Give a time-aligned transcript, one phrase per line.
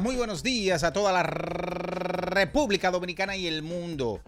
[0.00, 4.22] Muy buenos días a toda la República Dominicana y el mundo.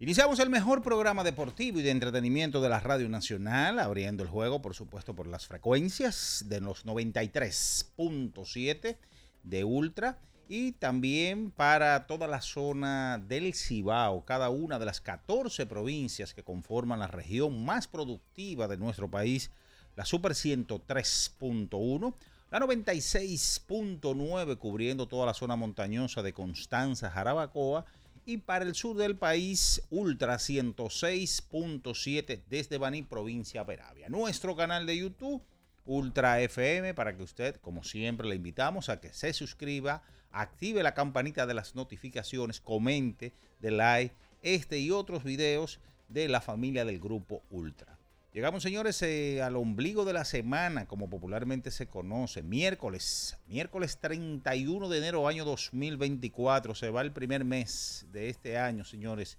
[0.00, 4.62] Iniciamos el mejor programa deportivo y de entretenimiento de la Radio Nacional, abriendo el juego,
[4.62, 8.96] por supuesto, por las frecuencias de los 93.7
[9.42, 10.16] de Ultra
[10.48, 16.44] y también para toda la zona del Cibao, cada una de las 14 provincias que
[16.44, 19.50] conforman la región más productiva de nuestro país,
[19.96, 22.14] la Super 103.1
[22.54, 27.84] la 96.9 cubriendo toda la zona montañosa de Constanza, Jarabacoa
[28.24, 34.08] y para el sur del país Ultra 106.7 desde Baní, provincia Peravia.
[34.08, 35.42] Nuestro canal de YouTube
[35.84, 40.94] Ultra FM para que usted, como siempre, le invitamos a que se suscriba, active la
[40.94, 47.00] campanita de las notificaciones, comente, de like este y otros videos de la familia del
[47.00, 47.93] grupo Ultra.
[48.34, 54.88] Llegamos, señores, eh, al ombligo de la semana, como popularmente se conoce, miércoles, miércoles 31
[54.88, 56.74] de enero, año 2024.
[56.74, 59.38] Se va el primer mes de este año, señores,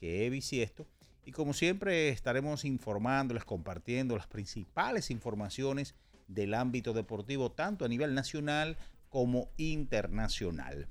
[0.00, 0.84] que he bisiesto.
[1.24, 5.94] Y como siempre, estaremos informándoles, compartiendo las principales informaciones
[6.26, 8.76] del ámbito deportivo, tanto a nivel nacional
[9.10, 10.88] como internacional.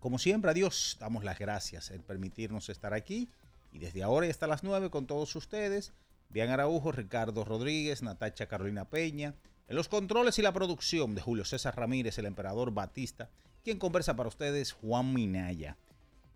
[0.00, 3.28] Como siempre, a Dios damos las gracias en permitirnos estar aquí.
[3.70, 5.92] Y desde ahora y hasta las 9 con todos ustedes.
[6.30, 9.34] Bian Araujo, Ricardo Rodríguez, Natacha Carolina Peña.
[9.68, 13.30] En los controles y la producción de Julio César Ramírez, el emperador Batista,
[13.62, 15.76] quien conversa para ustedes, Juan Minaya.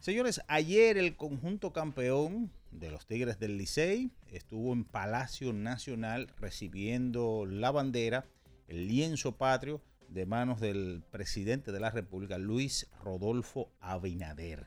[0.01, 7.47] Señores, ayer el conjunto campeón de los Tigres del Licey estuvo en Palacio Nacional recibiendo
[7.47, 8.27] la bandera,
[8.69, 14.67] el lienzo patrio, de manos del presidente de la República, Luis Rodolfo Abinader.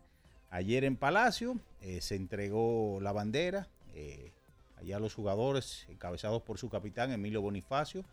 [0.50, 3.70] Ayer en Palacio eh, se entregó la bandera.
[3.94, 4.34] Eh,
[4.78, 8.06] Allá los jugadores, encabezados por su capitán Emilio Bonifacio,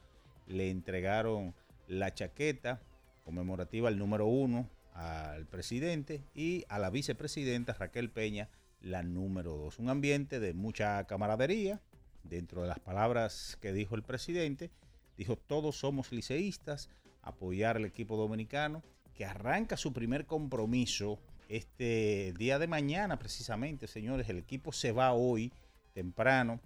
[0.47, 1.55] le entregaron
[1.87, 2.81] la chaqueta
[3.25, 8.49] conmemorativa al número uno al presidente y a la vicepresidenta Raquel Peña
[8.81, 9.79] la número dos.
[9.79, 11.81] Un ambiente de mucha camaradería.
[12.23, 14.71] Dentro de las palabras que dijo el presidente,
[15.19, 16.89] dijo todos somos liceístas,
[17.21, 18.83] apoyar al equipo dominicano
[19.15, 21.19] que arranca su primer compromiso
[21.51, 24.29] este día de mañana precisamente, señores.
[24.31, 25.53] El equipo se va hoy
[25.95, 26.61] temprano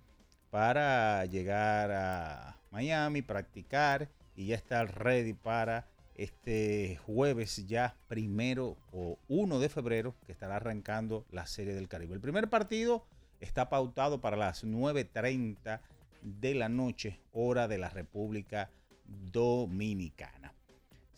[0.51, 9.19] para llegar a Miami, practicar y ya estar ready para este jueves ya primero o
[9.29, 12.15] 1 de febrero que estará arrancando la Serie del Caribe.
[12.15, 13.07] El primer partido
[13.41, 15.81] está pautado para las 9.30
[16.23, 18.71] de la noche, hora de la República
[19.07, 20.38] Dominicana.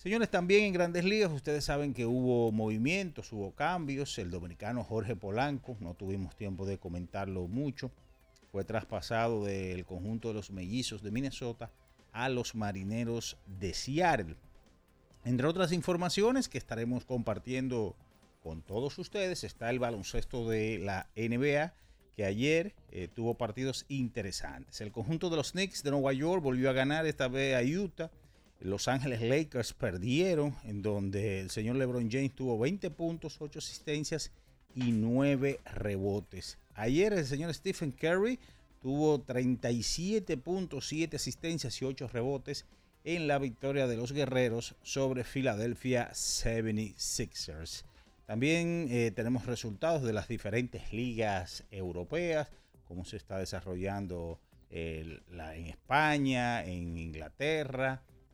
[0.03, 4.17] Señores, también en grandes ligas, ustedes saben que hubo movimientos, hubo cambios.
[4.17, 7.91] El dominicano Jorge Polanco, no tuvimos tiempo de comentarlo mucho,
[8.51, 11.71] fue traspasado del conjunto de los mellizos de Minnesota
[12.13, 14.37] a los marineros de Seattle.
[15.27, 17.95] Entre otras informaciones que estaremos compartiendo
[18.43, 21.75] con todos ustedes está el baloncesto de la NBA
[22.17, 24.81] que ayer eh, tuvo partidos interesantes.
[24.81, 28.11] El conjunto de los Knicks de Nueva York volvió a ganar esta vez a Utah.
[28.61, 34.33] Los Ángeles Lakers perdieron, en donde el señor LeBron James tuvo 20 puntos, 8 asistencias
[34.75, 36.59] y 9 rebotes.
[36.75, 38.39] Ayer el señor Stephen Curry
[38.83, 42.67] tuvo 37.7 asistencias y 8 rebotes
[43.05, 47.85] en la victoria de los guerreros sobre Philadelphia 76ers.
[48.27, 52.49] También eh, tenemos resultados de las diferentes ligas europeas,
[52.87, 54.39] cómo se está desarrollando
[54.71, 58.03] la, en España, en Inglaterra,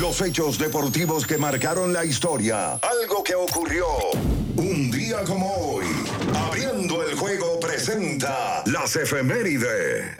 [0.00, 2.76] Los hechos deportivos que marcaron la historia.
[2.76, 3.84] Algo que ocurrió
[4.56, 5.84] un día como hoy.
[6.34, 10.16] Abriendo el juego presenta las efemérides.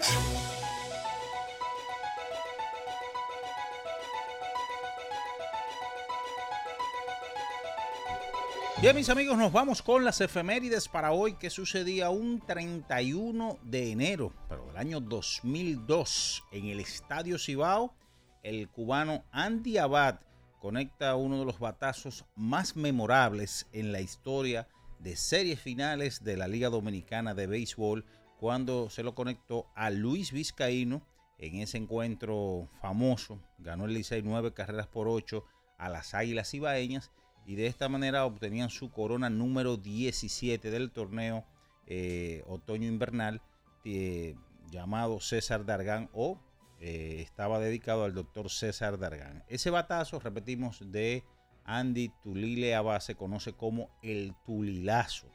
[8.83, 13.93] Bien, mis amigos, nos vamos con las efemérides para hoy que sucedía un 31 de
[13.93, 17.95] enero, pero del año 2002, en el Estadio Cibao,
[18.43, 20.21] el cubano Andy Abad
[20.61, 26.49] conecta uno de los batazos más memorables en la historia de series finales de la
[26.49, 28.05] Liga Dominicana de Béisbol
[28.39, 31.03] cuando se lo conectó a Luis Vizcaíno
[31.39, 33.41] en ese encuentro famoso.
[33.59, 35.45] Ganó el Licey nueve carreras por ocho
[35.79, 37.11] a las Águilas Ibaeñas
[37.47, 41.45] y de esta manera obtenían su corona número 17 del torneo
[41.87, 43.41] eh, otoño-invernal
[43.85, 44.37] eh,
[44.71, 46.39] llamado César Dargán o
[46.81, 49.45] eh, estaba dedicado al doctor César Dargán.
[49.49, 51.25] Ese batazo, repetimos, de
[51.65, 55.31] Andy Tulile Abad se conoce como el Tulilazo,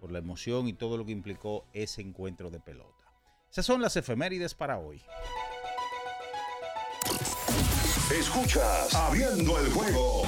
[0.00, 2.92] por la emoción y todo lo que implicó ese encuentro de pelota.
[3.50, 5.02] Esas son las efemérides para hoy.
[8.12, 10.22] Escuchas Abriendo el juego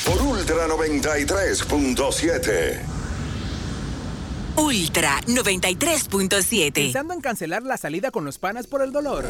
[0.05, 2.81] por Ultra 93.7.
[4.57, 6.73] Ultra 93.7.
[6.73, 9.29] Pensando en cancelar la salida con los panas por el dolor.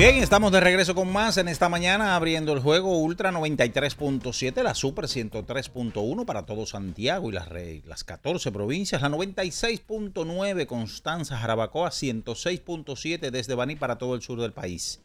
[0.00, 4.74] Bien, estamos de regreso con más en esta mañana abriendo el juego Ultra 93.7, la
[4.74, 7.50] Super 103.1 para todo Santiago y las,
[7.84, 14.54] las 14 provincias, la 96.9 Constanza, Jarabacoa, 106.7 desde Baní para todo el sur del
[14.54, 15.02] país.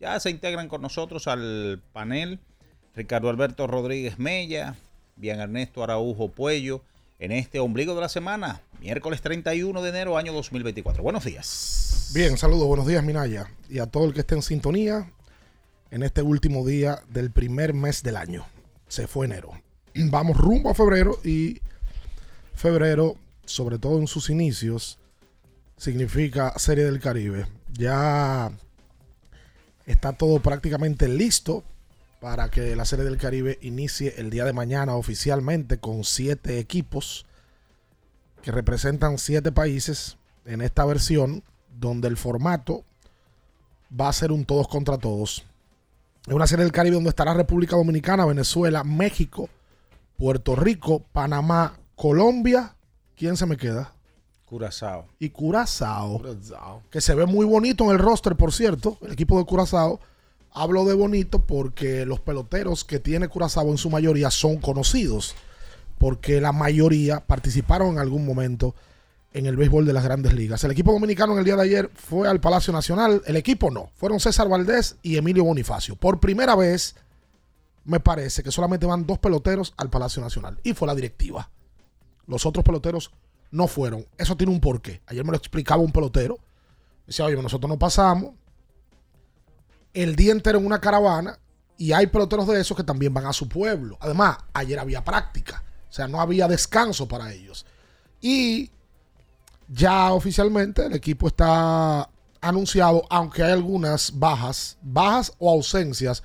[0.00, 2.38] Ya se integran con nosotros al panel
[2.94, 4.74] Ricardo Alberto Rodríguez Mella,
[5.16, 6.80] Bien Ernesto Araujo Puello,
[7.20, 11.02] en este ombligo de la semana, miércoles 31 de enero, año 2024.
[11.02, 12.10] Buenos días.
[12.14, 15.12] Bien, saludos, buenos días Minaya y a todo el que esté en sintonía
[15.90, 18.46] en este último día del primer mes del año.
[18.88, 19.52] Se fue enero.
[19.94, 21.60] Vamos rumbo a febrero y
[22.54, 24.98] febrero, sobre todo en sus inicios,
[25.76, 27.46] significa Serie del Caribe.
[27.74, 28.50] Ya
[29.84, 31.64] está todo prácticamente listo
[32.20, 37.26] para que la Serie del Caribe inicie el día de mañana oficialmente con siete equipos
[38.42, 41.42] que representan siete países en esta versión
[41.78, 42.84] donde el formato
[43.98, 45.44] va a ser un todos contra todos.
[46.26, 49.48] Es una serie del Caribe donde estará República Dominicana, Venezuela, México,
[50.18, 52.76] Puerto Rico, Panamá, Colombia.
[53.16, 53.92] ¿Quién se me queda?
[54.44, 55.06] Curazao.
[55.18, 56.20] Y Curazao,
[56.90, 58.98] Que se ve muy bonito en el roster, por cierto.
[59.00, 60.00] El equipo de Curazao
[60.52, 65.34] Hablo de bonito porque los peloteros que tiene Curazao en su mayoría son conocidos,
[65.98, 68.74] porque la mayoría participaron en algún momento
[69.32, 70.64] en el béisbol de las grandes ligas.
[70.64, 73.90] El equipo dominicano en el día de ayer fue al Palacio Nacional, el equipo no,
[73.94, 75.94] fueron César Valdés y Emilio Bonifacio.
[75.94, 76.96] Por primera vez,
[77.84, 81.48] me parece que solamente van dos peloteros al Palacio Nacional y fue la directiva.
[82.26, 83.12] Los otros peloteros
[83.52, 84.04] no fueron.
[84.18, 85.00] Eso tiene un porqué.
[85.06, 86.38] Ayer me lo explicaba un pelotero.
[87.06, 88.34] Decía, oye, nosotros no pasamos
[89.94, 91.38] el día entero en una caravana
[91.76, 93.96] y hay peloteros de esos que también van a su pueblo.
[94.00, 97.64] Además, ayer había práctica, o sea, no había descanso para ellos.
[98.20, 98.70] Y
[99.68, 102.08] ya oficialmente el equipo está
[102.40, 106.22] anunciado, aunque hay algunas bajas, bajas o ausencias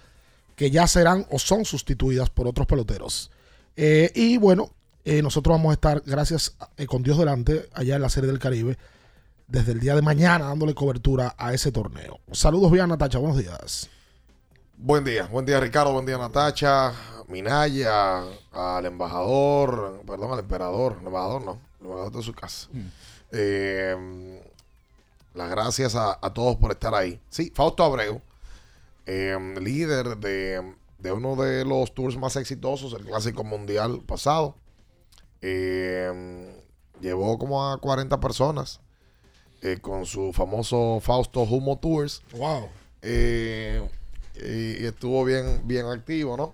[0.55, 3.31] que ya serán o son sustituidas por otros peloteros.
[3.75, 4.72] Eh, y bueno,
[5.03, 8.39] eh, nosotros vamos a estar, gracias eh, con Dios delante, allá en la Serie del
[8.39, 8.77] Caribe,
[9.47, 12.19] desde el día de mañana dándole cobertura a ese torneo.
[12.31, 13.89] Saludos bien, Natacha, buenos días.
[14.77, 16.91] Buen día, buen día Ricardo, buen día Natacha,
[17.27, 22.67] Minaya, al embajador, perdón, al emperador, el embajador no, el embajador de su casa.
[23.31, 24.41] Eh,
[25.33, 27.19] las gracias a, a todos por estar ahí.
[27.29, 28.21] Sí, Fausto Abreu,
[29.05, 34.55] eh, líder de, de uno de los tours más exitosos, el Clásico Mundial pasado.
[35.41, 36.53] Eh,
[36.99, 38.81] llevó como a 40 personas
[39.65, 42.22] eh, con su famoso Fausto Humo Tours.
[42.34, 42.69] Wow.
[43.01, 43.81] Eh,
[44.36, 46.53] y, y estuvo bien, bien activo, ¿no?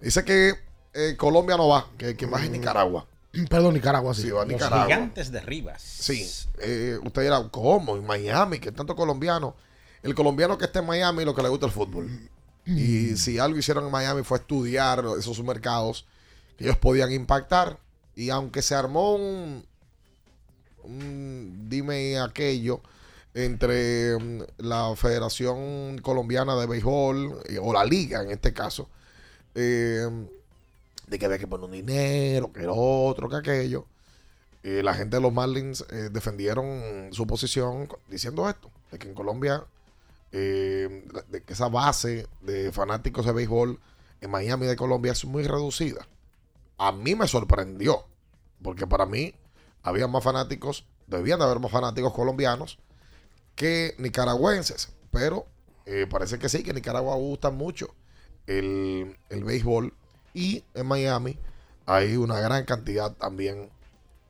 [0.00, 0.54] Dice que
[0.94, 3.06] eh, Colombia no va, que quien va es Nicaragua.
[3.48, 4.22] Perdón, Nicaragua, sí.
[4.22, 4.84] Sí, va a Los Nicaragua.
[4.84, 5.82] gigantes de Rivas.
[5.82, 6.28] Sí.
[6.60, 7.96] Eh, usted dirá, ¿cómo?
[7.96, 9.54] En Miami, que tanto colombiano.
[10.02, 12.10] El colombiano que está en Miami lo que le gusta el fútbol.
[12.66, 16.06] Y si algo hicieron en Miami fue estudiar esos mercados
[16.56, 17.78] que ellos podían impactar.
[18.14, 19.64] Y aunque se armó un,
[20.84, 22.80] dime aquello
[23.34, 28.88] entre mm, la Federación Colombiana de Béisbol eh, o la Liga en este caso,
[29.54, 30.06] eh,
[31.06, 33.86] de que había que poner un dinero, que el otro, que aquello.
[34.62, 39.14] Eh, la gente de los Marlins eh, defendieron su posición diciendo esto, de que en
[39.14, 39.64] Colombia,
[40.30, 43.80] eh, de que esa base de fanáticos de béisbol
[44.20, 46.06] en Miami de Colombia es muy reducida.
[46.78, 48.04] A mí me sorprendió,
[48.62, 49.34] porque para mí
[49.82, 52.78] había más fanáticos, debían de haber más fanáticos colombianos
[53.54, 55.46] que nicaragüenses, pero
[55.86, 57.94] eh, parece que sí, que en Nicaragua gusta mucho
[58.46, 59.92] el, el béisbol
[60.34, 61.38] y en Miami
[61.86, 63.70] hay una gran cantidad también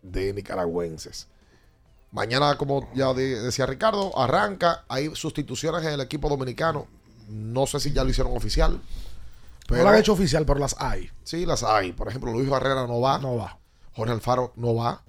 [0.02, 1.28] de nicaragüenses.
[2.10, 4.84] Mañana, como ya de- decía Ricardo, arranca.
[4.88, 6.86] Hay sustituciones en el equipo dominicano.
[7.28, 8.80] No sé si ya lo hicieron oficial.
[9.70, 11.10] no lo han hecho oficial, pero las hay.
[11.24, 11.92] Sí, las hay.
[11.92, 13.18] Por ejemplo, Luis Barrera no va.
[13.18, 13.58] No va.
[13.94, 15.02] Jorge Alfaro no va.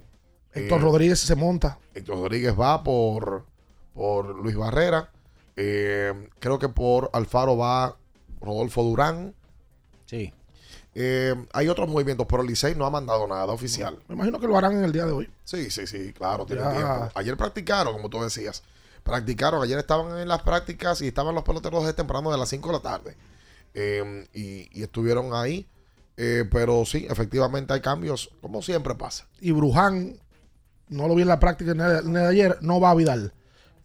[0.54, 1.78] Héctor Eh, Rodríguez se monta.
[1.94, 3.44] Héctor Rodríguez va por,
[3.94, 5.10] por Luis Barrera.
[5.56, 7.96] Eh, creo que por Alfaro va
[8.40, 9.34] Rodolfo Durán.
[10.06, 10.32] Sí.
[10.96, 13.98] Eh, hay otros movimientos, pero el Licey no ha mandado nada oficial.
[14.08, 15.28] Me imagino que lo harán en el día de hoy.
[15.44, 17.08] Sí, sí, sí, claro, tiene tiempo.
[17.14, 18.62] Ayer practicaron, como tú decías.
[19.02, 22.68] Practicaron, ayer estaban en las prácticas y estaban los peloteros desde temprano de las 5
[22.68, 23.16] de la tarde.
[23.74, 25.66] Eh, y, y estuvieron ahí.
[26.16, 29.26] Eh, pero sí, efectivamente hay cambios, como siempre pasa.
[29.40, 30.16] Y Bruján,
[30.88, 33.32] no lo vi en la práctica ni de, ni de ayer, no va a Vidal.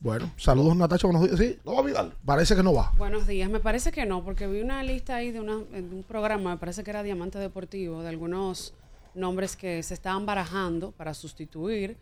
[0.02, 1.38] Bueno, saludos Natacha, buenos días.
[1.38, 2.14] Sí, no va a Vidal.
[2.24, 2.94] Parece que no va.
[2.98, 6.04] Buenos días, me parece que no, porque vi una lista ahí de, una, de un
[6.04, 8.74] programa, me parece que era Diamante Deportivo, de algunos
[9.14, 11.98] nombres que se estaban barajando para sustituir,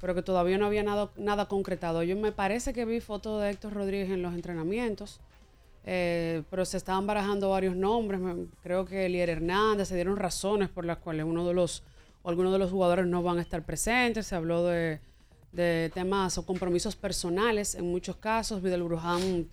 [0.00, 2.02] pero que todavía no había nada, nada concretado.
[2.02, 5.20] Yo me parece que vi fotos de Héctor Rodríguez en los entrenamientos,
[5.84, 8.20] eh, pero se estaban barajando varios nombres.
[8.62, 11.82] creo que Elier Hernández, se dieron razones por las cuales uno de los
[12.24, 14.26] o algunos de los jugadores no van a estar presentes.
[14.26, 14.98] Se habló de,
[15.52, 18.60] de temas o compromisos personales en muchos casos.
[18.62, 19.48] Vidal Bruján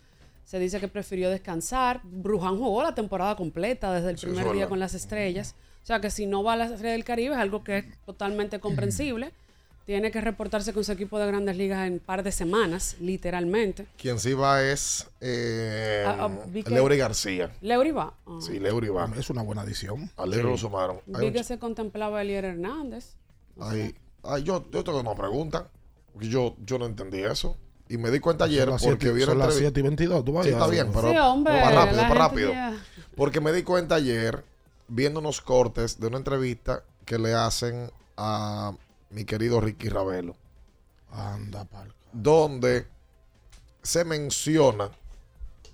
[0.45, 2.01] se dice que prefirió descansar.
[2.03, 5.53] Bruján jugó la temporada completa desde el Sí, primer día con las estrellas.
[5.83, 7.85] O sea que si no va a la Serie del Caribe es algo que es
[8.05, 9.31] totalmente comprensible.
[9.85, 13.87] Tiene que reportarse con su equipo de grandes ligas en un par de semanas, literalmente.
[13.97, 17.51] Quien sí va es eh, Ah, ah, Leury García.
[17.61, 18.13] Leury va.
[18.25, 18.37] Ah.
[18.39, 19.09] Sí, Leury va.
[19.17, 20.09] Es una buena adición.
[20.17, 20.99] A Leury lo sumaron.
[21.07, 23.15] Vi un que se contemplaba a Elier Hernández.
[23.59, 25.67] Ay, ay, yo, yo tengo una pregunta.
[26.13, 27.57] porque Yo, yo no entendí eso.
[27.89, 29.83] Y me di cuenta ayer Son porque siete- vi una son las entrevista- 7 y
[29.83, 30.25] 22.
[30.25, 30.57] Tú vas Sí, ya.
[30.57, 32.51] está bien, pero Sí, hombre, para rápido, para rápido.
[32.51, 32.77] ya-
[33.17, 34.45] Porque me di cuenta ayer,
[34.87, 38.73] viendo unos cortes de una entrevista que le hacen a
[39.11, 40.35] mi querido Ricky Ravelo,
[41.11, 41.93] Anda, pal.
[42.11, 42.87] donde
[43.83, 44.89] se menciona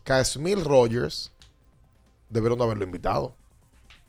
[0.04, 1.32] que a Smil Rogers
[2.30, 3.36] debieron de haberlo invitado.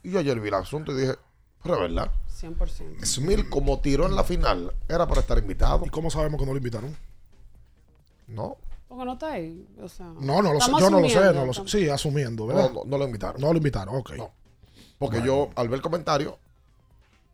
[0.03, 1.15] Y yo ayer vi el asunto y dije,
[1.61, 2.11] pero es verdad.
[2.41, 3.05] 100%.
[3.05, 5.85] Smil, como tiró en la final, era para estar invitado.
[5.85, 6.95] ¿Y cómo sabemos que no lo invitaron?
[8.27, 8.57] No.
[8.87, 9.67] Porque no está ahí.
[9.81, 10.71] O sea, No, no lo sé.
[10.79, 11.61] Yo no lo sé, no lo sé.
[11.67, 12.71] Sí, asumiendo, ¿verdad?
[12.71, 13.41] No, no, no lo invitaron.
[13.41, 14.11] No lo invitaron, ok.
[14.97, 16.39] Porque yo, al ver el comentario,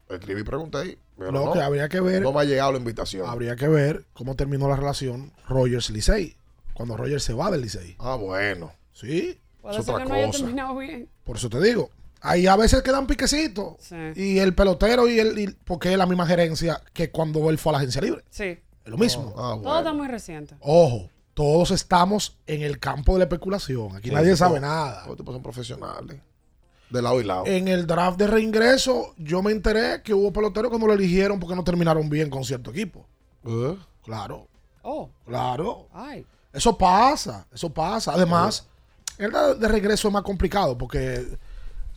[0.09, 0.97] escribí y pregunté.
[1.17, 3.27] Pero Lo no, que habría que ver- No me ha llegado la invitación.
[3.29, 6.35] Habría que ver cómo terminó la relación Rogers-Licey.
[6.73, 7.95] Cuando Rogers se va del Licey.
[7.99, 8.73] Ah, bueno.
[8.93, 9.39] Sí.
[9.61, 11.09] Puede ser que no haya terminado bien.
[11.23, 11.89] Por eso te digo.
[12.21, 13.75] Ahí a veces quedan piquecitos.
[13.79, 13.95] Sí.
[14.15, 15.37] Y el pelotero y el.
[15.39, 18.23] y- porque es la misma gerencia que cuando él fue a la agencia libre.
[18.29, 18.43] Sí.
[18.43, 19.33] Es lo mismo.
[19.37, 20.55] Ah, Todo está muy reciente.
[20.59, 21.09] Ojo.
[21.33, 23.95] Todos estamos en el campo de la especulación.
[23.95, 25.03] Aquí Sí, nadie sí, sabe nada.
[25.05, 26.17] todos son profesionales.
[26.95, 27.43] De lado y lado.
[27.45, 31.39] En el draft de reingreso, yo me enteré que hubo peloteros que no lo eligieron
[31.39, 33.05] porque no terminaron bien con cierto equipo.
[33.45, 33.75] ¿Eh?
[34.03, 34.47] Claro,
[34.87, 35.87] Oh, claro.
[35.93, 36.25] ay.
[36.53, 38.13] Eso pasa, eso pasa.
[38.13, 38.67] Además,
[39.17, 41.25] el de de regreso es más complicado porque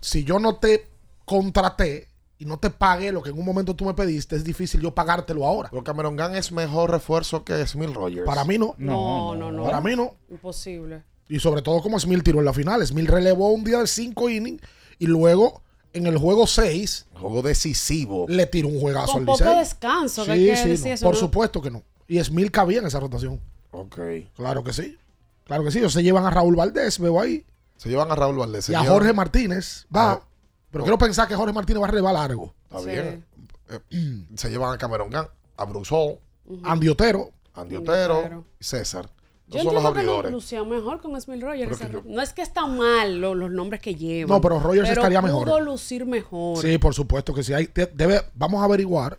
[0.00, 0.88] si yo no te
[1.24, 2.08] contraté
[2.38, 4.94] y no te pagué lo que en un momento tú me pediste, es difícil yo
[4.94, 5.68] pagártelo ahora.
[5.70, 8.24] Pero Cameron Gunn es mejor refuerzo que Smith Rogers.
[8.26, 8.74] Para mí no.
[8.78, 9.64] No, no, no.
[9.64, 10.14] Para mí no.
[10.30, 11.02] Imposible.
[11.28, 12.84] Y sobre todo como Smith tiró en la final.
[12.87, 14.62] Smith relevó un día de 5 innings
[14.98, 18.26] y luego en el juego 6 Juego decisivo.
[18.28, 19.58] le tiró un juegazo Con al poco Licey.
[19.58, 21.20] descanso, que Sí, hay que sí, decir no, eso, por ¿no?
[21.20, 21.82] supuesto que no.
[22.06, 23.40] Y Smith cabía en esa rotación.
[23.70, 23.98] Ok.
[24.37, 24.96] Claro que sí.
[25.44, 25.78] Claro que sí.
[25.78, 27.44] Ellos se llevan a Raúl Valdés, veo ahí.
[27.76, 28.68] Se llevan a Raúl Valdés.
[28.68, 29.87] Y a Jorge Martínez.
[29.94, 30.12] Va.
[30.12, 30.22] Ah,
[30.70, 32.54] Pero quiero pensar que Jorge Martínez va a relevar largo.
[32.70, 33.24] Está bien.
[33.70, 36.18] Eh, se llevan a Cameron Gunn, a Bruce Hall,
[36.64, 37.30] Andy Otero.
[37.54, 38.44] Andy Otero Otero.
[38.61, 39.11] y César.
[39.50, 40.30] Yo son los que abridores.
[40.32, 41.78] lucía mejor con Smith Rogers.
[41.90, 44.28] Yo- No es que está mal lo- los nombres que llevan.
[44.37, 45.44] No, pero Rogers estaría mejor.
[45.44, 46.58] pudo lucir mejor.
[46.58, 47.52] Sí, por supuesto que sí.
[47.54, 49.18] Hay, de- debe, vamos a averiguar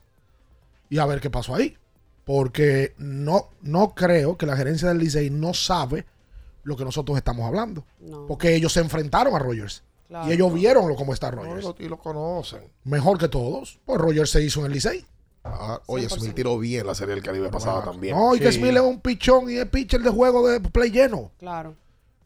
[0.90, 1.76] y a ver qué pasó ahí.
[2.26, 6.06] Porque no, no creo que la gerencia del Licey no sabe
[6.64, 7.84] lo que nosotros estamos hablando.
[8.00, 8.28] No.
[8.28, 9.82] Porque ellos se enfrentaron a Rogers.
[10.08, 10.30] Claro.
[10.30, 11.64] Y ellos vieron lo, cómo está Rogers.
[11.64, 12.62] y lo- y lo conocen.
[12.84, 13.80] Mejor que todos.
[13.86, 15.06] Pues Rogers se hizo en el Licey.
[15.44, 16.20] Ah, oye, 100%.
[16.20, 18.16] Smith tiró bien la serie del Caribe pasada también.
[18.16, 18.60] No, y que Sí.
[18.60, 21.32] Smith es un pichón y es pitcher de juego de play lleno.
[21.40, 21.76] Claro.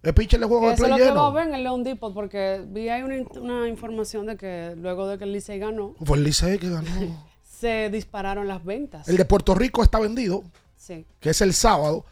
[0.01, 1.33] Es pitcher de juego Que de eso es play lo que va a lleno.
[1.33, 5.17] ver en el León Depot, porque vi ahí una, una información de que luego de
[5.17, 6.89] que el Licey ganó, Fue el Licey que ganó.
[7.43, 9.07] se dispararon las ventas.
[9.07, 10.43] El de Puerto Rico está vendido,
[10.75, 11.05] Sí.
[11.21, 12.05] que es el sábado.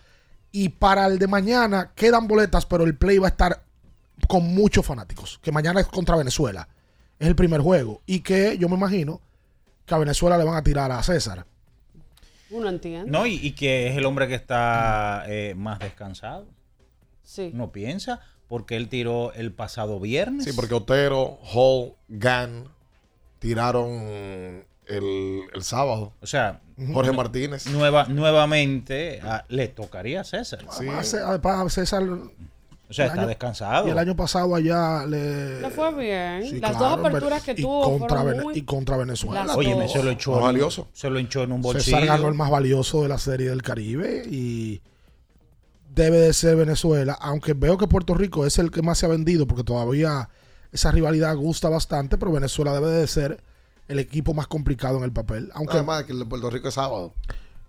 [0.53, 3.63] Y para el de mañana quedan boletas, pero el play va a estar
[4.27, 5.39] con muchos fanáticos.
[5.41, 6.67] Que mañana es contra Venezuela.
[7.19, 8.01] Es el primer juego.
[8.05, 9.19] Y que yo me imagino
[9.91, 11.45] que a Venezuela le van a tirar a César.
[12.49, 13.11] Uno entiende.
[13.11, 16.47] No, y, y que es el hombre que está eh, más descansado.
[17.23, 17.51] Sí.
[17.53, 20.45] No piensa, porque él tiró el pasado viernes.
[20.45, 22.69] Sí, porque Otero, Hall, Gunn
[23.39, 23.91] tiraron
[24.87, 26.13] el, el sábado.
[26.21, 26.61] O sea,
[26.93, 27.67] Jorge Martínez.
[27.67, 30.61] nueva, nuevamente le tocaría a César.
[30.71, 30.87] Sí.
[30.87, 32.03] Además, César.
[32.91, 33.87] O sea, el está año- descansado.
[33.87, 35.61] Y el año pasado allá le.
[35.61, 36.43] Le fue bien.
[36.47, 38.57] Sí, Las claro, dos aperturas que y tuvo contra, fueron Vene- muy...
[38.57, 39.55] y contra Venezuela.
[39.55, 40.31] Oye, se lo echó.
[40.31, 40.87] Más en un- valioso.
[40.93, 41.83] Se lo echó en un bolsillo.
[41.97, 44.81] César ganó el más valioso de la serie del Caribe y
[45.95, 49.09] debe de ser Venezuela, aunque veo que Puerto Rico es el que más se ha
[49.09, 50.29] vendido porque todavía
[50.71, 53.43] esa rivalidad gusta bastante, pero Venezuela debe de ser
[53.89, 56.75] el equipo más complicado en el papel, aunque Además, que el de Puerto Rico es
[56.75, 57.13] sábado.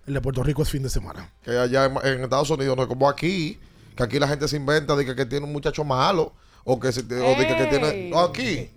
[0.06, 1.32] el de Puerto Rico es fin de semana.
[1.42, 3.58] Que allá en, en Estados Unidos no es como aquí,
[3.96, 6.32] que aquí la gente se inventa de que, que tiene un muchacho malo.
[6.64, 8.10] O que, se, o de que, que tiene.
[8.10, 8.70] No, aquí.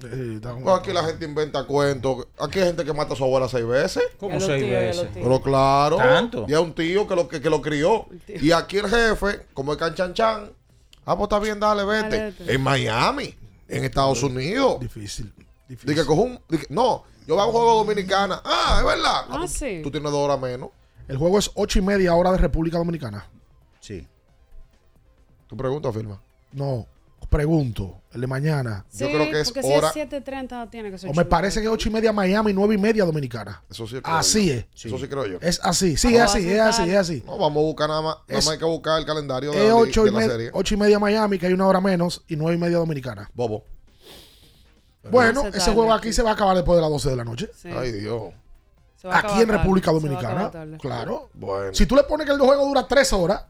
[0.63, 2.27] No, aquí la gente inventa cuentos.
[2.39, 4.03] Aquí hay gente que mata a su abuela seis veces.
[4.19, 5.07] Lo seis tío, veces.
[5.13, 5.97] Pero claro.
[5.97, 6.45] ¿Tanto?
[6.47, 8.07] Y es un tío que lo, que, que lo crió.
[8.27, 10.51] Y aquí el jefe, como el canchanchan,
[11.05, 12.17] ah, pues está bien, dale, vete.
[12.17, 12.53] Dale, vete.
[12.55, 13.35] En Miami,
[13.67, 14.79] en Estados Unidos.
[14.79, 15.31] difícil.
[15.67, 15.87] difícil.
[15.87, 16.39] Dice que cojo un.
[16.69, 18.41] no, yo voy a un juego dominicana.
[18.43, 19.25] Ah, es verdad.
[19.29, 19.81] Ah, tú, sí.
[19.83, 20.71] tú tienes dos horas menos.
[21.07, 23.29] El juego es ocho y media hora de República Dominicana.
[23.79, 24.07] Sí.
[25.47, 26.21] Tu pregunta, firma.
[26.51, 26.85] No,
[27.29, 28.85] pregunto, el de mañana.
[28.93, 31.25] Yo Sí, creo que es porque hora- si es 7.30 tiene que ser O me
[31.25, 33.61] parece que es ocho y media Miami, nueve y media Dominicana.
[33.69, 34.53] Eso sí creo Así yo.
[34.53, 34.65] es.
[34.85, 35.37] Eso sí creo yo.
[35.41, 37.23] Es así, sí, es así, es así, es así.
[37.25, 38.15] No, vamos a buscar nada más.
[38.27, 40.25] Nada más hay que buscar el calendario de, Es la, ocho de y, la me-
[40.27, 40.49] serie.
[40.53, 43.29] ocho y media Miami, que hay una hora menos, y nueve y media Dominicana.
[43.33, 43.63] Bobo.
[45.11, 46.11] Bueno, se ese juego aquí.
[46.13, 47.49] se va a acabar después de las 12 de la noche.
[47.55, 47.69] Sí.
[47.71, 48.33] Ay, Dios.
[49.03, 50.51] Aquí en República Dominicana.
[50.79, 51.29] Claro.
[51.35, 51.73] Bueno.
[51.75, 53.43] Si tú le pones que el juego dura tres horas,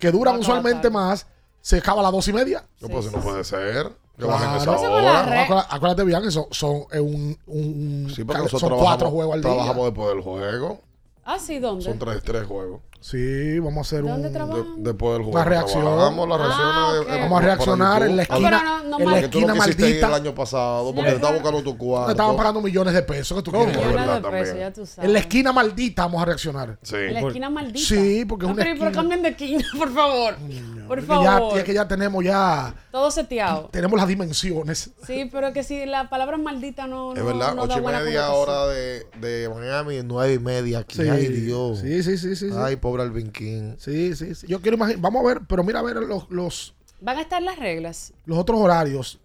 [0.00, 0.90] que duran usualmente tarde.
[0.90, 1.26] más,
[1.60, 2.64] se acaba a las dos y media.
[2.80, 3.28] No, Sí, pues sí, no sí.
[3.28, 3.92] puede ser.
[4.18, 4.56] Que Claro.
[4.56, 5.42] esa hora.
[5.44, 9.40] Acuérdate, acuérdate bien que son, son eh, un, un- Sí, porque son cuatro juegos al
[9.42, 9.50] día.
[9.50, 10.80] trabajamos después del juego.
[11.24, 11.84] Ah, sí, ¿dónde?
[11.84, 12.80] Son tres, tres juegos.
[13.00, 14.32] Sí, vamos a hacer ¿Dónde un...
[14.34, 14.76] trabajan?
[14.76, 15.30] De- después del juego.
[15.38, 15.80] Una reacción.
[15.82, 16.28] Trabajamos.
[16.42, 17.06] Ah, de- ok.
[17.08, 19.28] eh, Vamos a por reaccionar en la esquina, pero no- no en la mal- Que
[19.28, 20.06] tú esquina no quisiste ir maldita.
[20.08, 22.06] el año pasado porque Sí, te estaba buscando tu cuarto.
[22.08, 23.68] Le estaban pagando millones de pesos que tú quieres.
[23.70, 24.68] Es Millones verdad de pesos, también.
[24.68, 25.06] ya tú sabes.
[25.08, 26.78] En la esquina maldita vamos a reaccionar.
[26.82, 26.96] Sí.
[26.96, 27.86] En la esquina maldita.
[27.86, 30.34] Sí, porque es No, una pero, pero cambien de esquina, por favor.
[30.86, 31.58] Por que ya, favor.
[31.58, 33.68] es que ya tenemos ya Todo seteado.
[33.72, 34.90] tenemos las dimensiones.
[35.06, 37.92] Sí, pero que si la palabra maldita no, Es no, verdad, no da ocho y
[37.92, 40.96] media hora de, de Miami, nueve y media aquí.
[41.02, 41.08] Sí.
[41.08, 41.78] Ay, Dios.
[41.78, 42.50] Sí, sí, sí, sí.
[42.56, 43.74] Ay, pobre Alvin King.
[43.78, 44.46] Sí, sí, sí.
[44.46, 47.40] Yo quiero imaginar, vamos a ver, pero mira a ver los, los, Van a estar
[47.42, 48.12] las reglas.
[48.26, 49.18] los otros horarios.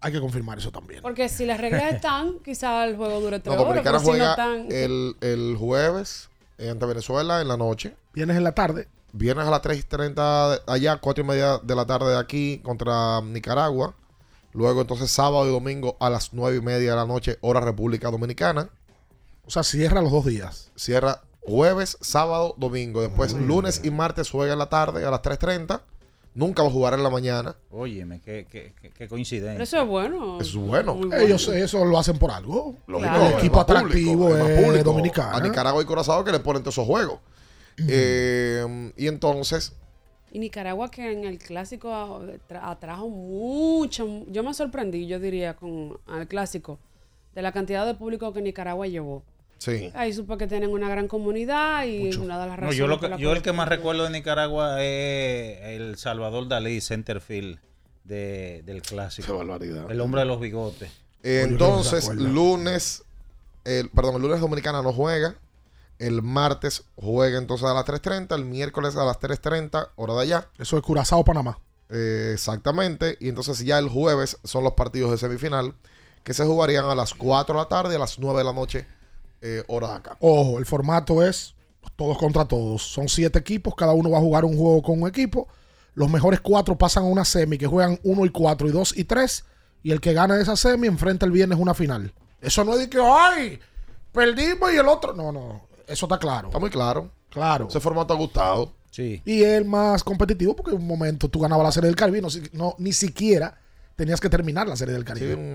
[0.00, 1.00] Hay que confirmar eso también.
[1.00, 3.82] Porque si las reglas están, quizá el juego dure tres No, horas.
[3.84, 4.66] Pero si no juega están.
[4.70, 7.96] el, el jueves ante Venezuela en la noche.
[8.14, 8.88] Vienes en la tarde.
[9.14, 13.20] Viernes a las 3.30 de allá, 4 y media de la tarde de aquí contra
[13.20, 13.94] Nicaragua.
[14.52, 18.10] Luego entonces sábado y domingo a las 9 y media de la noche, hora República
[18.10, 18.70] Dominicana.
[19.46, 20.70] O sea, cierra los dos días.
[20.76, 23.00] Cierra jueves, sábado, domingo.
[23.02, 25.80] Después, lunes y martes juega en la tarde a las 3.30.
[26.34, 27.56] Nunca va a jugar en la mañana.
[27.70, 29.52] Óyeme, qué, qué, qué- qué coincidencia.
[29.52, 30.40] Pero eso es bueno.
[30.40, 30.94] Eso es bueno.
[30.94, 32.74] Muy Ellos eso lo hacen por algo.
[32.88, 34.84] El equipo atractivo público, es más es público.
[34.84, 35.36] dominicano.
[35.36, 37.18] A Nicaragua y Curazao que le ponen todos esos juegos.
[37.88, 39.74] Eh, y entonces,
[40.30, 45.98] Y Nicaragua que en el clásico tra- atrajo mucho, yo me sorprendí, yo diría, con
[46.16, 46.78] el clásico,
[47.34, 49.22] de la cantidad de público que Nicaragua llevó.
[49.62, 49.90] Sí.
[49.94, 52.94] Ahí supe que tienen una gran comunidad y una de las No, razones yo lo
[52.98, 57.58] por que- la yo el que más recuerdo de Nicaragua es el Salvador Dalí, centerfield
[58.04, 59.26] de, del clásico.
[59.26, 59.90] Qué barbaridad.
[59.90, 60.90] El hombre de los bigotes.
[61.22, 63.04] Eh, entonces, lunes,
[63.64, 65.36] el, perdón, el lunes Dominicana no juega.
[65.98, 68.34] El martes juega entonces a las 3.30.
[68.34, 70.48] El miércoles a las 3.30, hora de allá.
[70.58, 71.58] Eso es Curazao, Panamá.
[71.90, 73.16] Eh, exactamente.
[73.20, 75.74] Y entonces ya el jueves son los partidos de semifinal
[76.24, 78.86] que se jugarían a las 4 de la tarde, a las 9 de la noche,
[79.42, 80.16] eh, hora de acá.
[80.20, 81.54] Ojo, el formato es
[81.96, 82.82] todos contra todos.
[82.82, 85.48] Son siete equipos, cada uno va a jugar un juego con un equipo.
[85.94, 89.04] Los mejores cuatro pasan a una semi que juegan uno y cuatro y dos y
[89.04, 89.44] tres.
[89.82, 92.14] Y el que gana esa semi enfrenta el viernes una final.
[92.40, 93.58] Eso no es de que, ay,
[94.12, 95.12] perdimos y el otro.
[95.12, 95.62] No, no.
[95.86, 96.48] Eso está claro.
[96.48, 97.10] Está muy claro.
[97.28, 97.66] Claro.
[97.68, 98.72] Ese formato ha gustado.
[98.90, 99.22] Sí.
[99.24, 102.30] Y el más competitivo porque en un momento tú ganabas la Serie del Caribe no,
[102.30, 103.58] si- no- ni siquiera
[103.96, 105.32] tenías que terminar la Serie del Caribe.
[105.34, 105.52] El-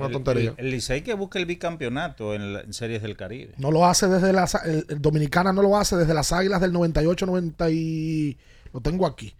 [0.57, 3.53] El, el Licey que busca el bicampeonato en, la- en Series del Caribe.
[3.57, 4.55] No lo hace desde las...
[4.65, 8.37] El, el Dominicana no lo hace desde las Águilas del 98, 90 y...
[8.73, 9.33] Lo tengo aquí.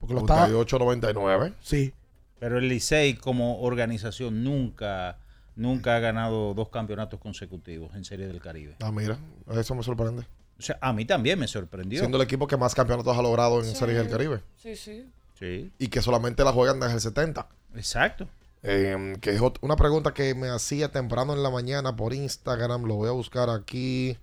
[0.00, 0.40] Porque lo estaba...
[0.48, 1.52] 98, 99.
[1.60, 1.92] Sí.
[2.38, 5.18] Pero el Licey como organización nunca,
[5.54, 8.76] nunca ha ganado dos campeonatos consecutivos en Series del Caribe.
[8.82, 9.16] Ah, mira,
[9.52, 10.22] eso me sorprende.
[10.58, 12.00] O sea, a mí también me sorprendió.
[12.00, 14.40] Siendo el equipo que más campeonatos ha logrado en Series del Caribe.
[14.56, 15.06] Sí, sí.
[15.38, 15.72] Sí.
[15.78, 17.48] Y que solamente la juegan desde el 70.
[17.74, 18.28] Exacto.
[18.64, 22.84] Eh, que es una pregunta que me hacía temprano en la mañana por Instagram.
[22.84, 24.16] Lo voy a buscar aquí.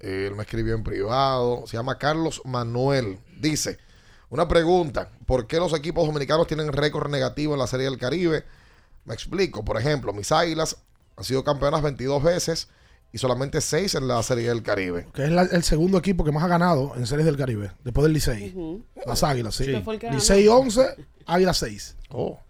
[0.00, 1.66] Eh, él me escribió en privado.
[1.66, 3.18] Se llama Carlos Manuel.
[3.40, 3.78] Dice:
[4.30, 8.44] Una pregunta: ¿Por qué los equipos dominicanos tienen récord negativo en la Serie del Caribe?
[9.04, 9.64] Me explico.
[9.64, 10.78] Por ejemplo, mis águilas
[11.16, 12.68] han sido campeonas 22 veces
[13.12, 15.06] y solamente 6 en la Serie del Caribe.
[15.12, 17.70] Que es la- el segundo equipo que más ha ganado en Series del Caribe.
[17.84, 18.50] Después del Licey.
[18.50, 18.84] Ujú.
[19.06, 19.64] Las Águilas, sí.
[19.66, 19.72] Sí.
[20.10, 21.96] Licey 11, Águilas 6.
[22.08, 22.40] Oh.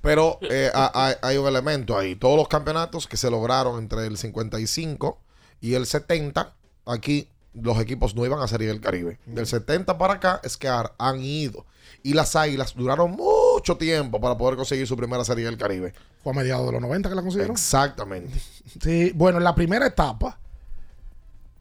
[0.00, 2.14] Pero eh, ha- hay, hay un elemento ahí.
[2.16, 5.18] Todos los campeonatos que se lograron entre el 55
[5.60, 6.54] y el 70,
[6.86, 9.18] aquí los equipos no iban a Serie del Caribe.
[9.26, 11.66] Del 70 para acá es que han ido.
[12.04, 15.92] Y las Águilas duraron mucho tiempo para poder conseguir su primera Serie del Caribe.
[16.22, 17.52] Fue a mediados de los 90 que la consiguieron.
[17.56, 18.38] Exactamente.
[18.80, 20.38] Sí, bueno, en la primera etapa,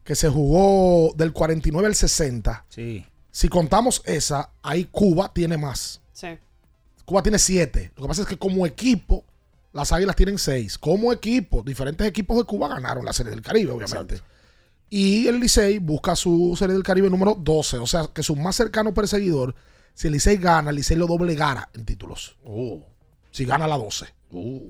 [0.03, 3.05] que se jugó del 49 al 60, Sí.
[3.31, 6.01] si contamos esa, ahí Cuba tiene más.
[6.13, 6.37] Sí.
[7.07, 7.93] Cuba tiene 7.
[7.95, 9.23] Lo que pasa es que como equipo,
[9.71, 10.77] las Águilas tienen 6.
[10.77, 14.21] Como equipo, diferentes equipos de Cuba ganaron la Serie del Caribe, obviamente.
[14.89, 17.77] Y el Licey busca su Serie del Caribe número 12.
[17.77, 19.55] O sea, que su más cercano perseguidor,
[19.93, 22.35] si el Licey gana, el Licey lo doblegara en títulos.
[22.43, 22.81] Uh,
[23.31, 24.05] Si gana la 12.
[24.31, 24.69] uh.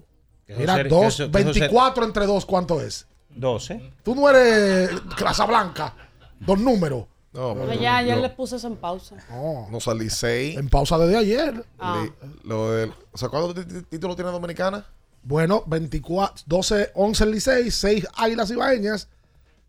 [0.59, 3.07] Mira, ser- dos, eso- que eso ser- 24 entre 2, ¿cuánto es?
[3.31, 3.93] 12.
[4.03, 5.95] Tú no eres clase blanca.
[6.39, 7.05] Dos números.
[7.37, 9.15] No, ya, ya lo- le puse eso en pausa.
[9.29, 9.67] No.
[9.69, 10.55] no sale Licey.
[10.55, 11.63] En pausa desde ayer.
[11.79, 12.05] Ah.
[12.43, 14.85] Lo del- o sea, ¿cuántos títulos tiene Dominicana?
[15.23, 19.09] Bueno, 24, 12, 11 el Licey, 6 Águilas Ibaeñas.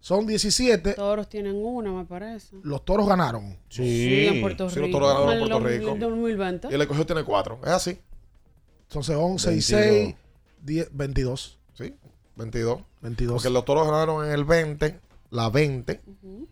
[0.01, 0.95] Son 17.
[0.95, 2.57] Toros tienen una, me parece.
[2.63, 3.59] Los toros ganaron.
[3.69, 4.87] Sí, en Puerto Sí, Rico.
[4.87, 5.97] los toros ganaron en el Puerto 2000, Rico.
[5.99, 6.69] 2020.
[6.71, 7.59] Y el escogido tiene cuatro.
[7.65, 7.99] Es así.
[8.89, 9.81] Entonces 11 y 22.
[9.83, 10.15] 6,
[10.63, 11.59] 10, 22.
[11.75, 11.95] Sí,
[12.37, 12.81] 22.
[13.03, 13.35] 22.
[13.43, 16.01] Porque los toros ganaron en el 20, la 20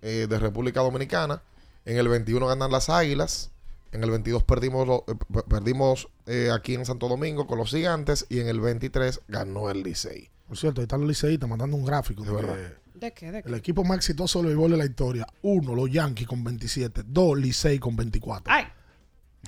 [0.03, 1.43] eh, de República Dominicana.
[1.85, 3.51] En el 21 ganan las Águilas.
[3.93, 5.15] En el 22 perdimos, lo- eh,
[5.49, 8.27] perdimos eh, aquí en Santo Domingo con los Gigantes.
[8.29, 10.29] Y en el 23 ganó el Licey.
[10.49, 12.23] Por cierto, ahí están los liceístas mandando un gráfico.
[12.25, 12.55] de verdad.
[12.55, 13.31] que ¿De qué?
[13.33, 13.49] ¿De qué?
[13.49, 15.27] el equipo más exitoso del béisbol de la historia.
[15.43, 17.03] Uno, los Yankees con 27.
[17.07, 18.53] Dos, Licey con 24.
[18.53, 18.65] Ay.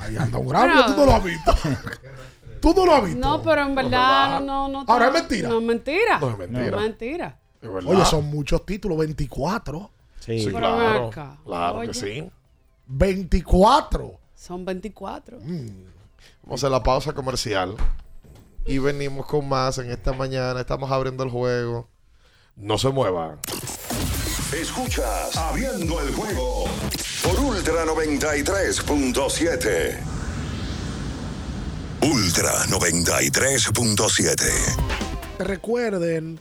[0.00, 0.84] Ahí anda un gráfico.
[0.94, 1.54] Tú no lo has visto.
[2.60, 3.18] Tú no lo has visto.
[3.20, 4.84] No, pero en verdad no, no.
[4.88, 5.48] Ahora es no- mentira.
[5.48, 6.18] No es mentira.
[6.20, 6.70] No es mentira.
[6.70, 7.38] No es mentira.
[7.62, 8.96] Oye, son muchos títulos.
[8.98, 9.90] 24.
[10.20, 10.46] Sí.
[10.50, 11.10] Claro.
[11.10, 11.88] Claro Oye.
[11.88, 12.30] que sí.
[12.86, 14.18] 24.
[14.34, 15.38] Son 24.
[15.40, 15.68] Mm.
[16.42, 17.74] Vamos a hacer la pausa comercial.
[18.66, 20.60] Y venimos con más en esta mañana.
[20.60, 21.88] Estamos abriendo el juego.
[22.56, 23.38] No se muevan.
[24.52, 26.64] Escuchas Abriendo el juego
[27.22, 30.00] por Ultra 93.7.
[32.00, 34.50] Ultra 93.7.
[35.38, 36.40] Recuerden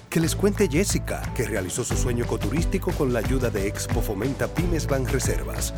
[0.11, 4.49] Que les cuente Jessica, que realizó su sueño ecoturístico con la ayuda de Expo Fomenta
[4.49, 5.73] Pymes Ban Reservas.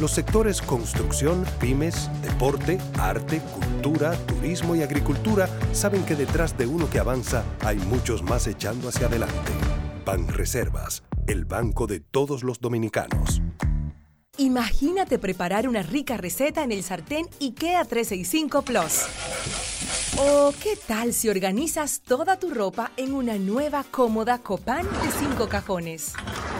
[0.00, 6.88] Los sectores construcción, pymes, deporte, arte, cultura, turismo y agricultura saben que detrás de uno
[6.88, 9.50] que avanza hay muchos más echando hacia adelante.
[10.06, 13.42] Ban Reservas, el banco de todos los dominicanos.
[14.38, 19.81] Imagínate preparar una rica receta en el sartén IKEA 365 Plus.
[20.18, 25.48] ¿O qué tal si organizas toda tu ropa en una nueva cómoda Copán de 5
[25.48, 26.12] cajones?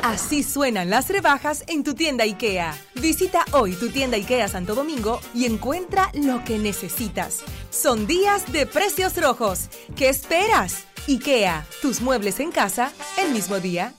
[0.02, 2.74] Así suenan las rebajas en tu tienda IKEA.
[2.94, 7.44] Visita hoy tu tienda IKEA Santo Domingo y encuentra lo que necesitas.
[7.68, 9.68] Son días de precios rojos.
[9.96, 10.84] ¿Qué esperas?
[11.06, 12.90] IKEA, tus muebles en casa
[13.22, 13.92] el mismo día.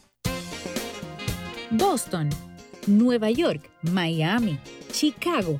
[1.69, 2.29] Boston,
[2.87, 4.59] Nueva York, Miami,
[4.91, 5.59] Chicago.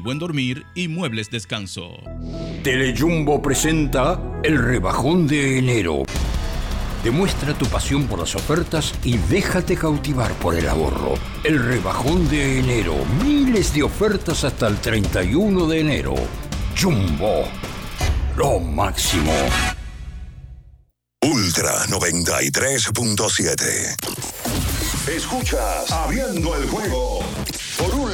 [0.01, 1.97] buen dormir y muebles descanso.
[2.63, 6.03] Telejumbo presenta el rebajón de enero.
[7.03, 11.15] Demuestra tu pasión por las ofertas y déjate cautivar por el ahorro.
[11.43, 12.93] El rebajón de enero.
[13.23, 16.13] Miles de ofertas hasta el 31 de enero.
[16.79, 17.45] Jumbo.
[18.37, 19.33] Lo máximo.
[21.23, 24.11] Ultra 93.7.
[25.07, 27.19] Escuchas Abriendo el juego
[27.77, 27.93] por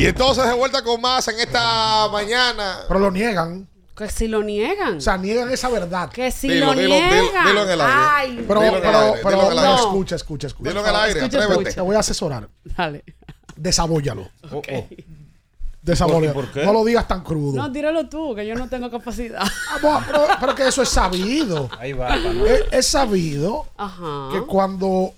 [0.00, 2.78] Y entonces de vuelta con más en esta mañana.
[2.88, 3.68] Pero lo niegan.
[3.94, 4.96] Que si lo niegan.
[4.96, 6.08] O sea, niegan esa verdad.
[6.10, 7.46] Que si Dilo, lo dilo, niegan.
[7.46, 7.94] dilo en el aire.
[7.94, 8.80] Ay, Pero, pero, aire,
[9.22, 9.74] pero, el no, aire.
[9.74, 10.70] escucha, escucha, escucha.
[10.70, 11.72] Dilo en el aire, Escucha, atrévete.
[11.74, 12.48] Te voy a asesorar.
[12.64, 13.04] Dale.
[13.56, 14.30] Desabóllalo.
[14.50, 14.86] Oh, oh.
[15.82, 16.32] Desabóllalo.
[16.32, 16.64] ¿Por qué?
[16.64, 17.56] No lo digas tan crudo.
[17.60, 19.42] No, tíralo tú, que yo no tengo capacidad.
[19.42, 21.68] Ah, bueno, pero, pero que eso es sabido.
[21.78, 22.16] Ahí va.
[22.16, 24.28] Es, es sabido Ajá.
[24.32, 25.12] que cuando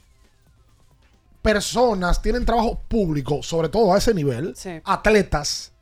[1.42, 4.70] personas tienen trabajo público, sobre todo a ese nivel, Sí.
[4.84, 5.72] atletas,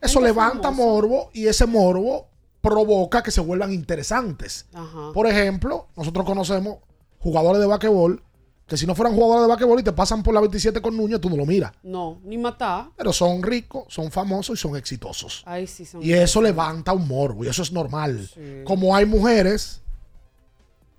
[0.00, 0.82] eso Gente levanta famosa.
[0.84, 2.26] morbo y ese morbo
[2.60, 4.66] provoca que se vuelvan interesantes.
[4.74, 5.12] Ajá.
[5.12, 6.78] Por ejemplo, nosotros conocemos
[7.18, 8.22] jugadores de basquetbol
[8.66, 11.20] que si no fueran jugadores de basquetbol y te pasan por la 27 con Núñez,
[11.20, 11.72] tú no lo miras.
[11.82, 12.86] No, ni matar.
[12.96, 15.42] Pero son ricos, son famosos y son exitosos.
[15.44, 16.02] Ahí sí son.
[16.02, 18.26] Y eso levanta un morbo y eso es normal.
[18.34, 18.40] Sí.
[18.64, 19.82] Como hay mujeres,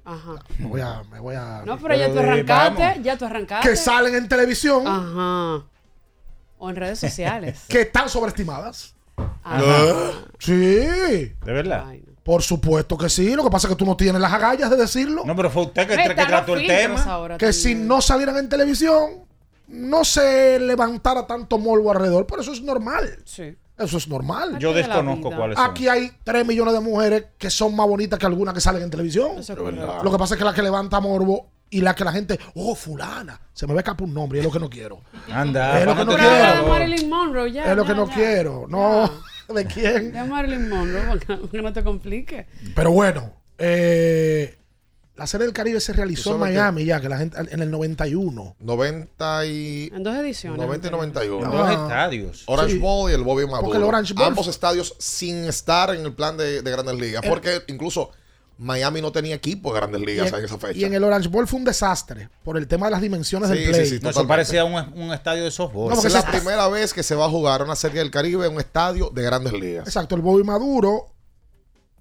[0.06, 0.36] Ajá.
[0.60, 3.04] me voy a, me voy a No, pero ya tú eh, arrancaste, vamos.
[3.04, 3.70] ya tú arrancaste.
[3.70, 5.66] que salen en televisión Ajá.
[6.58, 7.66] O en redes sociales.
[7.70, 8.96] que están sobreestimadas.
[9.44, 10.12] Ajá.
[10.40, 11.86] Sí, ¿De verdad?
[11.88, 12.14] Ay, no.
[12.24, 13.36] por supuesto que sí.
[13.36, 15.24] Lo que pasa es que tú no tienes las agallas de decirlo.
[15.26, 17.04] No, pero fue usted que, están trató el tema.
[17.04, 19.26] ahora que si no salieran en televisión,
[19.68, 22.28] no se levantara tanto morbo alrededor.
[22.28, 23.20] Pero eso es normal.
[23.26, 23.56] Sí.
[23.78, 24.58] Eso es normal.
[24.60, 25.38] Yo de desconozco vida.
[25.38, 25.70] cuáles son.
[25.70, 28.90] Aquí hay 3 millones de mujeres que son más bonitas que algunas que salen en
[28.90, 29.32] televisión.
[29.40, 30.04] Eso es correcto.
[30.04, 32.74] Lo que pasa es que la que levanta morbo y la que la gente, oh,
[32.76, 35.02] fulana, se me va a escapar un nombre y es lo que no quiero.
[35.32, 36.24] Anda, Es lo que no quiero.
[36.24, 36.70] habla de tirarlo.
[36.70, 37.72] Marilyn Monroe, ya.
[37.72, 38.14] es lo que no ya.
[38.14, 38.66] quiero.
[38.70, 39.12] No,
[39.54, 40.12] ¿de quién?
[40.14, 42.46] De Marilyn Monroe, porque que no te complique.
[42.76, 44.58] Pero bueno, eh,
[45.18, 47.72] la serie del Caribe se realizó en que- Miami ya, que la gente en el
[47.72, 48.56] 91.
[48.60, 49.90] 90 y...
[49.94, 50.60] En dos ediciones.
[50.62, 51.52] 90 y 91.
[51.52, 51.74] Dos Ah.
[51.74, 52.44] estadios.
[52.48, 52.80] Orange Sí.
[52.80, 53.62] Bowl y el Bobby Maduro.
[53.64, 57.24] Porque el Orange Bowl- Ambos estadios sin estar en el plan de, de Grandes Ligas.
[57.24, 58.12] El- Porque incluso
[58.58, 60.78] Miami no tenía equipo de Grandes Ligas en, en esa fecha.
[60.80, 63.56] y en el Orange Bowl fue un desastre por el tema de las dimensiones Sí,
[63.58, 63.86] del play.
[63.86, 64.00] sí, sí.
[64.02, 65.94] No, eso parecía un, un estadio de softball.
[65.94, 68.54] No, es la primera vez que se va a jugar una serie del Caribe en
[68.54, 69.86] un estadio de Grandes Ligas.
[69.88, 71.08] Exacto, el Bobby Maduro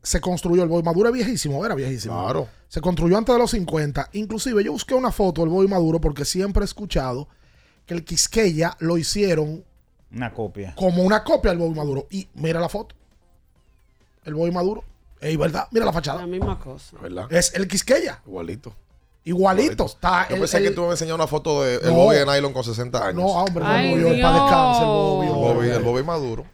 [0.04, 0.62] se construyó.
[0.62, 2.22] El Bobby Maduro es viejísimo, era viejísimo.
[2.22, 2.46] Claro.
[2.68, 4.10] Se construyó antes de los 50.
[4.12, 7.26] Inclusive yo busqué una foto del Bobby Maduro porque siempre he escuchado
[7.86, 9.64] que el Quisqueya lo hicieron
[10.12, 10.74] Una copia.
[10.76, 12.06] como una copia del Bobby Maduro.
[12.10, 12.94] Y mira la foto.
[14.24, 14.84] El Bobby Maduro.
[15.20, 16.26] Es verdad, mira la La fachada.
[16.26, 16.96] misma cosa.
[17.00, 17.32] ¿Verdad?
[17.32, 18.20] Es el Quisqueya.
[18.26, 18.74] Igualito.
[19.24, 19.86] Igualito.
[19.86, 21.94] Está Yo el- pensé que tú me enseñado una foto de el No.
[21.94, 23.22] Bobby de Nylon con 60 años.
[23.22, 24.44] No, hombre, no, Ay, murió el para Dios.
[24.50, 25.26] descanse, el Bobby.
[25.26, 26.44] el, Bobby, el Bobby Maduro.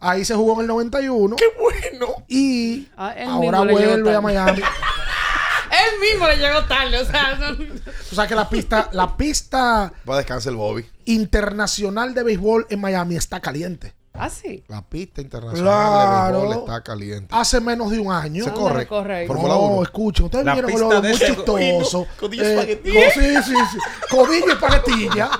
[0.00, 1.36] Ahí se jugó en el 91.
[1.36, 2.14] ¡Qué bueno!
[2.28, 4.20] Y Ah, ahora vuelve a.
[4.20, 4.62] Miami.
[5.70, 9.92] Él mismo le llegó tarde, o sea, no- Tú sabes que la pista, la pista
[10.08, 10.86] Va a descansar el Bobby.
[11.04, 13.94] internacional de béisbol en Miami está caliente.
[14.14, 14.64] Ah, sí.
[14.68, 16.36] La pista internacional Claro.
[16.40, 17.28] de béisbol está caliente.
[17.36, 18.44] Hace menos de un año.
[18.44, 18.76] Se ¿Dónde corre.
[18.78, 19.26] recorre ahí?
[19.26, 19.82] Fórmula No, 1.
[19.82, 22.06] escuchen, ustedes La vieron pista lo de muy chistoso.
[22.18, 23.78] codillo Eh, co- sí, sí, sí.
[24.10, 25.30] Codillo y espaguetilla.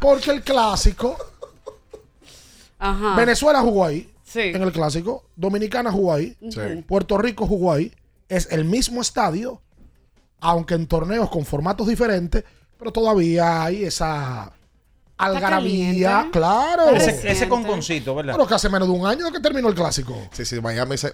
[0.00, 1.16] Porque el clásico,
[2.78, 3.16] Ajá.
[3.16, 4.10] Venezuela jugó ahí.
[4.24, 4.40] Sí.
[4.40, 5.24] En el clásico.
[5.36, 6.36] Dominicana jugó ahí.
[6.50, 6.60] Sí.
[6.86, 7.92] Puerto Rico jugó ahí.
[8.28, 9.60] Es el mismo estadio,
[10.40, 12.42] aunque en torneos con formatos diferentes,
[12.76, 14.52] pero todavía hay esa
[15.16, 16.28] algarabía.
[16.32, 16.90] Claro.
[16.90, 18.34] Ese, ese conconcito, ¿verdad?
[18.34, 20.14] Pero que hace menos de un año de que terminó el clásico.
[20.32, 21.12] Sí, sí, Miami, es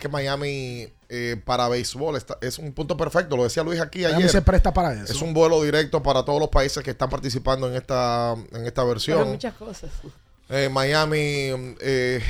[0.00, 3.36] que Miami eh, para béisbol está- es un punto perfecto.
[3.36, 4.30] Lo decía Luis aquí Miami ayer.
[4.30, 5.12] se presta para eso.
[5.12, 8.82] Es un vuelo directo para todos los países que están participando en esta, en esta
[8.82, 9.28] Pero versión.
[9.28, 9.90] muchas cosas.
[10.50, 12.22] Eh, Miami eh,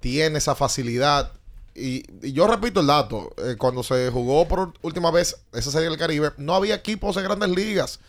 [0.00, 1.32] tiene esa facilidad.
[1.74, 5.88] Y, y yo repito el dato, eh, cuando se jugó por última vez esa serie
[5.88, 8.00] del Caribe, no había equipos de grandes ligas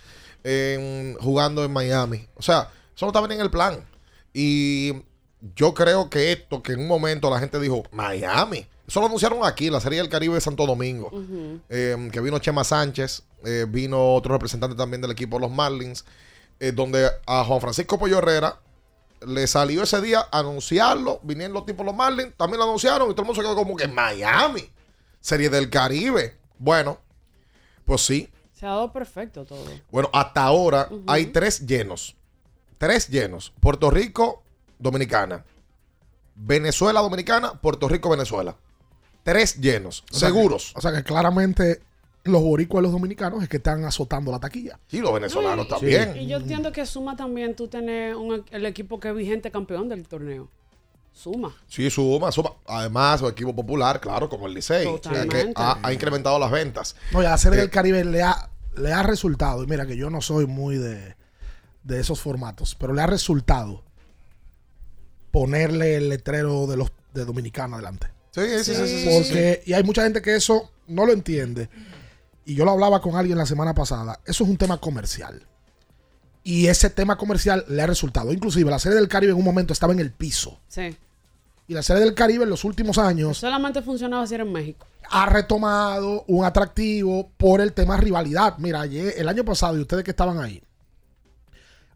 [0.44, 2.28] en- jugando en Miami.
[2.36, 3.86] O sea, eso no estaba ni en el plan.
[4.34, 4.94] Y
[5.56, 8.68] yo creo que esto, que en un momento la gente dijo, Miami.
[8.88, 11.10] Eso lo anunciaron aquí, en la serie del Caribe de Santo Domingo.
[11.70, 16.04] Eh, que vino Chema Sánchez, eh, vino otro representante también del equipo de los Marlins,
[16.60, 18.60] eh, donde a Juan Francisco Pollo Herrera
[19.28, 23.22] le salió ese día anunciarlo, vinieron los tipos los Marlins, también lo anunciaron y todo
[23.22, 24.70] el mundo se quedó como que Miami,
[25.20, 26.38] serie del Caribe.
[26.58, 27.00] Bueno,
[27.86, 28.30] pues sí.
[28.54, 29.66] Se ha dado perfecto todo.
[29.92, 32.16] Bueno, hasta ahora hay tres llenos.
[32.78, 33.54] Tres llenos.
[33.60, 34.44] Puerto Rico,
[34.80, 35.44] Dominicana.
[36.36, 37.54] Venezuela, Dominicana.
[37.60, 38.56] Puerto Rico, Venezuela.
[39.24, 40.04] Tres llenos.
[40.12, 40.74] O sea que- seguros.
[40.76, 41.82] o sea que claramente
[42.24, 44.80] los boricuas y los dominicanos es que están azotando la taquilla.
[44.88, 46.18] Sí, los venezolanos Y- también.
[46.18, 49.90] Y yo entiendo que suma también tú tener un- el equipo que es vigente campeón
[49.90, 50.48] del torneo.
[51.14, 51.54] Suma.
[51.68, 52.52] Sí, suma, suma.
[52.66, 55.54] Además, un equipo popular, claro, como el Licey, que- que Totalmente.
[55.62, 56.96] ha, ha incrementado las ventas.
[57.12, 59.86] No, y a la serie Eh, del Caribe le ha, le ha resultado, y mira
[59.86, 61.16] que yo no soy muy de,
[61.84, 63.84] de esos formatos, pero le ha resultado
[65.32, 68.08] ponerle el letrero de los de Dominicana adelante.
[68.32, 71.12] Sí, sí, sí, sí, sí, sí, Porque, y hay mucha gente que eso no lo
[71.12, 71.70] entiende.
[72.46, 74.20] Y yo lo hablaba con alguien la semana pasada.
[74.26, 75.46] Eso es un tema comercial.
[76.44, 78.32] Y ese tema comercial le ha resultado.
[78.34, 80.60] Inclusive la Serie del Caribe en un momento estaba en el piso.
[80.68, 80.98] Sí.
[81.68, 84.86] Y la Serie del Caribe en los últimos años Solamente funcionaba si era en México.
[85.10, 88.58] ha retomado un atractivo por el tema rivalidad.
[88.58, 90.62] Mira, ayer, el año pasado, y ustedes que estaban ahí,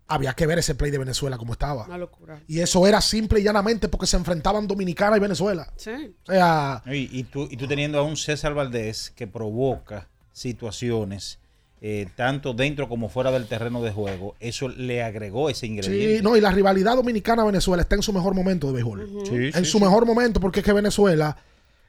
[0.07, 1.85] había que ver ese play de Venezuela como estaba.
[1.85, 2.39] Una locura.
[2.47, 5.73] Y eso era simple y llanamente porque se enfrentaban Dominicana y Venezuela.
[5.75, 6.15] Sí.
[6.27, 11.39] O sea, Y, y tú, y tú teniendo a un César Valdés que provoca situaciones
[11.81, 16.17] eh, tanto dentro como fuera del terreno de juego, eso le agregó ese ingrediente.
[16.17, 19.09] sí, no, y la rivalidad Dominicana-Venezuela está en su mejor momento de béisbol.
[19.27, 19.83] Sí, en sí, su sí.
[19.83, 21.37] mejor momento, porque es que Venezuela,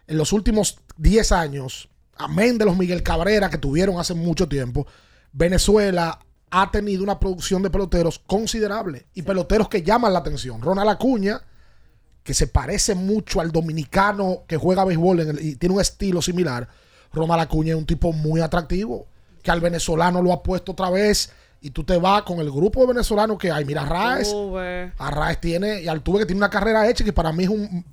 [0.06, 4.86] en los últimos 10 años, amén de los Miguel Cabrera que tuvieron hace mucho tiempo,
[5.32, 6.18] Venezuela
[6.50, 10.60] ha tenido una producción de peloteros considerable y peloteros que llaman la atención.
[10.62, 11.40] Ronald Acuña,
[12.22, 16.20] que se parece mucho al dominicano que juega béisbol en el- y tiene un estilo
[16.20, 16.68] similar.
[17.12, 19.06] Ronald Acuña es un tipo muy atractivo,
[19.42, 21.32] que al venezolano lo ha puesto otra vez.
[21.60, 23.64] Y tú te vas con el grupo de venezolanos que hay.
[23.64, 24.30] Mira, Raes.
[24.30, 24.92] Tuve.
[24.98, 27.84] Arraes tiene, y Altuve que tiene una carrera hecha que para mí es un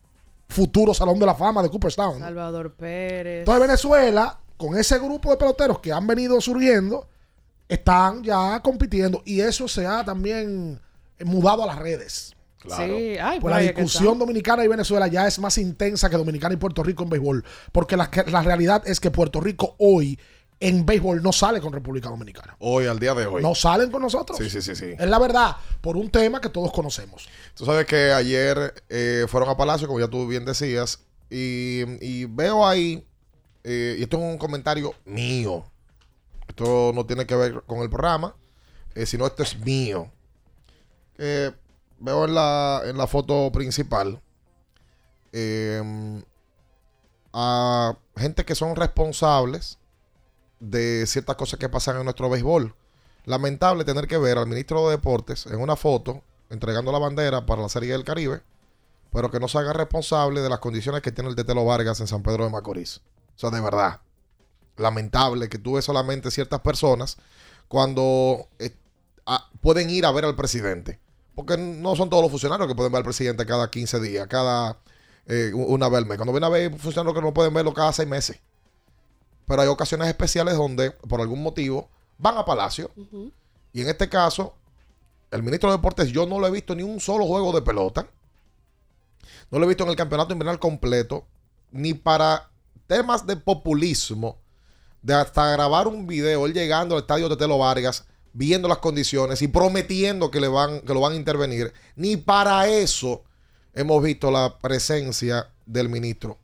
[0.48, 2.20] futuro salón de la fama de Cooperstown.
[2.20, 3.40] Salvador Pérez.
[3.40, 7.08] Entonces Venezuela, con ese grupo de peloteros que han venido surgiendo,
[7.68, 10.80] están ya compitiendo y eso se ha también
[11.24, 12.33] mudado a las redes.
[12.64, 12.98] Claro.
[12.98, 16.54] Sí, ay, pues por la discusión dominicana y Venezuela ya es más intensa que Dominicana
[16.54, 20.18] y Puerto Rico en béisbol, porque la, la realidad es que Puerto Rico hoy
[20.60, 22.56] en béisbol no sale con República Dominicana.
[22.60, 23.42] Hoy, al día de hoy.
[23.42, 24.38] No salen con nosotros.
[24.38, 24.94] Sí, sí, sí, sí.
[24.98, 27.28] Es la verdad, por un tema que todos conocemos.
[27.54, 32.26] Tú sabes que ayer eh, fueron a Palacio, como ya tú bien decías, y, y
[32.26, 33.06] veo ahí,
[33.66, 35.66] eh, y esto es un comentario mío,
[36.48, 38.36] esto no tiene que ver con el programa,
[38.96, 40.10] eh, sino esto es mío.
[42.04, 44.22] Veo en la, en la foto principal
[45.32, 46.22] eh,
[47.32, 49.80] a gente que son responsables
[50.60, 52.76] de ciertas cosas que pasan en nuestro béisbol.
[53.24, 57.62] Lamentable tener que ver al ministro de Deportes en una foto entregando la bandera para
[57.62, 58.42] la Serie del Caribe,
[59.14, 62.08] pero que no se haga responsable de las condiciones que tiene el Tetelo Vargas en
[62.08, 62.98] San Pedro de Macorís.
[63.38, 64.02] O sea, de verdad,
[64.76, 67.16] lamentable que tú solamente ciertas personas
[67.70, 68.76] cuando eh,
[69.62, 71.00] pueden ir a ver al presidente.
[71.36, 74.78] Porque no son todos los funcionarios que pueden ver al presidente cada 15 días, cada
[75.26, 76.18] eh, una vez al mes.
[76.18, 78.40] Cuando viene a ver funcionarios que no pueden verlo cada seis meses.
[79.46, 82.92] Pero hay ocasiones especiales donde, por algún motivo, van a Palacio.
[83.74, 84.56] Y en este caso,
[85.32, 88.08] el ministro de Deportes, yo no lo he visto ni un solo juego de pelota.
[89.50, 91.26] No lo he visto en el campeonato invernal completo.
[91.72, 92.50] Ni para
[92.88, 94.38] temas de populismo.
[95.02, 99.42] De hasta grabar un video, él llegando al estadio de Telo Vargas, viendo las condiciones
[99.42, 101.72] y prometiendo que, le van, que lo van a intervenir.
[101.96, 103.24] Ni para eso
[103.74, 106.38] hemos visto la presencia del ministro.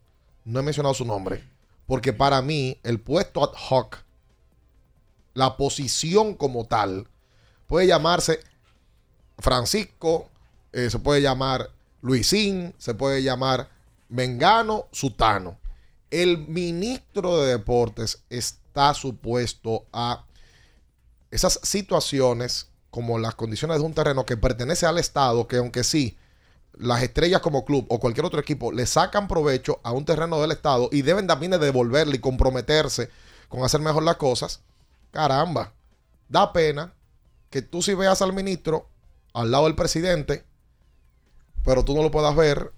[0.46, 1.44] No he mencionado su nombre.
[1.86, 3.98] Porque para mí, el puesto ad hoc,
[5.34, 7.08] la posición como tal,
[7.66, 8.42] puede llamarse
[9.40, 10.30] Francisco,
[10.72, 11.72] eh, se puede llamar
[12.02, 13.70] Luisín, se puede llamar
[14.08, 15.58] Mengano, Sutano.
[16.12, 20.26] El ministro de Deportes está supuesto a
[21.32, 26.18] esas situaciones como las condiciones de un terreno que pertenece al Estado, que aunque sí,
[26.74, 30.52] las estrellas como club o cualquier otro equipo le sacan provecho a un terreno del
[30.52, 33.10] Estado y deben también de devolverle y comprometerse
[33.48, 34.62] con hacer mejor las cosas,
[35.12, 35.74] caramba,
[36.30, 36.94] da pena
[37.50, 38.88] que tú si veas al ministro
[39.34, 40.46] al lado del presidente,
[41.64, 42.72] pero tú no lo puedas ver,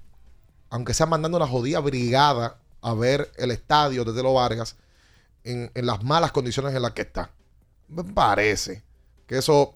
[0.70, 4.76] aunque sea mandando una jodida brigada a ver el estadio de Telo Vargas
[5.44, 7.32] en, en las malas condiciones en las que está.
[7.92, 8.84] Me parece
[9.28, 9.76] que eso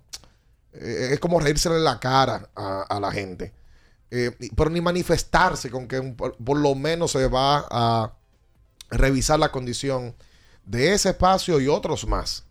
[0.72, 3.54] eh, es como reírse en la cara a, la gente.
[4.10, 8.14] Eh, pero ni manifestarse con que por, lo menos se va a
[8.90, 10.16] revisar la condición
[10.66, 12.46] de ese espacio y otros más.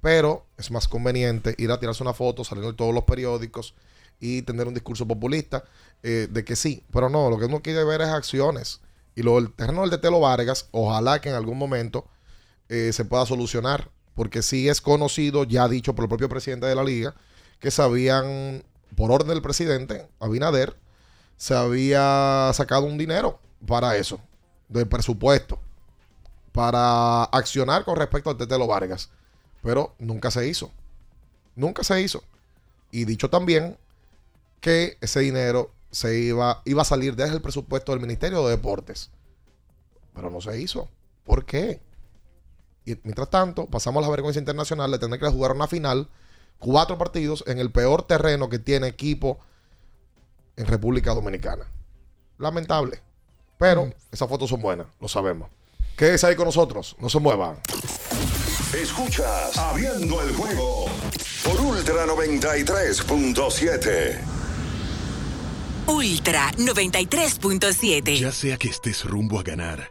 [0.00, 3.74] Pero es más conveniente ir a tirarse una foto, salir en todos los periódicos
[4.18, 5.64] y tener un discurso populista
[6.02, 6.82] eh, de que sí.
[6.90, 8.80] Pero no, lo que uno quiere ver es acciones.
[9.14, 12.06] Y lo del terreno del de Telo Vargas, ojalá que en algún momento
[12.68, 13.90] se pueda solucionar.
[14.14, 17.14] Porque sí es conocido, ya dicho por el propio presidente de la liga,
[17.58, 18.64] que se habían,
[18.96, 20.76] por orden del presidente, Abinader,
[21.36, 24.20] se había sacado un dinero para eso,
[24.68, 25.58] del presupuesto,
[26.52, 29.10] para accionar con respecto al Tetelo Vargas.
[29.62, 30.70] Pero nunca se hizo.
[31.54, 32.22] Nunca se hizo.
[32.90, 33.78] Y dicho también
[34.60, 39.10] que ese dinero se iba, iba a salir desde el presupuesto del Ministerio de Deportes.
[40.14, 40.88] Pero no se hizo.
[41.24, 41.80] ¿Por qué?
[42.84, 46.08] Y mientras tanto, pasamos la vergüenza internacional de tener que jugar una final,
[46.58, 49.38] cuatro partidos en el peor terreno que tiene equipo
[50.56, 51.66] en República Dominicana.
[52.38, 53.02] Lamentable.
[53.58, 55.50] Pero esas fotos son buenas, lo sabemos.
[55.96, 57.58] Quédese ahí con nosotros, no se muevan.
[58.74, 60.86] Escuchas Abriendo el juego
[61.44, 64.18] por Ultra 93.7.
[65.86, 68.18] Ultra 93.7.
[68.18, 69.90] Ya sea que estés rumbo a ganar,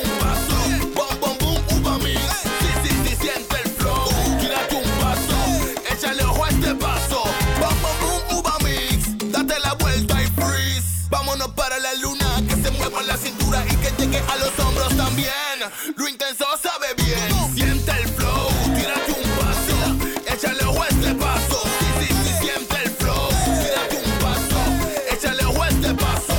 [15.95, 17.55] Lo intenso sabe bien.
[17.55, 18.47] Siente el flow.
[18.75, 20.33] Tírate un paso.
[20.33, 21.61] Échale ojo a este paso.
[21.79, 23.29] Sí, sí, sí, siente el flow.
[23.61, 24.59] Tírate un paso.
[25.11, 26.33] Échale ojo a este paso.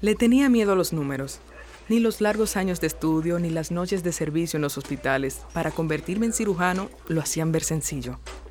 [0.00, 1.40] Le tenía miedo a los números.
[1.88, 5.70] Ni los largos años de estudio ni las noches de servicio en los hospitales para
[5.70, 8.18] convertirme en cirujano lo hacían ver sencillo.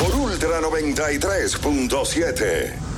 [0.00, 2.89] por Ultra 93.7.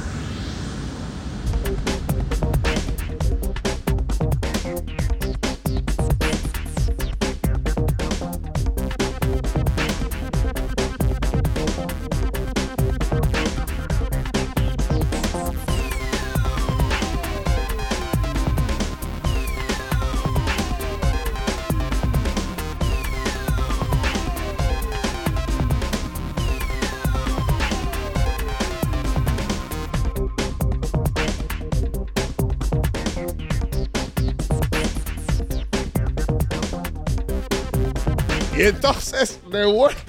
[38.69, 40.01] Entonces, de vuelta.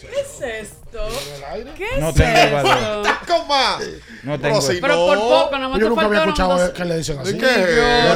[0.00, 0.79] ¿Qué es esto?
[1.76, 2.68] ¿Qué No es tengo esto?
[2.68, 3.02] valor.
[3.04, 3.78] ¡Taco más!
[4.22, 4.60] No Pero tengo.
[4.60, 6.96] si Pero no- por poco, nada más Yo te nunca había escuchado dos- que le
[6.98, 7.38] dicen así.
[7.38, 7.46] ¿Qué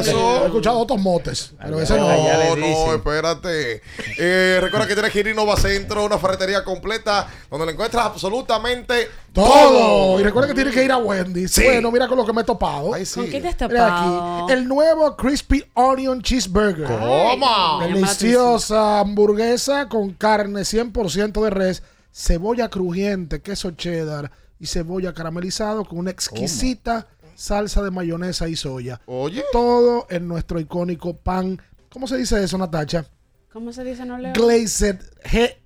[0.00, 0.42] es eso?
[0.42, 2.08] He escuchado otros motes, pero ese no.
[2.08, 3.82] le No, no, espérate.
[4.18, 8.04] Eh, recuerda que tienes que ir a Innova Centro, una ferretería completa, donde lo encuentras
[8.06, 9.48] absolutamente Todo.
[9.48, 10.20] todo.
[10.20, 11.52] Y recuerda que tienes que ir a Wendy's.
[11.52, 11.64] Sí.
[11.64, 12.92] Bueno, mira con lo que me he topado.
[12.94, 13.20] Ay, sí.
[13.20, 14.52] ¿Con qué te has aquí.
[14.52, 16.86] El nuevo Crispy Onion Cheeseburger.
[16.86, 17.78] ¿Cómo?
[17.80, 21.82] Deliciosa hamburguesa con carne 100% de res,
[22.14, 29.00] cebolla crujiente, queso cheddar y cebolla caramelizado con una exquisita salsa de mayonesa y soya.
[29.06, 29.42] Oye.
[29.52, 31.60] Todo en nuestro icónico pan.
[31.88, 33.04] ¿Cómo se dice eso, Natacha?
[33.52, 34.32] ¿Cómo se dice, no leo?
[34.32, 35.00] Glazed.
[35.24, 35.56] G-L-A-Z-E-D.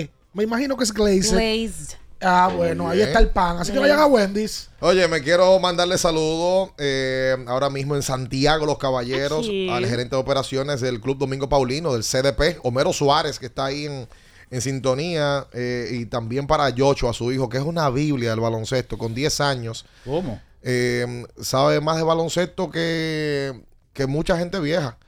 [0.00, 1.32] E Me imagino que es glazed.
[1.32, 1.96] Glazed.
[2.20, 3.58] Ah, bueno, ahí está el pan.
[3.58, 4.70] Así que vayan a Wendy's.
[4.80, 9.68] Oye, me quiero mandarle saludos eh, ahora mismo en Santiago, Los Caballeros, Aquí.
[9.68, 13.86] al gerente de operaciones del Club Domingo Paulino, del CDP, Homero Suárez, que está ahí
[13.86, 14.08] en,
[14.50, 18.40] en sintonía, eh, y también para Yocho, a su hijo, que es una Biblia del
[18.40, 19.84] baloncesto, con 10 años.
[20.04, 20.40] ¿Cómo?
[20.62, 24.98] Eh, sabe más de baloncesto que, que mucha gente vieja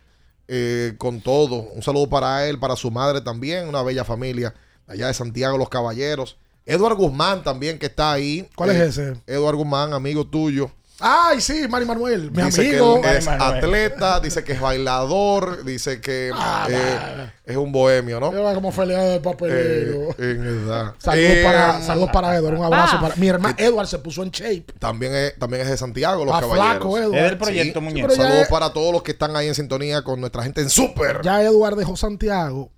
[0.49, 1.57] eh, con todo.
[1.75, 4.55] Un saludo para él, para su madre también, una bella familia
[4.87, 6.37] allá de Santiago Los Caballeros.
[6.67, 8.49] Eduard Guzmán también que está ahí.
[8.55, 9.21] ¿Cuál es Eh, ese?
[9.27, 10.71] Eduard Guzmán, amigo tuyo.
[11.01, 13.01] Ay, sí, Mari Manuel, mi dice amigo.
[13.01, 13.57] que él es Manuel.
[13.57, 18.31] atleta, dice que es bailador, dice que Ah, eh, es un bohemio, ¿no?
[18.33, 20.11] Lleva como pelea de papelero.
[20.11, 20.95] Eh, en edad.
[20.99, 23.01] Saludos Eh, para, saludos para Edward, un abrazo Ah.
[23.01, 24.67] para mi hermano Edward se puso en shape.
[24.79, 26.71] También es, también es de Santiago, los Ah, caballeros.
[26.73, 27.15] flaco, Edward.
[27.17, 27.87] Es del proyecto, Sí.
[27.95, 30.69] pero ya Saludos para todos los que están ahí en sintonía con nuestra gente en
[30.71, 31.21] Super.
[31.23, 32.71] Ya Edward dejó Santiago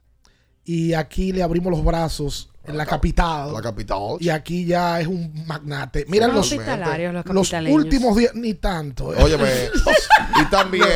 [0.64, 3.52] y aquí le abrimos los brazos en la capital.
[3.52, 4.16] La capital.
[4.20, 6.04] Y aquí ya es un magnate.
[6.08, 9.12] Mira los, los últimos días, ni tanto.
[9.14, 9.22] eh.
[9.22, 9.50] Óyeme,
[10.40, 10.86] y también,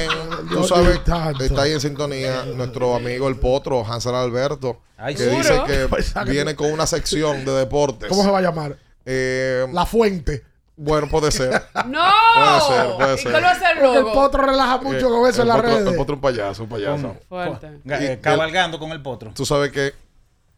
[0.50, 1.00] tú sabes,
[1.40, 6.06] está ahí en sintonía nuestro amigo el potro, Hansel Alberto, Ay, que dice que Pues,
[6.06, 8.08] ¿sabe viene con una sección de deportes.
[8.08, 8.76] ¿Cómo se va a llamar?
[9.04, 10.42] Eh, La fuente.
[10.76, 11.50] bueno, puede ser.
[11.86, 12.00] ¡No!
[12.34, 13.32] Puede ser, puede ¿Y ser.
[13.58, 15.86] ser el el potro relaja mucho Eh, con eso en las potro- redes.
[15.88, 17.16] El potro es un payaso, un payaso.
[17.28, 17.70] Fuerte.
[17.84, 19.32] Y el- cabalgando con el potro.
[19.34, 19.92] Tú sabes que.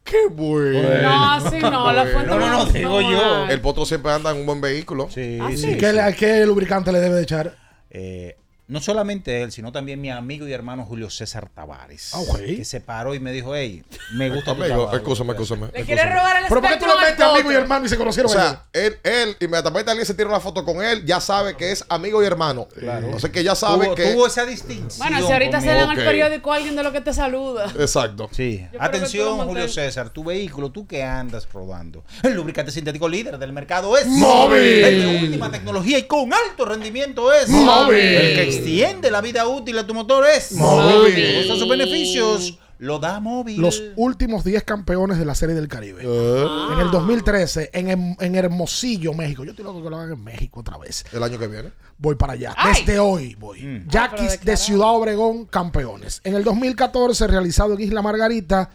[0.09, 1.01] ¡Qué bueno!
[1.03, 3.45] No, así no, la fuente No, no, no, digo yo.
[3.47, 5.07] El potro siempre anda en un buen vehículo.
[5.09, 5.57] Sí, Ah, sí.
[5.57, 5.77] sí.
[5.77, 7.55] ¿Qué, le- qué lubricante le debe de echar?
[7.91, 8.35] Eh,
[8.69, 12.11] no solamente él, sino también mi amigo y hermano Julio César Tavares.
[12.13, 12.37] Ah, ok.
[12.39, 14.95] Que se paró y me dijo, hey, me gusta tu Amigo, trabajo".
[14.95, 15.67] escúchame, escúchame.
[15.73, 17.95] Le quiere robar el ¿Pero por qué tú al metes amigo y hermano y se
[17.95, 18.41] O conocieron ellos?
[18.41, 21.83] sea, él, él, inmediatamente alguien se tira una foto con él, ya sabe que es
[21.89, 22.67] amigo y hermano.
[22.77, 23.09] Claro.
[23.15, 24.13] O sea que ya sabe tuvo, que.
[24.13, 24.97] tuvo esa distinción.
[25.09, 25.73] Bueno, si ahorita conmigo.
[25.73, 27.65] se dan el periódico alguien de lo que te saluda.
[27.77, 28.29] Exacto.
[28.31, 28.67] Sí.
[28.71, 32.03] Yo Atención, lo Julio César, tu vehículo, tú que andas rodando.
[32.21, 34.59] El lubricante sintético líder del mercado es Móvil.
[34.61, 37.97] El de última tecnología y con alto rendimiento es Móvil.
[37.97, 41.45] El que extiende la vida útil de tu motor es Móvil.
[41.47, 43.59] Todos sus beneficios lo da móvil.
[43.59, 46.01] Los últimos 10 campeones de la Serie del Caribe.
[46.01, 49.43] Eh, En el 2013, en, Hem- en Hermosillo, México.
[49.43, 51.03] Yo estoy loco que lo hagan en México otra vez.
[51.11, 51.71] el año que viene.
[51.97, 52.53] Voy para allá.
[52.57, 52.75] ¡Ay!
[52.85, 53.61] Desde hoy voy.
[53.63, 53.81] Mm.
[53.87, 54.55] Ah, Yaquis de.
[54.55, 56.21] Ciudad Obregón, campeones.
[56.23, 58.69] En el 2014, realizado en Isla Margarita,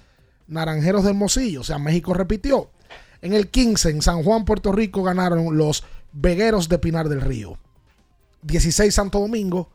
[0.48, 1.62] Naranjeros de Hermosillo.
[1.62, 2.68] O sea, México repitió.
[3.22, 5.82] En el 15, en San Juan, Puerto Rico, ganaron los
[6.12, 7.56] Vegueros de Pinar del Río.
[8.42, 9.70] 16, Santo Domingo,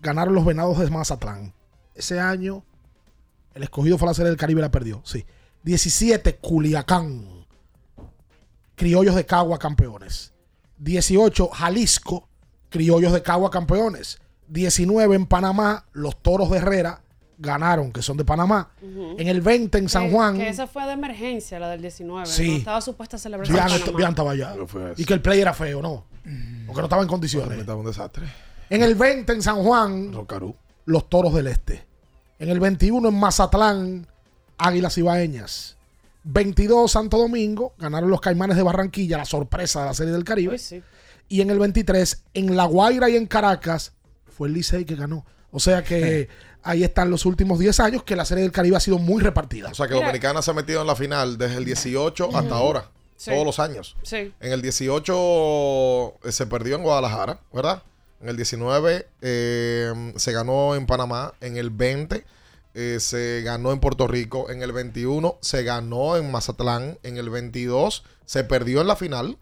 [0.00, 1.52] ganaron los Venados de Mazatlán.
[1.94, 2.64] Ese año,
[3.54, 5.00] el escogido fue a la Serie del Caribe y la perdió.
[5.04, 5.24] Sí.
[5.64, 7.46] 17, Culiacán.
[8.76, 10.32] Criollos de Cagua, campeones.
[10.78, 12.28] 18, Jalisco,
[12.68, 14.18] Criollos de Cagua, campeones.
[14.48, 17.02] 19, en Panamá, los Toros de Herrera
[17.38, 18.70] ganaron, que son de Panamá.
[18.82, 22.26] En el 20, en San Que- Juan, Que esa fue de emergencia, la del 19.
[22.26, 22.50] Sí.
[22.50, 22.56] ¿no?
[22.58, 23.96] Estaba supuesta a celebrarse Bian, en Panamá.
[23.98, 24.54] Bian estaba allá.
[24.54, 25.02] ¿Qué fue eso?
[25.02, 25.90] Y que el play era feo, ¿no?
[26.68, 27.58] O que no estaba en condiciones.
[27.58, 28.26] Estaba un desastre.
[28.70, 30.54] En el 20, en San Juan, Rocarú.
[30.84, 31.86] los Toros del Este.
[32.38, 34.06] En el 21, en Mazatlán,
[34.58, 35.76] Águilas Ibaeñas.
[36.24, 40.58] 22, Santo Domingo, ganaron los Caimanes de Barranquilla, la sorpresa de la Serie del Caribe.
[40.58, 40.82] Sí.
[41.28, 43.92] Y en el 23, en La Guaira y en Caracas,
[44.26, 45.24] fue el Licey que ganó.
[45.50, 46.28] O sea que
[46.62, 49.70] ahí están los últimos 10 años que la Serie del Caribe ha sido muy repartida.
[49.70, 50.06] O sea que Mira.
[50.06, 52.90] Dominicana se ha metido en la final desde el 18 hasta ahora.
[53.16, 53.30] Sí.
[53.30, 53.96] Todos los años.
[54.02, 54.32] Sí.
[54.40, 55.12] En el 18
[56.24, 57.82] eh, se perdió en Guadalajara, ¿verdad?
[58.20, 61.34] En el 19 eh, se ganó en Panamá.
[61.40, 62.24] En el 20
[62.74, 64.50] eh, se ganó en Puerto Rico.
[64.50, 66.98] En el 21 se ganó en Mazatlán.
[67.02, 69.38] En el 22 se perdió en la final.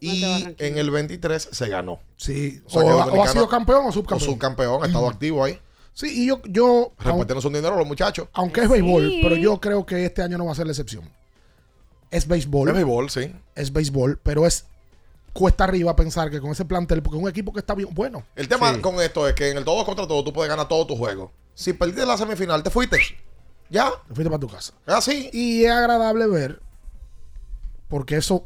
[0.00, 0.24] Y
[0.58, 2.00] en el 23 se ganó.
[2.16, 2.60] Sí.
[2.66, 4.20] O sea O, que o ha sido campeón o O subcampeón.
[4.32, 5.60] subcampeón, ha estado activo ahí.
[5.94, 8.26] Sí, y yo, yo Repartiendo su dinero a los muchachos.
[8.32, 11.08] aunque es béisbol, pero yo creo que este año no va a ser la excepción.
[12.10, 12.68] Es béisbol.
[12.70, 13.32] Es béisbol, sí.
[13.54, 14.66] es béisbol, pero es
[15.32, 18.24] cuesta arriba pensar que con ese plantel, porque es un equipo que está bien bueno.
[18.36, 18.80] El tema Sí.
[18.80, 21.30] con esto es que en el todo contra todo tú puedes ganar todos tus juegos.
[21.54, 22.98] Si perdiste la semifinal, te fuiste.
[23.70, 23.90] Ya.
[24.08, 24.74] Te fuiste para tu casa.
[24.86, 25.30] Es así.
[25.32, 26.60] Y es agradable ver,
[27.88, 28.44] porque eso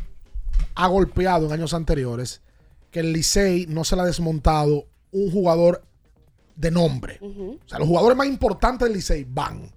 [0.74, 2.40] ha golpeado en años anteriores,
[2.90, 5.82] que el Licey no se le ha desmontado un jugador
[6.54, 7.18] de nombre.
[7.22, 9.70] O sea, los jugadores más importantes del Licey van.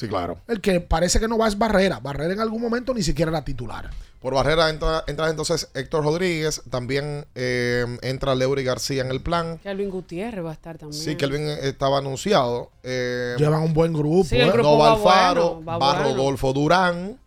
[0.00, 0.38] Sí, claro.
[0.48, 2.00] El que parece que no va es Barrera.
[2.00, 3.90] Barrera en algún momento ni siquiera era titular.
[4.18, 6.62] Por barrera entra, entra entonces Héctor Rodríguez.
[6.70, 9.58] También eh, entra Leury García en el plan.
[9.58, 11.02] Kelvin Gutiérrez va a estar también.
[11.02, 12.70] Sí, Kelvin estaba anunciado.
[12.82, 14.24] Eh, Llevan un buen grupo.
[14.24, 14.52] Sí, el ¿eh?
[14.52, 16.16] grupo Nova va Alfaro, bueno, va va bueno.
[16.16, 17.18] Rodolfo Durán.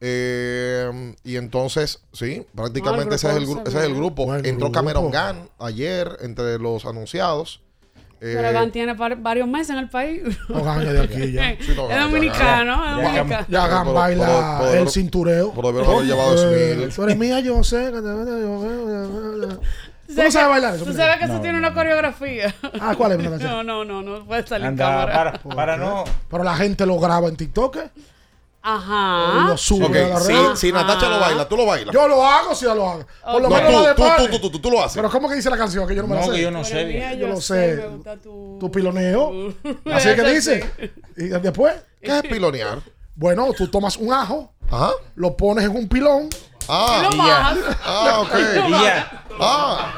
[0.00, 4.26] eh, y entonces, sí, prácticamente No, ese, es el, ese es el grupo.
[4.26, 4.72] Buen Entró grupo.
[4.72, 7.62] Cameron Gann ayer entre los anunciados.
[8.20, 10.22] Eh, Pero Gan tiene varios meses en el país.
[10.48, 11.56] No gana de aquí ya.
[11.60, 13.46] Sí, no, es dominicano, ya, es ya, dominicano.
[13.48, 15.52] Ya Gan baila pero- pero- el cintureo.
[15.54, 16.94] pero debieron haber llevado a Smith.
[16.94, 17.90] Tú eres mía, yo sé.
[17.92, 18.02] Tú
[20.14, 20.84] ¿Tú no sabes bailar eso?
[20.86, 22.54] Tú sabes que eso No, tiene no, una coreografía.
[22.80, 23.18] Ah, ¿cuál es?
[23.42, 25.12] No, no, no, no puede salir Anda, cámara.
[25.42, 26.04] para, para no.
[26.30, 27.76] Pero la gente lo graba en TikTok.
[27.76, 27.90] ¿eh?
[28.70, 29.32] Ajá.
[29.32, 29.56] Lo a la
[30.20, 30.54] si, red.
[30.56, 31.94] si Natacha lo baila, tú lo bailas.
[31.94, 33.06] Yo lo hago si ya lo hago.
[33.24, 34.96] Por lo No, menos tú, la de tú, tú, tú, tú, tú lo haces.
[34.96, 35.86] Pero ¿cómo que dice la canción?
[35.88, 36.32] Que yo no me la No, sé.
[36.36, 36.84] que yo no sé.
[36.84, 37.76] mía, Yo yo lo sé, sé.
[37.76, 38.56] me gusta tu...
[38.60, 39.54] Tu piloneo.
[39.92, 40.70] Así es que dice.
[41.16, 41.74] Y después.
[42.02, 42.80] ¿Qué es pilonear?
[43.14, 44.90] Bueno, tú tomas un ajo, Ajá.
[45.16, 46.28] lo pones en un pilón.
[46.68, 48.34] Ah, Y lo ah, ok.
[48.68, 49.24] Y ya.
[49.40, 49.92] Ah,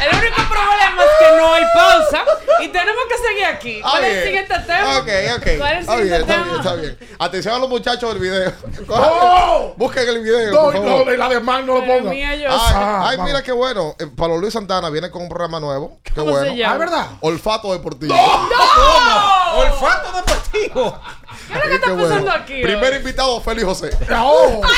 [0.00, 2.24] El único problema es que no hay pausa
[2.60, 3.80] y tenemos que seguir aquí.
[3.82, 4.98] ¿Cuál es el siguiente tema?
[4.98, 5.48] Ok, ok.
[5.58, 6.44] ¿Cuál es el Está bien, siguiente está tema?
[6.44, 6.98] bien, está bien.
[7.18, 8.52] Atención a los muchachos del video.
[8.88, 9.74] ¡Oh!
[9.76, 11.06] Busquen el video, No, por favor.
[11.06, 12.10] no, la de no lo Pero ponga.
[12.10, 12.74] mía, yo Ay, sé.
[12.76, 13.96] Ah, ay, mira qué bueno.
[13.98, 15.98] Eh, Pablo Luis Santana viene con un programa nuevo.
[16.04, 16.46] Qué ¿Cómo bueno.
[16.50, 16.70] se llama?
[16.70, 17.06] Ah, ¿es verdad?
[17.20, 18.14] Olfato deportivo.
[19.56, 21.00] Olfato deportivo.
[21.48, 22.08] ¿Qué es lo que está Qué bueno.
[22.08, 22.62] pasando aquí?
[22.62, 22.98] Primer hoy?
[22.98, 23.90] invitado, Félix José.
[24.16, 24.62] ¡Oh!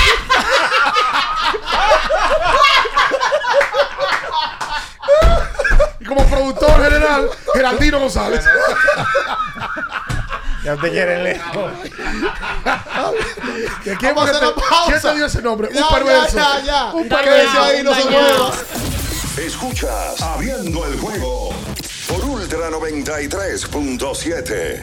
[6.00, 8.44] y como productor general, Geraldino González.
[10.62, 11.72] Ya te quieren lejos.
[11.82, 11.88] ¿De
[13.96, 14.84] quién, a hacer la te- pausa.
[14.88, 15.70] ¿Quién te dio ese nombre?
[15.72, 16.36] Ya, un perverso.
[16.36, 16.84] ya, ya, ya.
[16.92, 17.62] Un perverso.
[17.62, 18.50] ahí, no se mueva.
[19.38, 21.54] Escuchas Abriendo el juego
[22.08, 24.82] por Ultra 93.7.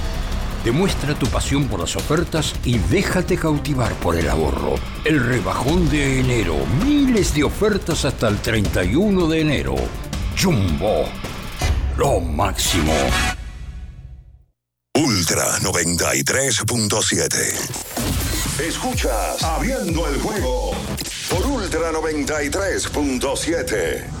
[0.63, 4.75] Demuestra tu pasión por las ofertas y déjate cautivar por el ahorro.
[5.03, 6.55] El rebajón de enero.
[6.85, 9.73] Miles de ofertas hasta el 31 de enero.
[10.39, 11.05] Jumbo.
[11.97, 12.93] Lo máximo.
[14.95, 18.59] Ultra 93.7.
[18.59, 20.75] Escuchas Abriendo el juego
[21.29, 24.20] por Ultra 93.7.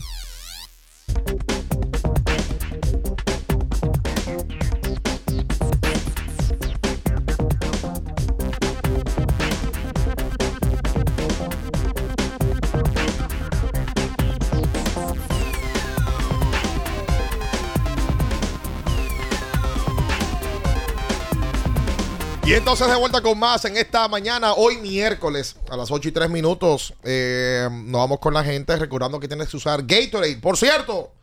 [22.51, 26.11] Y entonces de vuelta con más en esta mañana, hoy miércoles, a las 8 y
[26.11, 26.93] 3 minutos.
[27.01, 30.35] eh, nos vamos con la gente recordando que tienes que usar Gatorade.
[30.35, 31.13] Por cierto,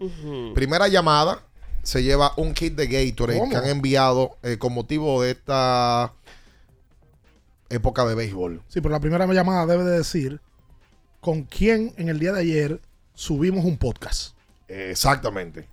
[0.55, 1.43] primera llamada,
[1.83, 3.51] se lleva un kit de Gatorade ¿Cómo?
[3.51, 6.15] que han enviado eh, con motivo de esta
[7.69, 8.63] época de béisbol.
[8.69, 10.41] Sí, pero la primera llamada debe de decir
[11.21, 12.81] con quién en el día de ayer
[13.13, 14.33] subimos un podcast.
[14.67, 15.69] Exactamente.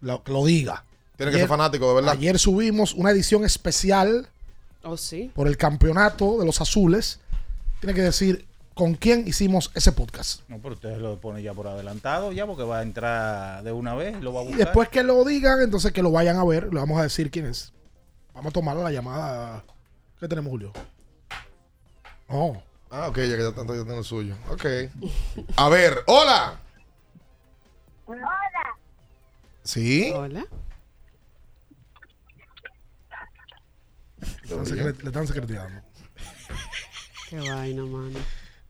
[0.00, 0.86] Lo diga.
[1.18, 2.12] Tiene que ser fanático, de verdad.
[2.14, 4.30] Ayer subimos una edición especial
[4.84, 5.30] Oh, sí.
[5.34, 7.20] por el campeonato de los azules.
[7.80, 10.40] Tiene que decir con quién hicimos ese podcast.
[10.48, 13.94] No, pero ustedes lo ponen ya por adelantado, ya porque va a entrar de una
[13.94, 16.72] vez, lo va a Y después que lo digan, entonces que lo vayan a ver,
[16.72, 17.72] le vamos a decir quién es.
[18.34, 19.64] Vamos a tomar la llamada.
[20.18, 20.72] ¿Qué tenemos, Julio?
[22.28, 22.60] Oh.
[22.90, 24.34] Ah, ok, ya que ya tanto ya tengo el suyo.
[24.50, 24.64] Ok.
[25.56, 26.58] A ver, hola.
[28.06, 28.28] Hola.
[29.62, 30.12] ¿Sí?
[30.14, 30.46] Hola.
[34.48, 35.82] Le están secreteando.
[37.30, 38.18] Qué vaina, mano.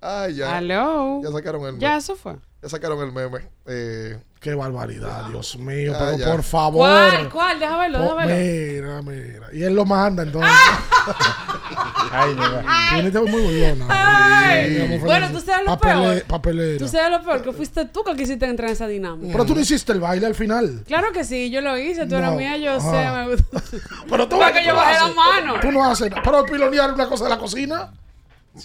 [0.06, 0.58] Ay, ya.
[0.58, 1.20] Aló.
[1.22, 1.98] Ya sacaron el Ya, meme.
[1.98, 2.34] eso fue.
[2.62, 3.38] Ya sacaron el meme.
[3.66, 5.92] Eh, Qué barbaridad, Dios mío.
[5.92, 6.26] Ya, pero ya.
[6.32, 6.86] por favor.
[6.86, 7.30] ¿Cuál?
[7.30, 7.58] ¿Cuál?
[7.60, 8.34] Deja verlo, deja Oh, verlo.
[8.36, 9.46] mira, mira.
[9.54, 10.50] Y él lo manda entonces.
[12.12, 12.64] Ay, mira.
[13.10, 13.86] Tiene muy bullona.
[13.88, 14.98] Ay.
[15.02, 16.22] Bueno, tú sabes lo papele- peor.
[16.24, 16.78] Papelera.
[16.78, 19.32] Tú sabes lo peor, que fuiste tú que quisiste entrar en esa dinámica.
[19.32, 20.82] Pero tú no hiciste el baile al final.
[20.86, 22.36] Claro que sí, yo lo hice, tú eras No.
[22.36, 22.80] mía, yo Ah.
[22.80, 23.70] sé, me.
[24.10, 25.54] Pero tú Para que yo tú bajé la mano.
[25.60, 26.22] Tú no haces nada.
[26.22, 27.90] Pero pilonear una cosa de la cocina.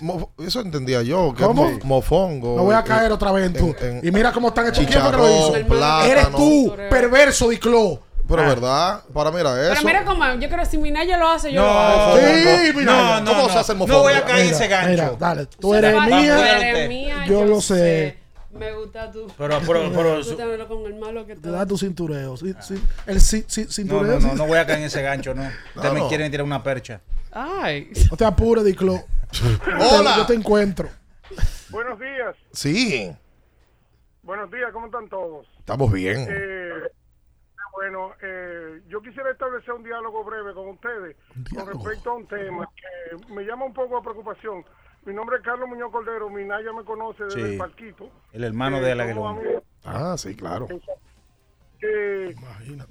[0.02, 1.34] Mo- eso entendía yo.
[1.36, 1.70] Que ¿Cómo?
[1.72, 2.56] mo- mofongo.
[2.58, 3.76] No voy a eh, caer otra vez en tú.
[3.82, 4.86] en- y mira cómo están hechos.
[4.86, 5.68] ¿Quién que lo hizo?
[5.68, 6.04] plátano.
[6.12, 8.02] Eres tú, perverso, Diclo.
[8.28, 9.74] Pero verdad, para mira eso.
[9.74, 12.18] Pero mira cómo, yo creo que si Minaya lo hace, yo No, lo hago.
[12.18, 12.86] Sí, mira.
[12.86, 13.50] no, no, ¿Cómo no.
[13.54, 14.04] se hace el No mofongo?
[14.04, 14.90] voy a caer en ese gancho.
[14.92, 15.46] Mira, dale.
[15.48, 16.36] Tú eres mía.
[16.36, 18.20] Tú eres mía, Yo lo sé.
[18.52, 19.26] Me gusta tú.
[19.36, 22.38] Pero, pero, pero, verlo con el malo que Te te da tu cintureo.
[22.38, 22.76] Sí, sí.
[23.08, 24.20] El ci- ci- no, cintureo.
[24.20, 25.44] no, no, no voy a caer en ese gancho, no.
[25.76, 26.08] Ustedes me no.
[26.08, 27.02] quieren tirar una percha.
[27.32, 27.90] Ay.
[28.12, 29.02] No te apures, Diclo.
[30.00, 30.16] Hola.
[30.18, 30.90] Yo te encuentro.
[31.70, 33.12] Buenos días, Sí,
[34.24, 35.48] buenos días, ¿cómo están todos?
[35.60, 36.26] estamos bien.
[36.28, 36.72] Eh,
[37.74, 41.16] bueno, eh, yo quisiera establecer un diálogo breve con ustedes
[41.56, 44.66] con respecto a un tema que me llama un poco a preocupación.
[45.06, 47.52] Mi nombre es Carlos Muñoz Cordero, mi Naya me conoce desde Sí.
[47.54, 48.10] el Parquito.
[48.34, 49.64] El hermano Eh, de amigos.
[49.86, 50.68] Ah, sí, claro.
[51.82, 52.36] Eh,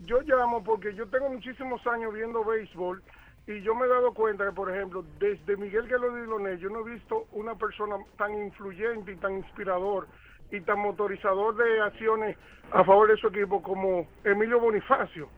[0.04, 3.02] yo llamo porque yo tengo muchísimos años viendo béisbol
[3.48, 6.86] y yo me he dado cuenta que, por ejemplo, desde Miguel Guerrero Diloné, yo no
[6.86, 10.06] he visto una persona tan influyente y tan inspirador
[10.50, 12.36] y tan motorizador de acciones
[12.70, 15.30] a favor de su equipo como Emilio Bonifacio.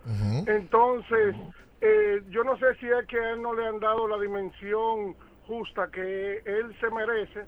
[0.48, 1.36] Entonces,
[1.80, 5.14] eh, yo no sé si es que a él no le han dado la dimensión
[5.46, 7.44] justa que él se merece,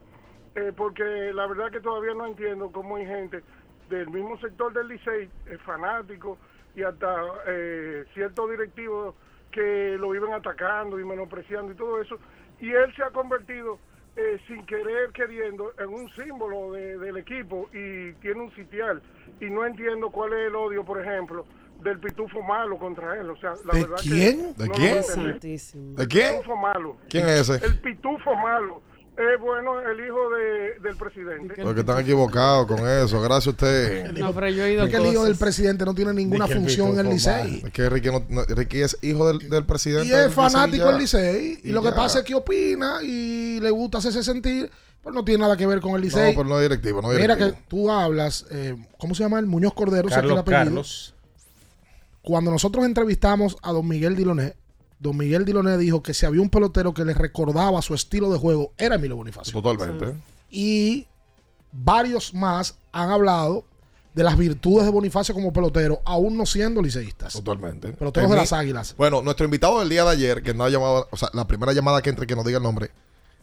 [0.55, 3.43] eh, porque la verdad que todavía no entiendo cómo hay gente
[3.91, 6.39] del mismo sector del Licey, eh, fanático
[6.77, 7.17] y hasta
[7.49, 9.17] eh, ciertos directivos
[9.53, 12.19] que lo iban atacando y menospreciando y todo eso,
[12.61, 13.79] y él se ha convertido
[14.17, 19.01] eh, sin querer queriendo en un símbolo de- del equipo y tiene un sitial
[19.41, 21.47] y no entiendo cuál es el odio, por ejemplo,
[21.83, 24.55] del pitufo malo contra él, o sea, la ¿De verdad que quién?
[24.55, 25.03] ¿De no lo quién?
[25.97, 26.37] ¿De quién?
[26.37, 26.97] Pitufo malo.
[27.09, 27.65] ¿Quién es ese?
[27.65, 28.83] El pitufo malo.
[29.15, 31.63] Es bueno, el hijo de, del presidente.
[31.63, 33.21] Porque están equivocados con eso.
[33.21, 34.13] Gracias a usted.
[34.13, 37.07] No, pero yo he oído Porque el hijo del presidente no tiene ninguna función en
[37.07, 37.63] el Licey.
[37.67, 40.09] Es que Ricky, no- no- Ricky es hijo del, del presidente.
[40.09, 41.61] Y es fanático del Licey.
[41.63, 44.71] Y, Y lo que pasa es que opina y le gusta hacerse sentir.
[45.03, 46.01] Pero no tiene nada que ver con el.
[46.01, 46.31] Licey.
[46.31, 47.03] No, pero no es directivo.
[47.03, 49.39] No Mira que tú hablas, eh, ¿cómo se llama?
[49.41, 50.43] El Muñoz Cordero, Carlos.
[50.47, 51.15] Carlos.
[52.23, 54.55] Cuando nosotros entrevistamos a don Miguel Diloné,
[55.03, 58.39] don Miguel Diloné dijo que si había un pelotero que le recordaba su estilo de
[58.39, 59.53] juego, era Emilio Bonifacio.
[59.61, 60.15] Totalmente.
[60.51, 61.07] Y
[61.73, 63.65] varios más han hablado
[64.15, 67.33] de las virtudes de Bonifacio como pelotero, aún no siendo liceístas.
[67.33, 67.93] Totalmente.
[67.95, 68.95] Peloteros En de mi- las Águilas.
[68.97, 71.73] Bueno, nuestro invitado del día de ayer, que no ha llamado, o sea, la primera
[71.73, 72.91] llamada que entre que nos diga el nombre,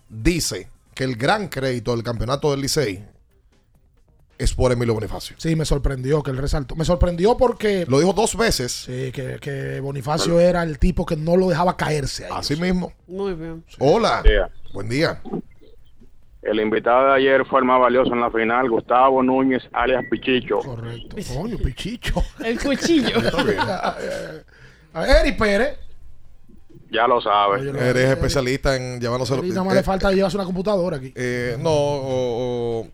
[0.08, 3.04] dice que el gran crédito del campeonato del Licey
[4.40, 5.36] es por Emilio Bonifacio.
[5.38, 6.76] Sí, me sorprendió que él resaltó.
[6.76, 8.72] Me sorprendió porque Lo dijo dos veces.
[8.72, 12.26] sí, que, que Bonifacio era el tipo que no lo dejaba caerse.
[12.26, 12.32] ahí.
[12.34, 12.92] Así mismo.
[13.08, 13.64] Muy bien.
[13.80, 14.22] Hola.
[14.24, 14.50] Buen día.
[14.74, 15.22] Buen día.
[16.42, 20.60] El invitado de ayer fue el más valioso en la final, Gustavo Núñez, alias Pichicho.
[20.60, 21.18] Correcto.
[21.36, 22.24] Coño, pichicho.
[22.44, 23.10] El cuchillo.
[24.94, 25.78] A ver, Eri Pérez.
[26.92, 27.62] Ya lo sabes.
[27.62, 29.36] Oye, lo- Eres especialista en llevándose.
[29.36, 31.14] Eri nada más eh, le falta llevarse una computadora aquí.
[31.16, 32.88] eh, no, o- o-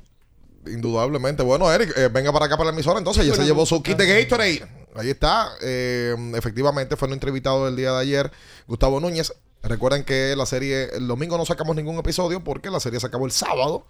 [0.68, 1.44] indudablemente.
[1.44, 3.00] Bueno, Eric, eh, venga para acá para la emisora.
[3.00, 4.68] Entonces, ya se llevó su kit de Gatorade.
[4.96, 5.52] Ahí está.
[5.62, 8.32] Eh, efectivamente, fue nuestro invitado del día de ayer,
[8.68, 9.34] Gustavo Núñez.
[9.62, 13.26] Recuerden que la serie, el domingo no sacamos ningún episodio porque la serie se acabó
[13.26, 13.86] el sábado.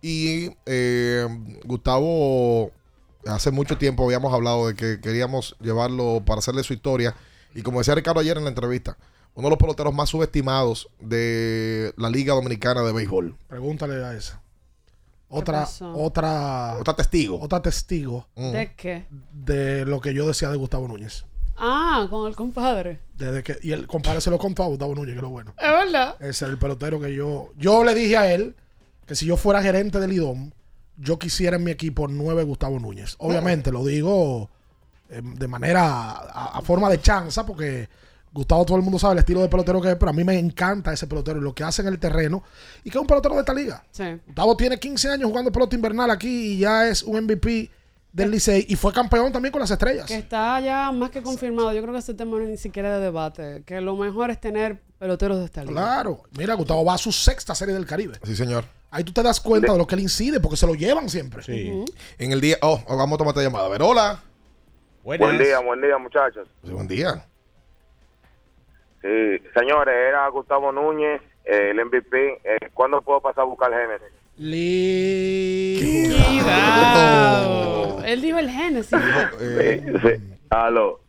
[0.00, 1.26] Y eh,
[1.64, 2.70] Gustavo,
[3.26, 7.14] hace mucho tiempo habíamos hablado de que queríamos llevarlo para hacerle su historia.
[7.54, 8.96] Y como decía Ricardo ayer en la entrevista,
[9.34, 13.36] uno de los peloteros más subestimados de la Liga Dominicana de Béisbol.
[13.48, 14.42] Pregúntale a esa.
[15.28, 17.40] Otra, otra, Otra testigo.
[17.40, 19.06] otra testigo ¿De qué?
[19.32, 21.24] de lo que yo decía de Gustavo Núñez.
[21.56, 23.00] Ah, con el compadre.
[23.14, 25.52] Desde que, y el compadre se lo contó a Gustavo Núñez, que es lo bueno.
[25.58, 26.16] Es verdad.
[26.22, 27.50] Es el pelotero que yo.
[27.56, 28.54] Yo le dije a él
[29.06, 30.50] que si yo fuera gerente del IDOM,
[30.96, 33.16] yo quisiera en mi equipo nueve Gustavo Núñez.
[33.18, 34.50] Obviamente lo digo
[35.08, 37.88] eh, de manera a, a forma de chanza, porque
[38.36, 40.38] Gustavo todo el mundo sabe el estilo de pelotero que es, pero a mí me
[40.38, 42.42] encanta ese pelotero y lo que hace en el terreno
[42.84, 43.82] y que es un pelotero de esta liga.
[43.90, 44.04] Sí.
[44.26, 47.70] Gustavo tiene 15 años jugando pelota invernal aquí y ya es un MVP
[48.12, 50.06] del Licey y fue campeón también con las estrellas.
[50.06, 51.72] Que está ya más que confirmado.
[51.72, 53.62] Yo creo que ese tema no es ni siquiera de debate.
[53.66, 55.74] Que lo mejor es tener peloteros de esta liga.
[55.74, 56.22] Claro.
[56.36, 58.18] Mira, Gustavo va a su sexta serie del Caribe.
[58.24, 58.64] Sí, señor.
[58.90, 61.42] Ahí tú te das cuenta de lo que él incide, porque se lo llevan siempre.
[62.18, 62.56] En el día.
[62.62, 63.66] Oh, vamos a tomar esta llamada.
[63.66, 64.22] A ver, hola.
[65.04, 66.48] Buen día, buen día, muchachos.
[66.64, 67.24] Sí, buen día.
[69.06, 72.40] Sí, señores, era Gustavo Núñez, eh, el MVP.
[72.42, 74.08] Eh, ¿Cuándo puedo pasar a buscar el Génesis?
[76.26, 77.98] Cuidado.
[78.04, 78.98] Él dijo el Génesis.
[79.38, 80.36] Sí, sí.
[80.50, 81.00] Aló.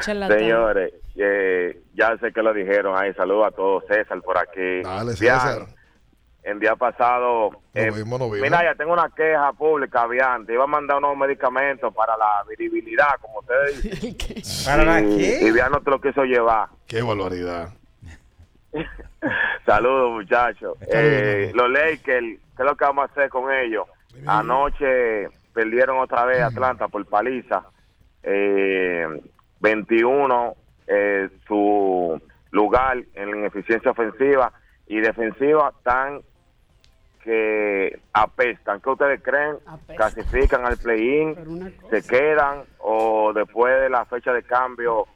[0.00, 0.38] charlatán.
[0.38, 3.12] Señores, eh, ya sé que lo dijeron ahí.
[3.12, 3.84] Saludos a todos.
[3.88, 4.82] César por aquí.
[4.82, 5.66] Dale, César.
[6.46, 7.50] El día pasado.
[7.74, 8.40] eh, vimos, vimos.
[8.40, 10.46] mira, ya tengo una queja pública, Bian.
[10.46, 14.64] Te iba a mandar unos medicamentos para la virilidad, como ustedes dicen.
[14.64, 15.40] ¿Para la Y- qué?
[15.48, 16.68] Y Bian no te lo quiso llevar.
[16.86, 17.70] Qué barbaridad.
[19.66, 20.76] Saludos, muchachos.
[20.88, 23.86] Eh, los Lakers, ¿qué es lo que vamos a hacer con ellos?
[24.26, 27.64] Anoche perdieron otra vez Atlanta por paliza.
[28.22, 29.06] Eh,
[29.60, 30.54] 21,
[30.86, 32.20] eh, su
[32.50, 34.52] lugar en eficiencia ofensiva
[34.86, 36.20] y defensiva tan
[37.26, 38.80] que apestan.
[38.80, 39.56] ¿Qué ustedes creen?
[39.96, 41.74] ¿Clasifican al play-in?
[41.90, 42.62] ¿Se quedan?
[42.78, 45.06] ¿O después de la fecha de cambio,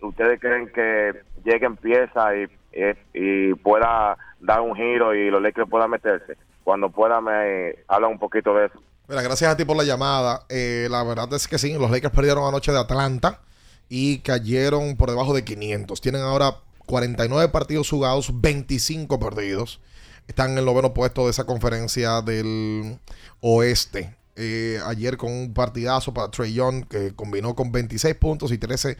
[0.00, 5.68] ustedes creen que lleguen pieza y, y, y pueda dar un giro y los Lakers
[5.68, 6.36] puedan meterse?
[6.62, 8.80] Cuando pueda me habla un poquito de eso.
[9.08, 10.44] Mira, gracias a ti por la llamada.
[10.48, 13.40] Eh, la verdad es que sí, los Lakers perdieron anoche de Atlanta
[13.88, 16.00] y cayeron por debajo de 500.
[16.00, 19.80] Tienen ahora 49 partidos jugados, 25 perdidos.
[20.28, 22.98] Están en el noveno puesto de esa conferencia del
[23.40, 24.14] oeste.
[24.36, 28.96] Eh, ayer con un partidazo para Trey Young que combinó con 26 puntos y 13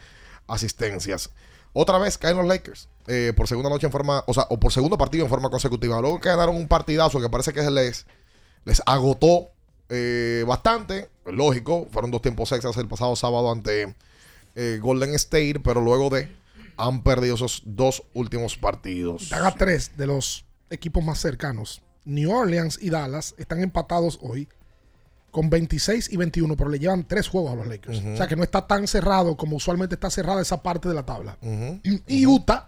[0.47, 1.29] asistencias.
[1.71, 4.73] Otra vez caen los Lakers eh, por segunda noche en forma, o sea, o por
[4.73, 6.01] segundo partido en forma consecutiva.
[6.01, 8.05] Luego ganaron un partidazo que parece que les,
[8.65, 9.49] les agotó
[9.87, 11.09] eh, bastante.
[11.25, 13.95] Lógico, fueron dos tiempos extras el pasado sábado ante
[14.81, 16.27] Golden State, pero luego de
[16.75, 19.31] han perdido esos dos últimos partidos.
[19.31, 21.81] Haga tres de los equipos más cercanos.
[22.05, 24.47] New Orleans y Dallas están empatados hoy
[25.31, 27.99] con 26 y 21, pero le llevan tres juegos a los Lakers.
[27.99, 31.05] O sea que no está tan cerrado como usualmente está cerrada esa parte de la
[31.05, 31.37] tabla.
[32.07, 32.67] Y Utah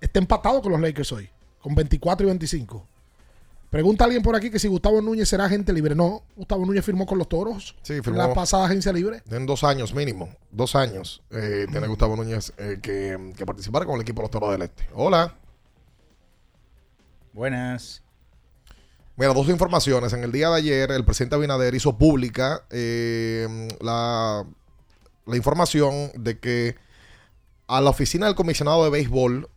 [0.00, 1.28] está empatado con los Lakers hoy,
[1.60, 2.86] con 24 y 25.
[3.70, 5.94] Pregunta alguien por aquí que si Gustavo Núñez será agente libre.
[5.94, 7.74] No, Gustavo Núñez firmó con los toros.
[7.80, 8.18] Sí, en firmó.
[8.18, 9.22] la pasada agencia libre.
[9.30, 13.94] En dos años mínimo, dos años, eh, tiene Gustavo Núñez eh, que, que participar con
[13.94, 14.86] el equipo de los Toros del Este.
[14.92, 15.38] Hola.
[17.32, 18.02] Buenas.
[19.16, 20.12] Mira, dos informaciones.
[20.12, 24.44] En el día de ayer, el presidente Abinader hizo pública eh, la,
[25.26, 26.76] información de que
[27.68, 29.48] a la oficina del comisionado de béisbol,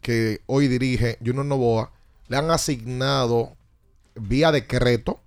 [0.00, 1.92] que hoy dirige Junior Novoa,
[2.28, 3.56] le han asignado
[4.14, 5.20] vía decreto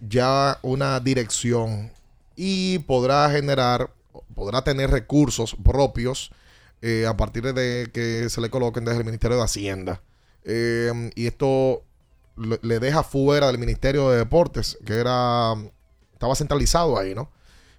[0.00, 1.92] ya una dirección
[2.36, 3.90] y podrá generar,
[4.34, 6.30] podrá tener recursos propios
[6.82, 10.00] eh, a partir de que se le coloquen desde el Ministerio de Hacienda.
[10.44, 11.82] Eh, y esto
[12.36, 15.54] le, deja fuera del Ministerio de Deportes, que era
[16.12, 17.30] estaba centralizado ahí, ¿no?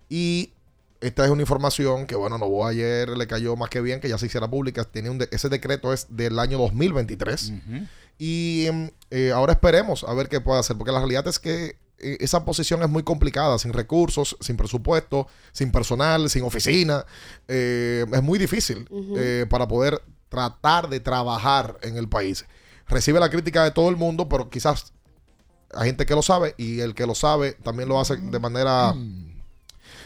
[0.10, 0.52] Y
[1.00, 4.18] esta es una información que, bueno, Novoa ayer le cayó más que bien que ya
[4.18, 4.84] se hiciera pública.
[4.84, 7.54] Tiene un de- ese decreto es del año 2023.
[8.20, 11.76] Y em, eh, ahora esperemos a ver qué puede hacer, porque la realidad es que
[11.98, 17.06] eh, esa posición es muy complicada, sin recursos, sin presupuesto, sin personal, sin oficina.
[17.48, 20.02] Eh, es muy difícil eh, para poder
[20.32, 22.45] tratar de trabajar en el país.
[22.88, 24.94] Recibe la crítica de todo el mundo, pero quizás
[25.74, 28.95] hay gente que lo sabe y el que lo sabe también lo hace de manera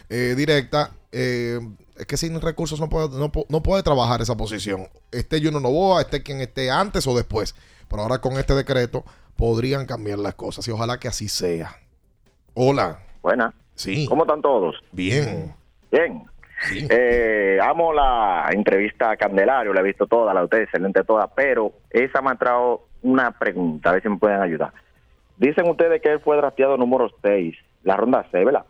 [0.10, 0.92] eh, directa.
[1.12, 1.60] Eh,
[1.96, 4.88] es que sin recursos no puede, no, no puede trabajar esa posición.
[5.12, 7.54] Esté Juno Novoa, esté quien esté antes o después.
[7.88, 11.78] Pero ahora con este decreto podrían cambiar las cosas y ojalá que así sea.
[12.56, 13.00] Hola.
[13.22, 13.54] Buena.
[13.76, 14.08] Sí.
[14.10, 14.76] ¿Cómo están todos?
[14.92, 15.54] Bien.
[15.92, 16.26] Bien.
[16.90, 21.28] Eh, amo la entrevista a Candelario, la he visto toda, la de ustedes, excelente toda,
[21.28, 24.72] pero esa me ha traído una pregunta, a ver si me pueden ayudar.
[25.38, 28.66] Dicen ustedes que él fue drafteado número 6, la ronda 6, ¿verdad?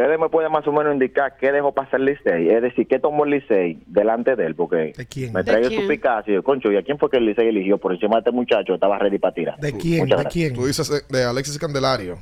[0.00, 2.98] ustedes me pueden más o menos indicar qué dejó pasar el Licey, es decir, qué
[2.98, 5.86] tomó el Licey delante de él, porque me ¿De trae quién?
[5.86, 8.20] su y yo, concho, ¿y a quién fue que el Licey eligió por encima de
[8.20, 8.74] este muchacho?
[8.74, 9.58] Estaba ready para tirar.
[9.58, 10.00] ¿De quién?
[10.00, 10.32] Muchas ¿De gracias.
[10.32, 10.54] quién?
[10.54, 12.18] Tú dices eh, de Alexis Candelario.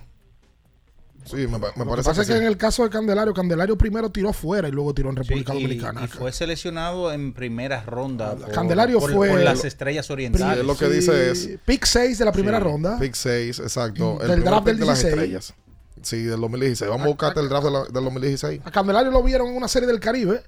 [1.30, 2.90] Sí, me, pa- me Lo que parece pasa que, es que en el caso de
[2.90, 6.04] Candelario, Candelario primero tiró fuera y luego tiró en República y, Dominicana.
[6.04, 8.34] y fue seleccionado en primera ronda.
[8.34, 10.60] por- Candelario por- fue por las el- estrellas orientales.
[10.60, 12.98] Sí, lo que dice es- Pick 6 de la primera Sí, ronda.
[12.98, 14.18] Pick 6, exacto.
[14.22, 15.14] El del draft del de las 16.
[15.14, 15.54] estrellas.
[16.02, 16.88] Sí, del 2016.
[16.90, 18.60] Vamos a buscarte el draft de la- del 2016.
[18.64, 20.42] A Candelario lo vieron en una serie del Caribe.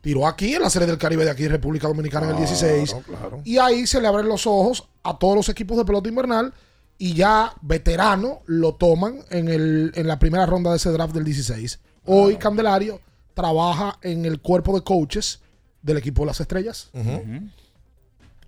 [0.00, 2.94] Tiró aquí en la serie del Caribe de aquí, República Dominicana, en el 16.
[3.06, 3.40] claro.
[3.42, 6.52] Y ahí se le abren los ojos a todos los equipos de pelota invernal.
[6.98, 11.24] Y ya veterano lo toman en, el, en la primera ronda de ese draft del
[11.24, 11.80] 16.
[12.06, 13.00] Hoy Candelario
[13.34, 15.42] trabaja en el cuerpo de coaches
[15.82, 16.90] del equipo de las estrellas.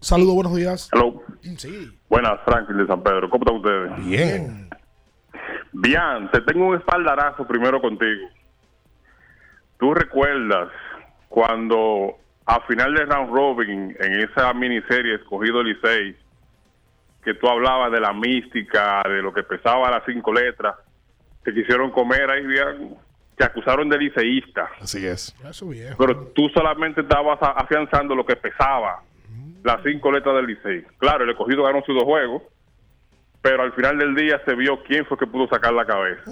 [0.01, 0.89] Saludos, buenos días.
[0.93, 1.23] Hello.
[1.56, 1.90] Sí.
[2.09, 3.28] Buenas, Franklin de San Pedro.
[3.31, 4.06] ¿Cómo están ustedes?
[4.06, 4.68] Bien.
[5.73, 8.28] Bien, te tengo un espaldarazo primero contigo.
[9.78, 10.68] ¿Tú recuerdas
[11.28, 12.16] cuando
[12.47, 16.16] a final de round robin en esa miniserie escogido Licey
[17.26, 20.76] que tú hablabas de la mística, de lo que pesaba las cinco letras,
[21.42, 22.96] te quisieron comer ahí, bien,
[23.36, 24.70] te acusaron de liceísta.
[24.80, 25.34] Así es.
[25.44, 25.96] Eso viejo.
[25.98, 29.02] Pero tú solamente estabas afianzando lo que pesaba,
[29.64, 30.84] las cinco letras del Licey.
[30.98, 32.44] Claro, el escogido ganó sus dos juegos,
[33.42, 36.30] pero al final del día se vio quién fue que pudo sacar la cabeza.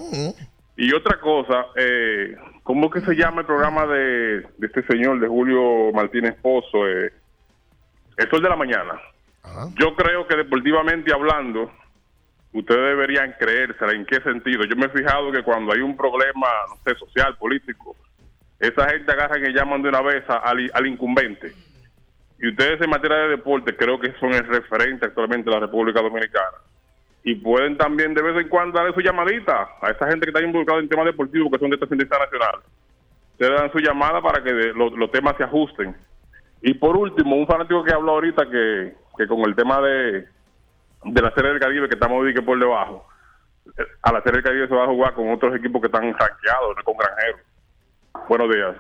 [0.77, 5.27] Y otra cosa, eh, ¿cómo que se llama el programa de, de este señor, de
[5.27, 6.87] Julio Martínez Pozo?
[6.87, 7.13] Eh,
[8.17, 9.01] el Sol de la Mañana.
[9.79, 11.71] Yo creo que deportivamente hablando,
[12.53, 13.93] ustedes deberían creérsela.
[13.93, 14.65] ¿En qué sentido?
[14.65, 17.97] Yo me he fijado que cuando hay un problema, no sé, social, político,
[18.59, 21.53] esa gente agarra y llaman de una vez al, al incumbente.
[22.39, 26.01] Y ustedes en materia de deporte creo que son el referente actualmente de la República
[26.01, 26.59] Dominicana.
[27.23, 30.43] Y pueden también de vez en cuando darle su llamadita a esa gente que está
[30.43, 32.61] involucrada en temas deportivos que son de trascendencia nacional.
[33.33, 35.97] Ustedes dan su llamada para que los temas se ajusten.
[36.61, 40.27] Y por último, un fanático que habló ahorita que, que con el tema de,
[41.05, 43.07] de la Serie del Caribe que estamos dique por debajo,
[43.79, 46.03] eh, a la Serie del Caribe se va a jugar con otros equipos que están
[46.03, 47.41] rankeados, no con granjeros.
[48.29, 48.77] Buenos días.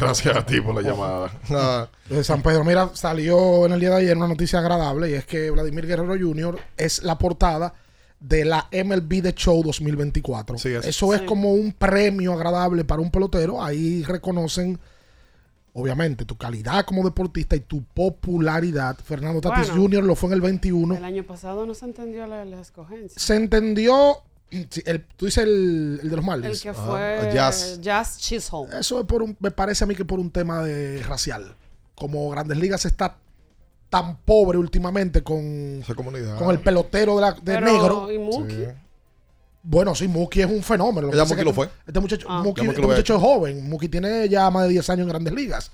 [0.00, 1.30] Gracias a ti por la llamada.
[2.08, 2.64] De San Pedro.
[2.64, 6.14] Mira, salió en el día de ayer una noticia agradable y es que Vladimir Guerrero
[6.18, 6.58] Jr.
[6.78, 7.74] es la portada
[8.18, 10.56] de la MLB The Show 2024.
[10.56, 11.26] Eso es Sí.
[11.26, 13.62] como un premio agradable para un pelotero.
[13.62, 14.78] Ahí reconocen,
[15.78, 18.96] obviamente, tu calidad como deportista y tu popularidad.
[19.04, 19.82] Fernando Tatis Bueno.
[19.82, 20.04] Jr.
[20.04, 20.96] lo fue en el 21.
[20.96, 23.18] El año pasado no se entendió la, la escogencia.
[23.20, 24.22] Se entendió.
[24.50, 26.56] sí, el- tú dices el, el de los Marlins.
[26.56, 27.80] El que fue Jazz.
[27.80, 28.70] Jazz Chisholm.
[28.72, 31.54] Eso es por un, me parece a mí que por un tema de racial.
[31.94, 33.16] Como Grandes Ligas está
[33.88, 36.38] tan pobre últimamente con, comunidad.
[36.38, 38.12] con el pelotero de, la- de Pero, negro.
[38.12, 38.66] ¿y Mookie?
[39.68, 41.08] Bueno, sí, Mookie es un fenómeno.
[41.08, 41.68] Ya que pasa Mookie es lo fue.
[41.86, 42.38] Este muchacho, Ah.
[42.44, 43.68] Mookie- Ya Mookie este lo muchacho es joven.
[43.68, 45.70] Mookie tiene ya más de 10 años en Grandes Ligas.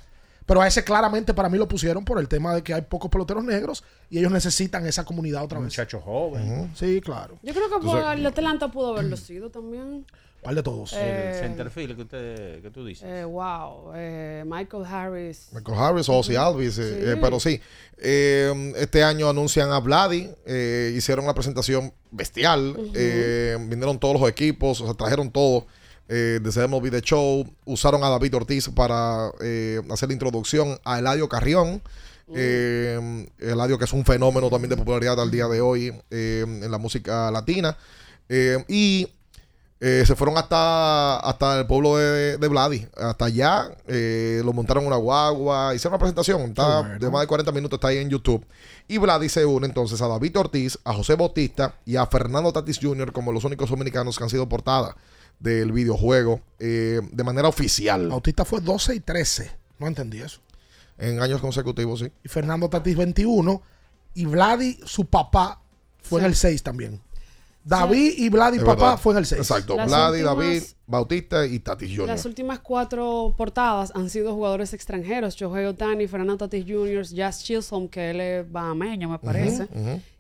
[0.47, 3.09] Pero a ese claramente para mí lo pusieron por el tema de que hay pocos
[3.11, 5.67] peloteros negros y ellos necesitan esa comunidad otra vez.
[5.67, 6.73] Muchacho joven.
[6.75, 7.39] Sí, claro.
[7.43, 10.05] Yo creo que Entonces- por el Atlanta pudo haberlo sido también.
[10.43, 10.93] ¿Cuál de todos?
[10.95, 13.05] Eh, el centerfield que, usted, que tú dices.
[13.09, 13.93] Eh, wow.
[13.95, 15.49] Eh, Michael Harris.
[15.53, 17.11] Michael Harris o Ozzy Alvis, eh, Sí.
[17.11, 17.61] eh, pero sí.
[17.99, 24.29] Eh, este año anuncian a Vladi, eh, hicieron una presentación bestial, eh, vinieron todos los
[24.29, 25.67] equipos, o sea, trajeron todo.
[26.09, 30.99] Eh, desde MLB The Show, usaron a David Ortiz para eh, hacer la introducción a
[30.99, 31.81] Eladio Carrión.
[32.35, 36.71] Eh, Eladio, que es un fenómeno también de popularidad al día de hoy eh, en
[36.71, 37.77] la música latina.
[38.29, 39.09] Eh, y
[39.85, 44.87] eh, se fueron hasta, hasta el pueblo de, de Vladi, hasta allá, eh, lo montaron
[44.87, 48.47] una guagua, hicieron una presentación, está de más de 40 minutos, está ahí en YouTube.
[48.87, 52.79] Y Vladi se une entonces a David Ortiz, a José Bautista y a Fernando Tatis
[52.81, 53.11] Jr.
[53.11, 54.97] como los únicos dominicanos que han sido portada
[55.41, 58.09] del videojuego eh, de manera oficial.
[58.09, 59.51] Bautista fue 12 y 13.
[59.81, 60.39] No entendí eso.
[60.97, 62.13] En años consecutivos, sí.
[62.23, 63.61] Y Fernando Tatis 21.
[64.15, 65.61] Y Vladi, su papá,
[66.03, 67.01] fue en el 6 también.
[67.65, 68.99] David y Vladi, papá, verdad.
[68.99, 69.41] fue en el 6.
[69.41, 69.77] Exacto.
[69.77, 72.09] Las Vladi, últimas- David, Bautista y Tatis Jr.
[72.09, 75.35] Las últimas cuatro portadas han sido jugadores extranjeros.
[75.37, 79.69] Shohei Otani, Fernando Tatis Jr., Jazz Chisholm, que él es bahameño, me parece.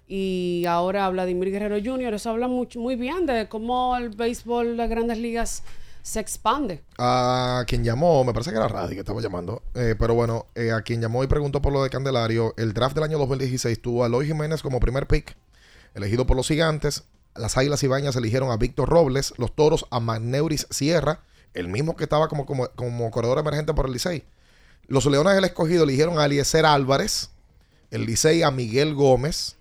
[0.07, 2.15] Y ahora Vladimir Guerrero Jr.
[2.15, 5.63] Eso habla mucho, muy bien de cómo el béisbol de grandes ligas
[6.03, 6.83] se expande.
[6.99, 10.73] A quien llamó, me parece que era Radi que estaba llamando, eh, pero bueno, eh,
[10.73, 14.03] a quien llamó y preguntó por lo de Candelario, el draft del año 2016 tuvo
[14.03, 15.37] a Eloy Jiménez como primer pick,
[15.95, 17.05] elegido por los gigantes.
[17.35, 21.21] Las Águilas Ibañas eligieron a Víctor Robles, los Toros a Magneuris Sierra,
[21.55, 24.25] el mismo que estaba como, como, como corredor emergente por el Licey.
[24.87, 27.31] Los Leones del Escogido eligieron a Eliezer Álvarez,
[27.91, 29.57] el Licey a Miguel Gómez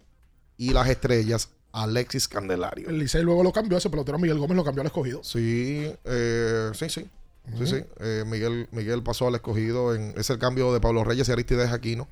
[0.57, 2.89] y las Estrellas Alexis Candelario.
[2.89, 5.23] El Licey luego lo cambió, ese pelotero Miguel Gómez lo cambió al escogido.
[5.23, 7.09] Sí, eh, sí, sí.
[7.57, 7.83] Sí, sí.
[7.99, 9.95] Eh, Miguel, Miguel pasó al escogido.
[9.95, 12.07] En, es el cambio de Pablo Reyes y Aristides Aquino.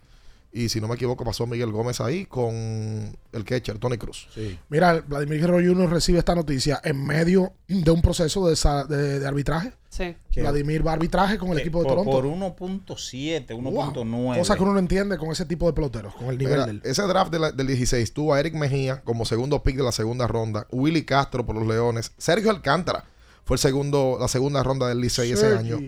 [0.51, 4.27] Y si no me equivoco, pasó Miguel Gómez ahí con el catcher, Tony Cruz.
[4.69, 5.89] Mira, Vladimir Guerrero Jr.
[5.91, 9.73] recibe esta noticia en medio de un proceso de, sa- de- de arbitraje.
[9.89, 10.15] Sí.
[10.37, 12.11] Vladimir va a arbitraje con el Que equipo de por, Toronto.
[12.11, 14.37] por 1.7, 1.9.
[14.39, 16.81] Cosa que uno no entiende con ese tipo de peloteros, con el nivel Mira, del.
[16.83, 19.91] ese draft de la- del 16 tuvo a Eric Mejía como segundo pick de la
[19.91, 23.05] segunda ronda, Willy Castro por los Leones, Sergio Alcántara
[23.45, 25.79] fue el segundo, la segunda ronda del Licey ese año.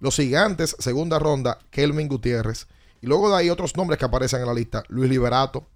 [0.00, 2.66] Los Gigantes, segunda ronda, Kelvin Gutiérrez.
[3.04, 4.82] Y luego de ahí otros nombres que aparecen en la lista.
[4.88, 5.66] Luis Liberato,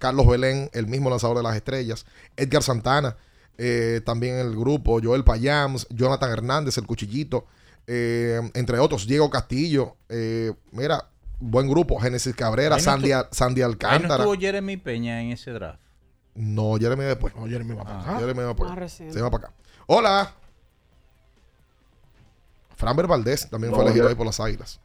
[0.00, 2.04] Carlos Belén, el mismo lanzador de las estrellas,
[2.36, 3.16] Edgar Santana,
[3.56, 7.46] eh, también en el grupo, Joel Payams, Jonathan Hernández, el cuchillito,
[7.86, 11.08] eh, entre otros, Diego Castillo, eh, mira,
[11.38, 14.24] buen grupo, Génesis Cabrera, no Sandy, Sandy Ahí no Alcántara.
[14.24, 15.78] estuvo Jeremy Peña en ese draft.
[16.34, 17.32] No, Jeremy después.
[17.36, 18.18] No, Jeremy va para acá.
[18.18, 18.88] Jeremy va para acá.
[18.88, 19.54] Se va para acá.
[19.86, 20.34] Hola.
[22.74, 24.80] Framber Valdés también fue elegido ya- ahí por las Águilas.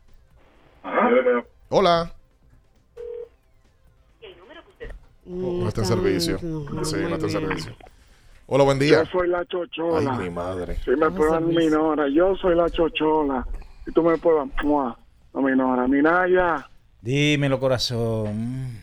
[1.69, 2.11] Hola.
[5.25, 6.37] No está en servicio.
[6.37, 7.75] Sí, no está en servicio.
[8.47, 9.03] Hola, buen día.
[9.03, 10.11] Yo soy la chochola.
[10.13, 10.77] Ay, mi madre.
[10.85, 13.45] Si me puedan minora, yo soy la chochola.
[13.87, 14.15] Y tú me
[14.63, 14.97] ¡mua!
[15.33, 15.87] no minora.
[15.87, 16.67] Minaya,
[17.01, 18.79] Dímelo, corazón.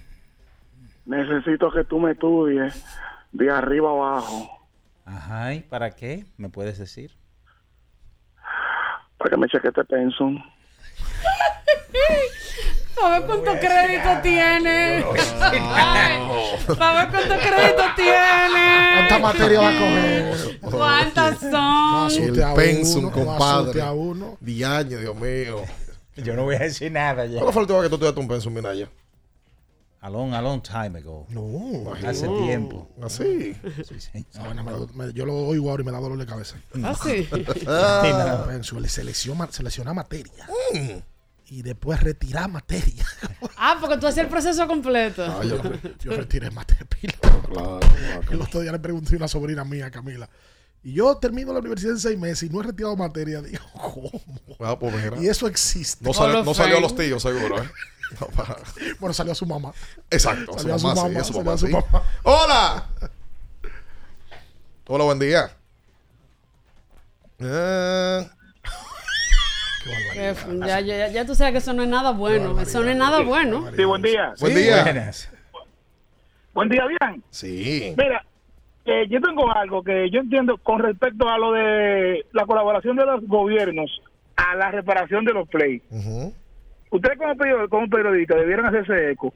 [1.06, 2.84] necesito que tú me estudies
[3.32, 4.48] de arriba abajo
[5.04, 6.26] Ajá, ¿y para qué?
[6.36, 7.10] ¿Me puedes decir?
[9.18, 10.36] para que me cheque este pensum.
[13.02, 15.04] Para ver cuánto crédito tiene.
[16.78, 18.94] Para ver cuánto crédito tiene.
[18.94, 20.60] ¿Cuánta materia va a coger?
[20.60, 22.40] ¿Cuántas No son?
[22.42, 23.82] a El pensum, uno, no compadre.
[23.82, 23.92] a.
[24.40, 25.62] Diaño, Dios mío.
[26.16, 27.40] Yo no voy a decir nada ya.
[27.40, 28.88] ¿Cuándo fue la última vez que tú estudiaste un pensum, Minaya?
[30.00, 31.26] A long, a long time ago.
[31.30, 31.92] No.
[32.06, 32.44] Hace no.
[32.44, 32.88] tiempo.
[33.02, 33.54] Así.
[33.88, 34.26] Sí, sí.
[34.30, 34.72] Esa vaina me-
[35.06, 36.56] me- yo lo oigo ahora y me da dolor de cabeza.
[36.82, 37.28] ¿Ah, sí?
[37.68, 40.46] Ah, Penso, le selecciona, selecciona materia.
[41.52, 43.04] Y después retirar materia.
[43.64, 45.24] Ah, porque tú hacías el proceso completo.
[45.42, 45.60] Yo,
[46.00, 46.84] yo retiré materia.
[46.86, 47.14] pila.
[47.52, 47.80] Claro,
[48.30, 50.28] El otro día le pregunté a una sobrina mía, Camila.
[50.82, 53.40] Y yo termino la universidad en seis meses y no he retirado materia.
[53.42, 54.10] Digo, ¿cómo?
[54.60, 55.16] Ah, pues mira.
[55.22, 56.04] Y eso existe.
[56.04, 57.70] No, salió- no salió a los tíos, seguro, ¿eh?
[58.20, 58.56] No, para-
[58.98, 59.72] Bueno, salió a su mamá.
[60.10, 61.72] Exacto, a su Salió a su mamá, sí, a su salió mamá, a su sí.
[61.72, 62.02] mamá.
[62.24, 62.86] ¡Hola!
[64.88, 65.50] Hola, buen día.
[67.38, 68.28] Eh,
[70.12, 70.34] Qué
[70.66, 72.60] Ya, ya, ya tú sabes que eso no es nada bueno.
[72.60, 73.70] Eso no es nada bueno.
[73.74, 74.32] Sí, buen día.
[74.40, 74.82] buen día.
[74.82, 75.32] Buenas.
[76.54, 77.22] Buen día, bien.
[77.30, 77.94] Sí.
[77.96, 78.24] Mira,
[78.84, 83.06] eh, yo tengo algo que yo entiendo con respecto a lo de la colaboración de
[83.06, 84.02] los gobiernos
[84.36, 85.82] a la reparación de los play.
[86.90, 89.32] Ustedes como, period- como periodistas debieran hacerse eco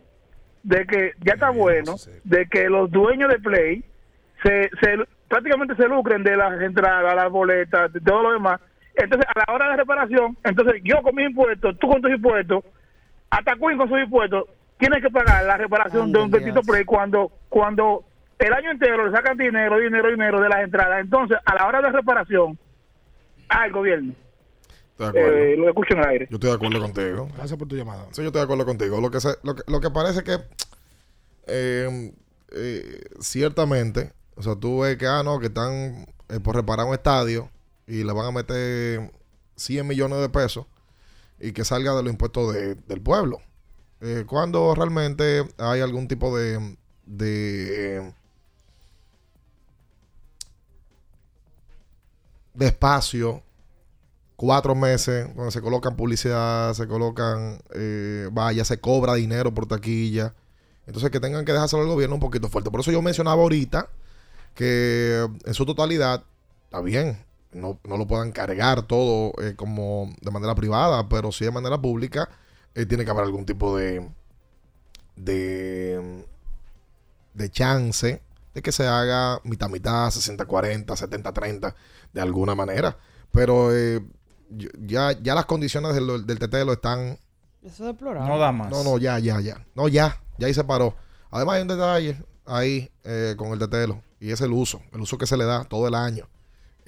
[0.63, 1.95] de que ya está bueno,
[2.25, 3.85] de que los dueños de play
[4.43, 4.97] se, se
[5.29, 8.61] prácticamente se lucren de las entradas, las boletas, de todo lo demás.
[8.97, 12.65] Entonces, a la hora de reparación, entonces yo con mis impuestos, tú con tus impuestos,
[13.31, 14.45] hasta Queen con sus impuestos,
[14.79, 18.05] tienes que pagar la reparación de un petito play cuando cuando
[18.39, 21.01] el año entero le sacan dinero, dinero, dinero de las entradas.
[21.01, 22.59] Entonces, a la hora de reparación,
[23.49, 24.13] al gobierno.
[24.93, 25.39] Estoy de acuerdo.
[25.39, 26.27] Eh, lo escucho en el aire.
[26.31, 27.29] Yo estoy de acuerdo contigo.
[27.37, 28.05] Gracias por tu llamada.
[28.13, 29.01] Sí, yo estoy de acuerdo contigo.
[29.01, 30.37] Lo que, se- lo que, lo que parece que
[31.47, 32.13] eh,
[32.53, 36.95] eh, ciertamente, o sea, tú ves que, ah, no, que están eh, por reparar un
[36.95, 37.49] estadio
[37.87, 39.13] y le van a meter
[39.57, 40.67] 100 millones de pesos
[41.41, 43.41] y que salga de los impuestos de- del pueblo.
[44.01, 46.77] Eh, cuando realmente hay algún tipo de,
[47.07, 48.13] de,
[52.55, 53.43] de espacio
[54.37, 60.35] cuatro meses donde se colocan publicidad, se colocan, eh, vaya, se cobra dinero por taquilla.
[60.87, 62.71] Entonces que tengan que dejárselo al gobierno un poquito fuerte.
[62.71, 63.89] Por eso yo mencionaba ahorita
[64.55, 66.25] que en su totalidad,
[66.65, 67.19] está bien,
[67.57, 71.81] no, no lo puedan cargar todo eh, como de manera privada, pero sí de manera
[71.81, 72.29] pública,
[72.75, 74.09] eh, tiene que haber algún tipo de,
[75.17, 76.25] de,
[77.35, 78.23] de chance
[78.55, 81.75] de que se haga mitad mitad, 60-40, 70-30,
[82.13, 82.97] de alguna manera.
[83.31, 84.03] Pero eh,
[84.81, 87.19] ya, ya las condiciones del, del tetelo están...
[87.63, 88.29] Eso es deplorable.
[88.29, 88.71] No da más.
[88.71, 89.67] No, no, ya, ya, ya.
[89.75, 90.95] No, ya, ya ahí se paró.
[91.31, 95.19] Además hay un detalle ahí eh, con el tetelo y es el uso, el uso
[95.19, 96.29] que se le da todo el año.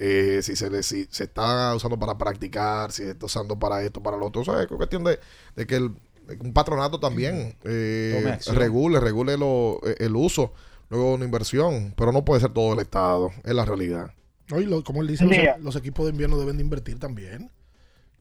[0.01, 3.83] Eh, si, se le, si se está usando para practicar, si se está usando para
[3.83, 4.41] esto, para lo otro.
[4.41, 5.19] O sea, es cuestión de,
[5.57, 5.91] de que el,
[6.39, 10.53] un patronato también eh, regule, regule lo, eh, el uso,
[10.89, 14.13] luego una inversión, pero no puede ser todo el Estado, es la realidad.
[14.49, 15.25] No, y lo- como él dice,
[15.59, 17.51] los, equipos de invierno deben de invertir también.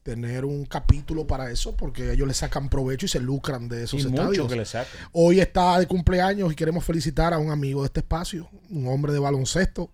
[0.02, 4.00] tener un capítulo para eso porque ellos le sacan provecho y se lucran de esos
[4.00, 4.48] Y mucho estadios.
[4.48, 5.00] que le sacan.
[5.12, 9.12] Hoy está de cumpleaños y queremos felicitar a un amigo de este espacio, un hombre
[9.12, 9.90] de baloncesto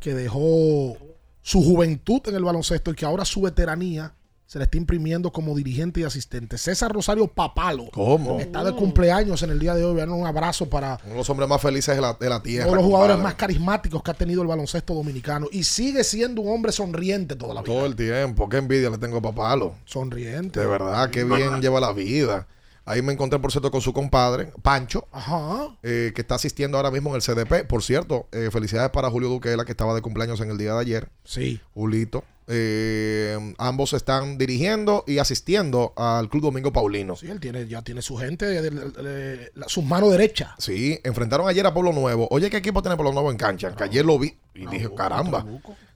[0.00, 0.96] que dejó
[1.44, 4.14] su juventud en el baloncesto y que ahora su veteranía
[4.46, 6.56] se le está imprimiendo como dirigente y asistente.
[6.56, 7.88] César Rosario Papalo.
[7.92, 8.40] ¿Cómo?
[8.40, 9.94] Está de cumpleaños en el día de hoy.
[9.94, 12.66] Vean un abrazo para Uno de los hombres más felices de la, de la tierra.
[12.66, 13.30] uno de los jugadores compadre.
[13.32, 15.48] más carismáticos que ha tenido el baloncesto dominicano.
[15.52, 17.74] Y sigue siendo un hombre sonriente toda la vida.
[17.74, 18.48] Todo el tiempo.
[18.48, 19.74] Qué envidia le tengo a Papalo.
[19.84, 20.60] Sonriente.
[20.60, 22.46] De verdad, qué bien lleva la vida.
[22.86, 25.68] Ahí me encontré, por cierto, con su compadre, Pancho, Ajá.
[25.82, 27.64] eh, que está asistiendo ahora mismo en el CDP.
[27.66, 30.80] Por cierto, eh, felicidades para Julio Duquela, que estaba de cumpleaños en el día de
[30.80, 31.08] ayer.
[31.24, 31.60] Sí.
[31.72, 32.24] Julito.
[32.46, 37.16] Eh, ambos están dirigiendo y asistiendo al Club Domingo Paulino.
[37.16, 40.54] Sí, él tiene, ya tiene su gente, de- de- de- la- su mano derecha.
[40.58, 42.28] Sí, enfrentaron ayer a Pueblo Nuevo.
[42.30, 43.74] Oye, ¿qué equipo tiene Pueblo Nuevo en cancha?
[43.74, 45.46] Que ayer lo vi y dije, caramba.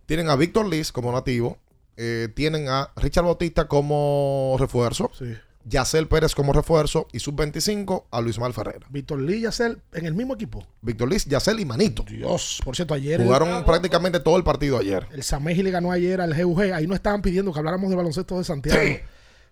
[0.07, 1.59] Tienen a Víctor Liz como nativo.
[2.01, 5.11] eh, tienen a Richard Bautista como refuerzo.
[5.19, 5.35] Sí.
[5.65, 7.09] Yacel Pérez como refuerzo.
[7.13, 8.87] Y sub-25 a Luis Mal Ferreira.
[8.91, 10.67] Víctor Lee y Yacel en el mismo equipo.
[10.81, 12.05] Víctor Liz, Yacel y Manito.
[12.09, 15.07] Dios, por cierto, ayer el- Jugaron prácticamente todo el partido ayer.
[15.13, 16.73] El Sameji le ganó ayer al GUG.
[16.73, 18.81] Ahí no estaban pidiendo que habláramos de baloncesto de Santiago.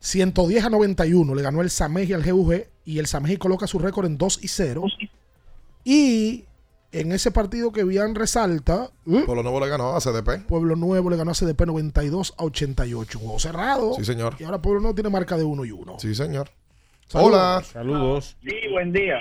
[0.01, 4.07] 110 a 91 le ganó el Sameji al GUG y el Sameji coloca su récord
[4.07, 4.85] en 2 y 0.
[5.85, 6.45] Y
[6.93, 9.23] en ese partido que bien resalta, ¿eh?
[9.27, 10.47] Pueblo Nuevo le ganó a CDP.
[10.47, 13.19] Pueblo Nuevo le ganó a CDP 92 a 88.
[13.19, 13.95] Un juego cerrado.
[13.95, 14.37] Sí, señor.
[14.39, 15.99] Y ahora Pueblo Nuevo tiene marca de 1 y 1.
[15.99, 16.49] Sí, señor.
[17.09, 17.33] Saludos.
[17.33, 17.63] Hola.
[17.63, 18.37] Saludos.
[18.43, 19.19] Sí, buen día.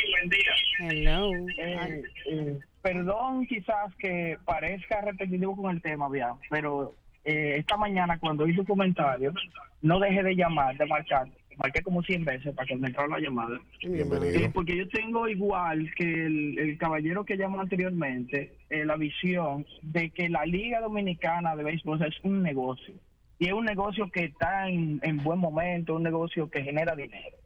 [0.79, 1.31] Hello.
[1.57, 6.93] Eh, eh, perdón quizás que parezca repetitivo con el tema, bien, pero
[7.23, 9.33] eh, esta mañana cuando hice un comentario,
[9.81, 11.27] no dejé de llamar, de marcar.
[11.57, 13.59] Marqué como 100 veces para que me entrara la llamada.
[13.81, 19.65] Eh, porque yo tengo igual que el, el caballero que llamó anteriormente, eh, la visión
[19.81, 22.93] de que la Liga Dominicana de Béisbol es un negocio.
[23.39, 27.37] Y es un negocio que está en, en buen momento, un negocio que genera dinero.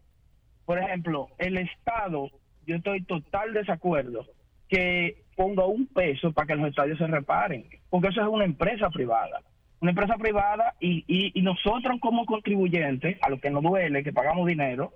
[0.65, 2.30] Por ejemplo, el Estado,
[2.68, 4.26] yo estoy total desacuerdo
[4.68, 8.90] que ponga un peso para que los estadios se reparen, porque eso es una empresa
[8.90, 9.41] privada.
[9.81, 14.11] Una empresa privada y, y, y nosotros como contribuyentes, a lo que nos duele, que
[14.14, 14.91] pagamos dinero,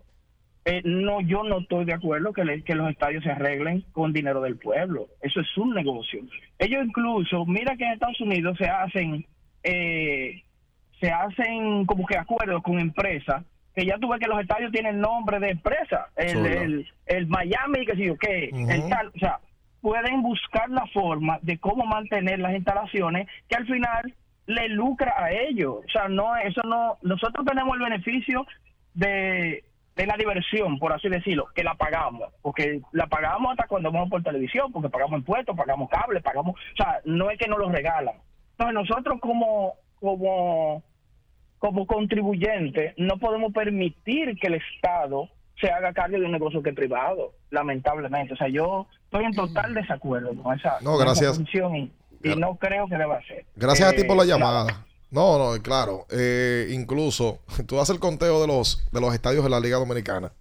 [0.65, 4.13] eh, no, yo no estoy de acuerdo que, le- que los estadios se arreglen con
[4.13, 5.07] dinero del pueblo.
[5.21, 6.21] Eso es un negocio.
[6.59, 9.25] Ellos incluso, mira que en Estados Unidos se hacen,
[9.63, 10.41] eh,
[10.99, 13.43] se hacen como que acuerdos con empresas
[13.75, 16.07] que ya tú ves que los estadios tienen nombre de empresa.
[16.15, 19.39] El, el, el Miami, que sé yo qué, el tal, o sea,
[19.81, 24.13] pueden buscar la forma de cómo mantener las instalaciones que al final
[24.45, 25.77] le lucra a ellos.
[25.85, 28.45] O sea, no, eso no, nosotros tenemos el beneficio
[28.93, 29.63] de,
[29.95, 34.09] de la diversión, por así decirlo, que la pagamos, porque la pagamos hasta cuando vamos
[34.09, 37.69] por televisión, porque pagamos impuestos, pagamos cable, pagamos, o sea, no es que nos lo
[37.69, 38.15] regalan.
[38.51, 40.83] Entonces nosotros como, como,
[41.59, 45.29] como contribuyentes no podemos permitir que el Estado
[45.59, 48.33] se haga cargo de un negocio que es privado, lamentablemente.
[48.33, 51.41] O sea, yo estoy en total desacuerdo con esa, No, esa gracias.
[52.23, 53.45] Y, no creo que deba ser.
[53.55, 54.85] Gracias a ti por la Eh, llamada.
[55.11, 56.07] No, no, claro.
[56.09, 60.31] Eh, incluso, tú haces el conteo de los, de los estadios de la Liga Dominicana.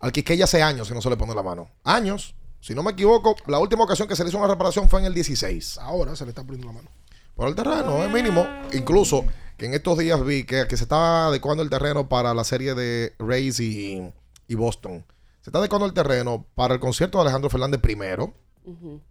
[0.00, 1.68] Al Quisqueya hace años que no se le pone la mano.
[1.84, 2.34] Años.
[2.60, 5.06] Si no me equivoco, la última ocasión que se le hizo una reparación fue en
[5.06, 5.78] el 16.
[5.78, 6.90] Ahora se le está poniendo la mano.
[7.34, 8.46] Por el terreno, es mínimo.
[8.72, 9.24] Incluso
[9.56, 12.74] que en estos días vi que, que se estaba adecuando el terreno para la serie
[12.74, 14.02] de Rays y,
[14.46, 15.04] y Boston.
[15.40, 18.32] Se está adecuando el terreno para el concierto de Alejandro Fernández primero,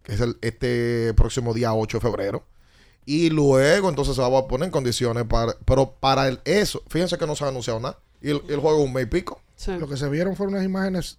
[0.04, 2.46] que es el, este próximo día 8 de febrero.
[3.06, 5.56] Y luego entonces se va a poner en condiciones para...
[5.66, 7.98] Pero para el, eso, fíjense que no se ha anunciado nada.
[8.22, 9.42] Y el, el juego es un mes y pico.
[9.68, 11.18] Lo que se vieron fueron unas imágenes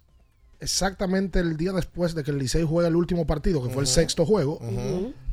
[0.59, 3.87] exactamente el día después de que el Licey juega el último partido, que fue el
[3.87, 4.59] sexto juego,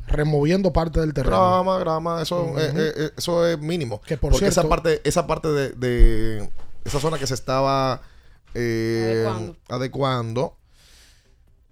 [0.07, 1.37] removiendo parte del terreno.
[1.37, 4.01] Grama, grama, eso, eh, eh, eh, eso es mínimo.
[4.01, 6.49] Que por Porque esa parte, esa parte de, de-
[6.83, 8.01] esa zona que se estaba
[8.53, 9.57] eh, Adecuando.
[9.69, 10.57] adecuando,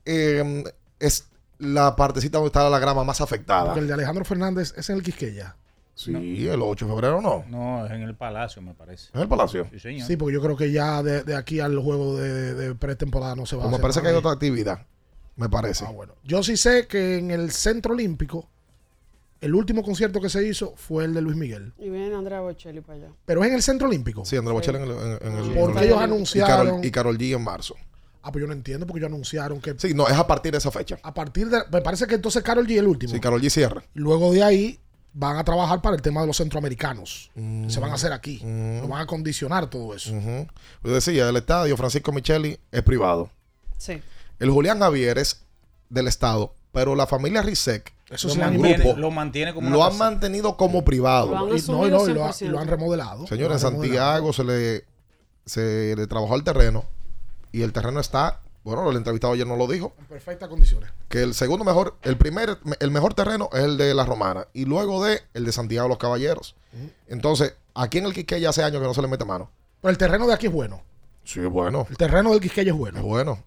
[0.06, 0.64] eh,
[1.00, 1.28] es
[1.58, 3.66] la partecita donde está la grama más afectada.
[3.66, 5.56] Porque el de Alejandro Fernández es en el Quisqueya.
[5.96, 7.44] Sí, el 8 de febrero no.
[7.50, 9.10] No, es en el Palacio, me parece.
[9.14, 9.68] ¿En el Palacio?
[9.70, 10.08] Sí, señor.
[10.08, 13.46] Sí, porque yo creo que ya de, de aquí al juego de, de pretemporada no
[13.46, 14.86] se va Pues a me parece que hay otra actividad.
[15.36, 15.84] Me parece.
[15.86, 15.92] Ah,
[16.24, 18.48] Yo sí sé que en el Centro Olímpico,
[19.42, 21.74] el último concierto que se hizo fue el de Luis Miguel.
[21.78, 23.08] Y viene Andrea Bocelli para allá.
[23.26, 24.24] Pero es en el Centro Olímpico.
[24.24, 26.84] Sí, André Bocelli en el, en- en el- Porque el- ellos y anunciaron.
[26.84, 27.76] Y Carol G en marzo.
[28.22, 29.76] Ah, pues yo no entiendo, porque ellos anunciaron que.
[29.78, 30.98] Sí, no, es a partir de esa fecha.
[31.04, 31.60] A partir de.
[31.72, 33.14] Me parece que entonces Carol G es el último.
[33.14, 33.82] Sí, Carol G cierra.
[33.94, 34.80] Luego de ahí
[35.14, 37.32] van a trabajar para el tema de los centroamericanos.
[37.34, 38.40] que se van a hacer aquí.
[38.44, 40.12] Lo van a condicionar todo eso.
[40.14, 40.48] Ujú.
[40.84, 43.30] Yo decía, el estadio Francisco Micheli es privado.
[43.78, 44.02] Sí.
[44.40, 45.41] El Julián Javier es
[45.90, 49.91] del Estado, pero la familia Rizek Eso Lo han mantiene- lo mantiene como lo han
[49.91, 50.04] casa.
[50.04, 51.30] mantenido como privado.
[51.32, 52.46] Lo han Y no, y no, y lo, ha- 100%.
[52.46, 53.28] y lo han remodelado.
[53.28, 54.12] Señores, en remodelado.
[54.32, 54.86] Santiago se le,
[55.46, 56.84] se le trabajó el terreno
[57.52, 60.92] y el terreno está, bueno, el entrevistado ayer no lo dijo, En perfectas condiciones.
[61.08, 64.66] que el segundo mejor, el primer, el mejor terreno es el de La Romana y
[64.66, 66.56] luego de el de Santiago de los Caballeros.
[67.08, 69.50] Entonces, aquí en el Quiqueya hace años que no se le mete mano.
[69.82, 70.82] Pero el terreno de aquí es bueno.
[71.24, 71.86] Sí, es bueno.
[71.90, 73.04] El terreno del Quisqueya es Es bueno.
[73.04, 73.44] bueno.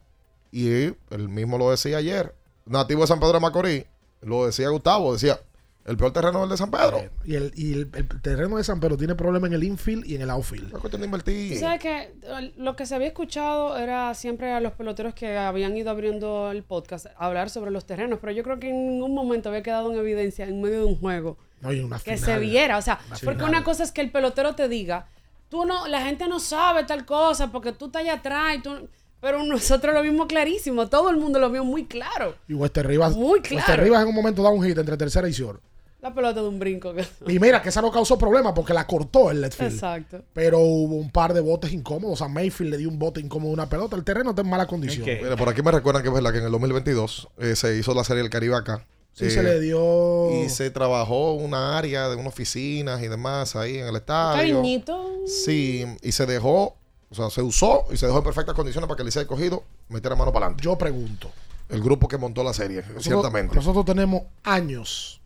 [0.51, 2.35] Y él mismo lo decía ayer.
[2.65, 3.85] Nativo de San Pedro de Macorís,
[4.20, 5.41] lo decía Gustavo, decía,
[5.85, 7.03] el peor terreno es el de San Pedro.
[7.25, 10.15] Y, el, y el, el terreno de San Pedro tiene problemas en el infield y
[10.15, 10.67] en el outfield.
[10.73, 11.59] Es cuestión de invertir.
[11.59, 15.77] sabes que eh, lo que se había escuchado era siempre a los peloteros que habían
[15.77, 19.49] ido abriendo el podcast hablar sobre los terrenos, pero yo creo que en ningún momento
[19.49, 22.19] había quedado en evidencia en medio de un juego No, y una que final.
[22.19, 22.79] se viera.
[22.79, 23.49] O sea, Una porque final.
[23.51, 25.09] una cosa es que el pelotero te diga,
[25.49, 28.89] tú no, la gente no sabe tal cosa porque tú estás allá atrás y tú.
[29.21, 32.35] Pero nosotros lo vimos clarísimo, todo el mundo lo vio muy claro.
[32.49, 33.15] Y Wester Rivas.
[33.17, 33.83] Muy Wester claro.
[33.85, 35.61] Rivas en un momento da un hit entre tercera y short.
[36.03, 36.93] La pelota de un brinco.
[36.93, 39.73] que- Y mira que esa no causó problema porque la cortó el left field.
[39.73, 40.23] Exacto.
[40.35, 42.20] Pero hubo un par de botes incómodos.
[42.23, 43.95] A Mayfield le dio un bote incómodo a una pelota.
[43.95, 45.07] El terreno está en mala condición.
[45.07, 47.95] Mira, por aquí me recuerdan que es verdad que en el 2022 eh, se hizo
[47.95, 48.85] la serie del Caribe acá.
[49.12, 50.43] Sí, Eh, se le dio.
[50.45, 54.39] Y se trabajó una área de unas oficinas y demás ahí en el estadio.
[54.57, 55.09] Cariñito.
[55.27, 56.74] Sí, y se dejó,
[57.11, 59.62] o sea, se usó y se dejó en perfectas condiciones para que el Licey cogido
[59.89, 60.65] metiera mano para adelante.
[60.65, 61.31] Yo pregunto.
[61.69, 63.55] El grupo que montó la serie, Nosotros- ciertamente.
[63.55, 65.22] Nosotros tenemos años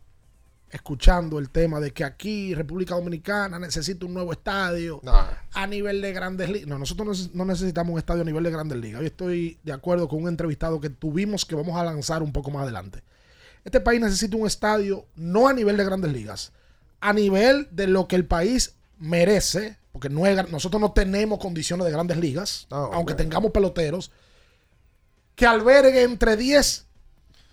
[0.71, 5.27] escuchando el tema de que aquí, República Dominicana, necesita un nuevo estadio Nah.
[5.55, 6.69] a nivel de grandes ligas.
[6.69, 9.01] No, nosotros no neces- no necesitamos un estadio a nivel de grandes ligas.
[9.01, 12.51] Hoy estoy de acuerdo con un entrevistado que tuvimos que vamos a lanzar un poco
[12.51, 13.03] más adelante.
[13.65, 16.53] Este país necesita un estadio no a nivel de grandes ligas,
[17.01, 21.85] a nivel de lo que el país merece, porque no es- nosotros no tenemos condiciones
[21.87, 24.11] de grandes ligas, No, aunque tengamos peloteros,
[25.35, 26.87] que albergue entre 10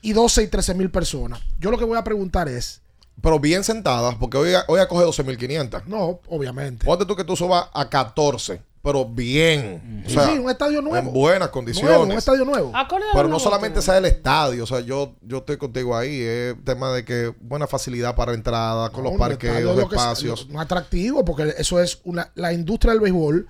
[0.02, 1.42] y 12 y 13 mil personas.
[1.60, 2.82] Yo lo que voy a preguntar es,
[3.22, 5.84] Pero bien sentadas, porque hoy, hoy acoge 12.500.
[5.86, 6.86] no, obviamente.
[6.86, 10.04] Ponte tú que tú subas a 14, pero bien.
[10.06, 10.98] O Sí, sea, sí, un estadio nuevo.
[10.98, 11.98] En buenas Nuevo, condiciones.
[12.00, 12.74] un estadio nuevo.
[13.14, 16.92] Pero no solamente sea el estadio, o sea, yo, yo estoy contigo ahí, es tema
[16.92, 20.46] de que buena facilidad para entrada, con No, los parqueos, es es- espacios.
[20.48, 22.30] lo- un atractivo, porque eso es una.
[22.36, 23.48] La industria del béisbol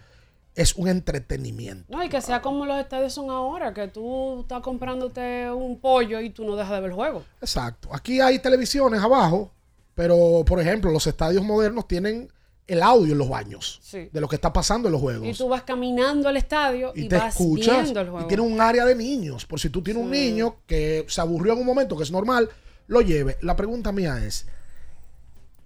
[0.55, 1.85] es un entretenimiento.
[1.91, 6.19] No, y que sea como los estadios son ahora, que tú estás comprándote un pollo
[6.21, 7.23] y tú no dejas de ver el juego.
[7.41, 7.89] Exacto.
[7.91, 9.51] Aquí hay televisiones abajo,
[9.95, 12.31] pero por ejemplo, los estadios modernos tienen
[12.65, 14.09] el audio en los baños Sí.
[14.11, 15.37] de lo que está pasando en los Y juegos.
[15.37, 18.27] tú vas caminando al estadio y, Y te vas escuchas viendo el y juego.
[18.27, 19.45] tiene un área de niños.
[19.45, 22.49] Por si tú tienes un niño que se aburrió en un momento, que es normal,
[22.87, 23.37] lo lleve.
[23.41, 24.47] La pregunta mía es,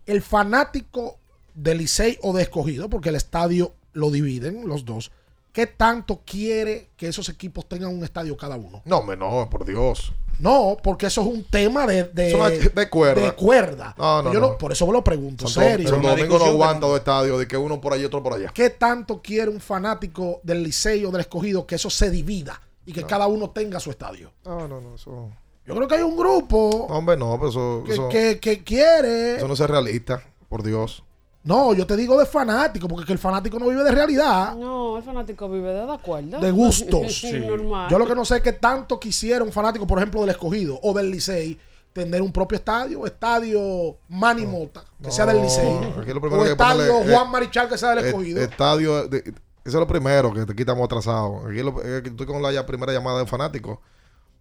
[0.08, 1.20] el fanático
[1.54, 5.12] de Licey o de Escogido, porque el estadio lo dividen los dos,
[5.52, 8.82] ¿qué tanto quiere que esos equipos tengan un estadio cada uno?
[8.86, 10.12] No, hombre, no, por Dios.
[10.40, 13.22] No, porque eso es un tema de, de, Es de cuerda.
[13.22, 13.96] de cuerda.
[13.98, 14.58] No, no, Yo no.
[14.58, 15.96] Por eso me lo pregunto, serio.
[15.98, 18.52] Una Domingo no aguanta dos estadios, de que uno por allí otro por allá.
[18.54, 22.94] ¿Qué tanto quiere un fanático del Licey o del Escogido que eso se divida y
[22.94, 24.32] que cada uno tenga su estadio?
[24.46, 25.32] No, no, no, eso.
[25.66, 28.64] Yo creo que hay un grupo No, hombre, no, pero eso, que, eso, que- que
[28.64, 29.38] quiere.
[29.38, 31.04] eso no es realista, por Dios.
[31.48, 34.98] No, yo te digo de fanático, porque que el fanático no vive de realidad, No,
[34.98, 36.40] el fanático vive de acuerdo.
[36.40, 37.24] de gustos.
[37.48, 37.90] Normal.
[37.90, 40.78] Yo lo que no sé es que tanto quisiera un fanático, por ejemplo, del Escogido
[40.84, 41.58] o del Licey,
[41.94, 45.68] tener un propio estadio, estadio Manny Mota, que sea del Licey,
[46.00, 48.42] aquí lo primero o estadio ponerle, Juan eh, Marichal, que sea del Escogido.
[48.42, 49.34] Estadio, de- eso
[49.66, 51.48] es lo primero que te quitamos atrasado.
[51.48, 53.82] Aquí lo, eh, estoy con la ya primera llamada de fanático.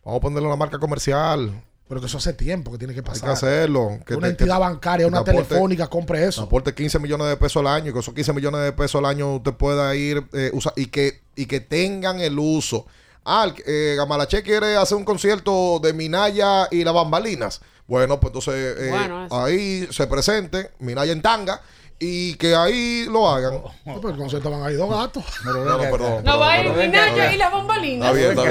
[0.04, 1.50] Vamos a ponerle una marca comercial.
[1.88, 3.24] Pero que eso hace tiempo que tiene que Hay pasar.
[3.28, 4.00] que hacerlo.
[4.04, 6.42] Que una te- entidad que- bancaria, que una aporte- telefónica, compre eso.
[6.42, 9.04] Aporte 15 millones de pesos al año y con esos 15 millones de pesos al
[9.04, 12.86] año usted pueda ir eh, usa- y, que, y que tengan el uso.
[13.24, 17.60] Ah, eh, Gamalache quiere hacer un concierto de Minaya y las bambalinas.
[17.86, 21.60] Bueno, pues entonces eh, Bueno, ahí se presente Minaya en tanga
[21.98, 23.54] y que ahí lo hagan.
[23.84, 25.24] No, pero el concierto van a ir dos gatos.
[25.44, 25.92] No, no, perdón, No
[26.22, 26.72] perdón, va a ir.
[26.72, 28.10] Minaya y la bombalina.
[28.10, 28.42] Está bien, está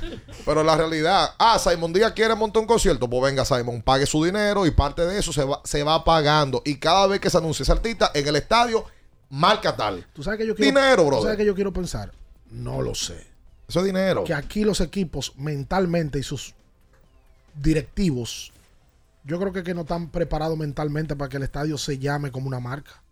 [0.00, 0.22] bien.
[0.44, 4.24] Pero la realidad, ah, Simon Díaz quiere montar un concierto, pues venga Simon, pague su
[4.24, 6.62] dinero y parte de eso se va, se va pagando.
[6.64, 8.84] Y cada vez que se anuncia ese artista en el estadio,
[9.30, 10.06] marca tal.
[10.12, 11.22] ¿Tú sabes que yo quiero, Dinero, ¿tú brother.
[11.24, 12.12] sabes que yo quiero pensar?
[12.50, 13.26] No lo sé.
[13.68, 14.24] Eso es dinero.
[14.24, 16.54] Que aquí los equipos mentalmente y sus
[17.54, 18.51] directivos,
[19.24, 22.48] yo creo que, que no están preparados mentalmente para que el estadio se llame como
[22.48, 23.02] una marca.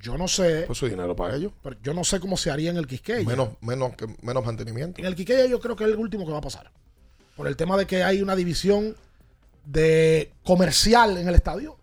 [0.00, 1.52] Yo no sé, Pues su dinero para ellos.
[1.62, 3.26] pero yo no sé cómo se haría en el Quisqueya.
[3.26, 5.00] Menos, menos, que- menos mantenimiento.
[5.00, 6.70] En el Quiqueya yo creo que es el último que va a pasar.
[7.36, 8.94] Por el tema de que hay una división
[9.64, 11.76] de comercial en el estadio.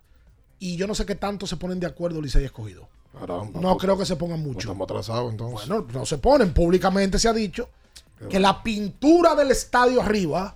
[0.60, 2.88] Y yo no sé qué tanto se ponen de acuerdo Licey y Escogido.
[3.20, 4.60] Caramba, No creo que se pongan mucho.
[4.60, 5.68] Estamos atrasados entonces.
[5.68, 6.54] Bueno, no se ponen.
[6.54, 7.70] Públicamente se ha dicho
[8.30, 10.56] que la pintura del estadio arriba,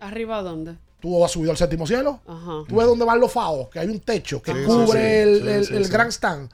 [0.00, 0.76] ¿Arriba dónde?
[1.00, 2.20] Tú has subido al séptimo cielo.
[2.26, 2.62] Ajá.
[2.68, 5.06] Tú ves dónde van los faos, que hay un techo que Sí, cubre sí.
[5.30, 5.90] el, Sí, el- sí, el sí.
[5.92, 6.50] Grand Stand.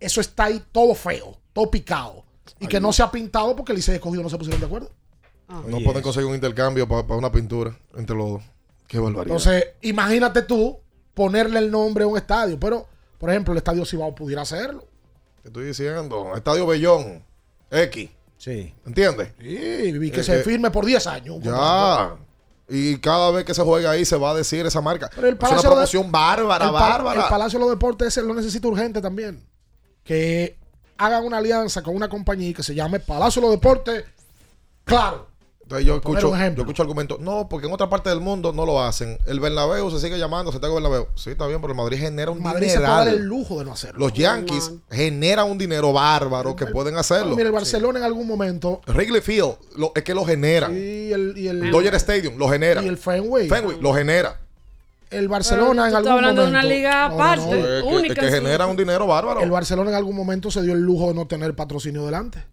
[0.00, 2.24] Eso está ahí todo feo, todo picado.
[2.58, 4.90] Y que no se ha pintado porque el Licey escogido no se pusieron de acuerdo.
[5.66, 8.42] No pueden conseguir un intercambio para una pintura entre los dos.
[8.86, 9.36] Qué barbaridad.
[9.36, 10.78] Entonces, imagínate tú
[11.14, 12.58] ponerle el nombre a un estadio.
[12.60, 12.86] Pero,
[13.18, 14.84] por ejemplo, el estadio Cibao pudiera hacerlo.
[15.42, 17.24] Te estoy diciendo, Estadio Bellón,
[17.70, 18.10] X.
[18.36, 18.74] Sí.
[18.86, 19.32] ¿Entiendes?
[19.38, 21.38] Sí, y que Eh, se eh, firme por 10 años.
[21.42, 22.16] Ya.
[22.70, 25.10] Y cada vez que se juega ahí se va a decir esa marca.
[25.14, 27.22] Pero el es una de- promoción bárbara, el bárbara.
[27.24, 29.44] El Palacio de los Deportes ese lo necesita urgente también.
[30.04, 30.56] Que
[30.96, 34.04] hagan una alianza con una compañía que se llame Palacio de los Deportes.
[34.84, 35.26] Claro.
[35.70, 37.20] Entonces yo escucho, yo escucho argumentos.
[37.20, 39.18] No, porque en otra parte del mundo no lo hacen.
[39.26, 41.06] El Bernabéu se sigue llamando Santiago Bernabéu.
[41.14, 43.66] Sí, está bien, pero el Madrid genera un Madrid se puede dar el lujo de
[43.66, 44.00] no hacerlo.
[44.00, 45.94] Los Yankees generan un dinero
[46.56, 47.36] que pueden hacerlo.
[47.36, 48.80] Mira, el Barcelona en algún momento.
[48.88, 50.72] Wrigley Field lo- es que lo generan.
[50.76, 52.82] Y el, y el, Dodger Stadium lo genera.
[52.82, 53.48] Y el Fenway.
[53.48, 54.40] Fenway lo genera.
[55.10, 56.58] El Barcelona en algún estás hablando de momento.
[56.68, 57.22] una liga No, no, no.
[57.24, 58.12] aparte, Es que- única.
[58.14, 59.40] es que genera un dinero bárbaro.
[59.40, 62.44] El Barcelona en algún momento se dio el lujo de no tener patrocinio delante.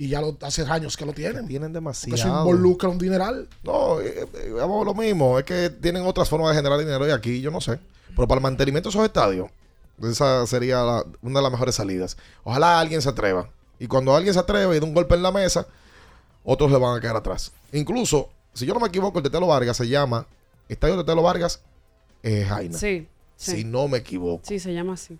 [0.00, 1.48] Y ya lo, hace años que lo tienen.
[1.48, 2.40] Tienen Porque eso demasiado.
[2.48, 3.48] involucra un dineral.
[3.64, 5.38] No, eh, eh, vamos a lo mismo.
[5.38, 7.80] Es que tienen otras formas de generar dinero y aquí yo no sé.
[8.14, 9.50] Pero para el mantenimiento de esos estadios,
[10.02, 12.16] esa sería la- una de las mejores salidas.
[12.44, 13.50] Ojalá alguien se atreva.
[13.80, 15.66] Y cuando alguien se atreva y da un golpe en la mesa,
[16.44, 17.50] otros le van a quedar atrás.
[17.72, 20.26] Incluso, si yo no me equivoco, el Tetelo Vargas se llama
[20.68, 21.60] Estadio Tetelo Vargas
[22.22, 22.78] eh, Jaina.
[22.78, 23.06] Sí,
[23.36, 23.50] sí.
[23.56, 24.42] Si no me equivoco.
[24.46, 25.18] Sí, se llama así.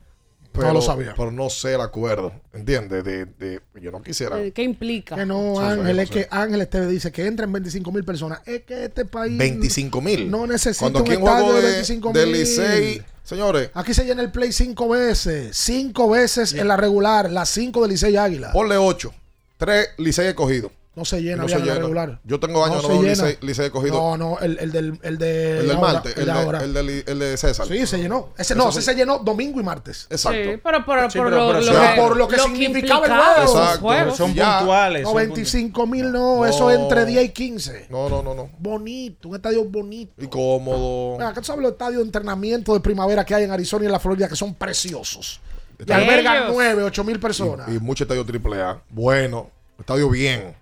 [0.53, 1.15] Pero, lo sabía.
[1.17, 2.33] Pero no sé el acuerdo.
[2.53, 3.05] ¿Entiendes?
[3.05, 4.37] De, de- yo no quisiera.
[4.53, 5.15] ¿Qué implica?
[5.15, 6.15] Que no, Sí, Ángel, sí, es sí.
[6.15, 8.41] que Ángel Esteve dice que entran 25 mil personas.
[8.45, 10.31] Es que este país 25 mil.
[10.31, 12.39] no necesita Cuando un estadio juego de de, 25 del mil.
[12.41, 15.57] Licey, señores, Aquí se llena el play cinco veces.
[15.57, 17.31] Cinco veces en la regular.
[17.31, 18.51] Las cinco de Licey Águila.
[18.53, 19.13] ponle 8.
[19.59, 20.73] 3 Licey escogido.
[20.99, 21.75] No se llena No se llena.
[21.77, 22.21] regular.
[22.25, 23.25] Yo tengo años No no, se veo llena.
[23.29, 23.95] Licey, Licey escogido.
[23.95, 26.65] No, no, el, el del, el de el del martes, el, de de, ahora.
[26.65, 27.67] el, de, el de César.
[27.69, 28.31] Sí, se llenó.
[28.37, 28.81] Ese, no, sí.
[28.81, 30.09] ese se llenó domingo y martes.
[30.11, 30.39] Exacto.
[30.53, 33.25] Sí, pero por, Sí, por pero- lo, lo que, por lo que significaba el implicaba
[33.35, 33.45] juego.
[33.45, 33.81] esos Exacto.
[33.81, 34.17] juegos.
[34.17, 34.59] Son Ya.
[34.59, 35.03] puntuales.
[35.05, 36.47] No, son 25 mil no, No.
[36.47, 37.87] eso es entre 10 y 15.
[37.91, 38.51] No, no, no, no.
[38.59, 40.13] Bonito, un estadio bonito.
[40.23, 41.17] Y cómodo.
[41.19, 43.87] Mira, ¿qué tú sabes los estadios de entrenamiento de primavera que hay en Arizona y
[43.87, 45.41] en la Florida que son preciosos?
[45.87, 47.69] Y albergan 9, 8 mil personas.
[47.69, 48.83] Y, y mucho estadio triple A.
[48.91, 49.49] Bueno,
[49.79, 50.57] estadio bien.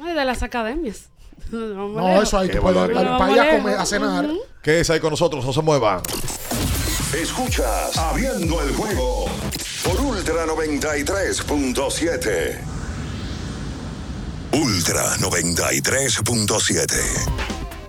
[0.00, 1.06] No, y de las academias.
[1.52, 3.18] No, eso ahí Qué tú puedes barbaridad.
[3.18, 4.24] para ir a comer, a cenar.
[4.26, 4.38] Ujú.
[4.62, 6.00] Quédese ahí con nosotros, no se mueva.
[7.14, 9.24] Escuchas Abriendo el juego
[9.84, 12.60] por Ultra 93.7.
[14.52, 16.88] Ultra 93.7.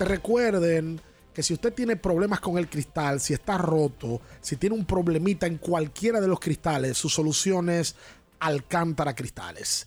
[0.00, 1.00] Recuerden
[1.32, 5.46] que si usted tiene problemas con el cristal, si está roto, si tiene un problemita
[5.46, 7.94] en cualquiera de los cristales, su solución es
[8.40, 9.86] Alcántara Cristales.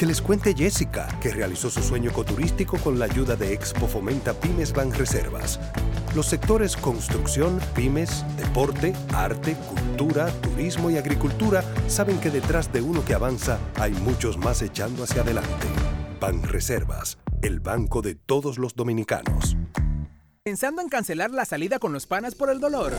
[0.00, 4.32] Que les cuente Jessica, que realizó su sueño ecoturístico con la ayuda de Expo Fomenta
[4.32, 5.60] Pymes Banreservas.
[6.14, 13.04] Los sectores construcción, pymes, deporte, arte, cultura, turismo y agricultura saben que detrás de uno
[13.04, 15.66] que avanza hay muchos más echando hacia adelante.
[16.18, 19.54] Banreservas, el banco de todos los dominicanos.
[20.42, 22.94] ¿Pensando en cancelar la salida con los panas por el dolor?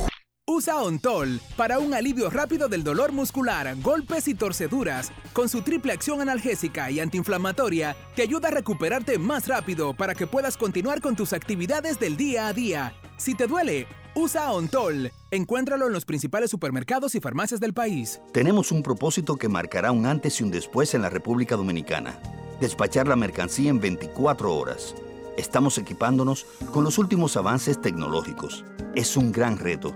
[0.47, 5.11] Usa Ontol para un alivio rápido del dolor muscular, golpes y torceduras.
[5.33, 10.25] Con su triple acción analgésica y antiinflamatoria, te ayuda a recuperarte más rápido para que
[10.27, 12.93] puedas continuar con tus actividades del día a día.
[13.17, 15.11] Si te duele, usa Ontol.
[15.29, 18.19] Encuéntralo en los principales supermercados y farmacias del país.
[18.33, 22.19] Tenemos un propósito que marcará un antes y un después en la República Dominicana.
[22.59, 24.95] despachar la mercancía en 24 horas.
[25.37, 28.65] Estamos equipándonos con los últimos avances tecnológicos.
[28.93, 29.95] Es un gran reto,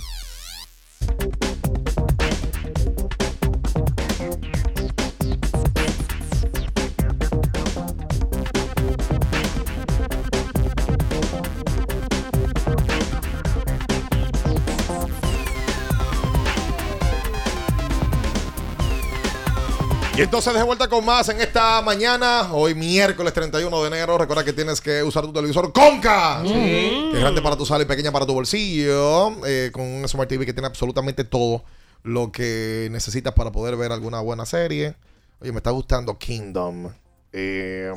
[20.17, 24.17] Y entonces de vuelta con más en esta mañana, hoy miércoles 31 de enero.
[24.17, 26.41] Recuerda que tienes que usar tu televisor Conca.
[26.45, 26.51] Sí.
[26.51, 29.45] Que es grande para tu sala y pequeña para tu bolsillo.
[29.45, 31.63] eh, con un Smart TV que tiene absolutamente todo
[32.03, 34.95] lo que necesitas para poder ver alguna buena serie.
[35.39, 36.89] Oye, me está gustando Kingdom.
[37.31, 37.91] Eh,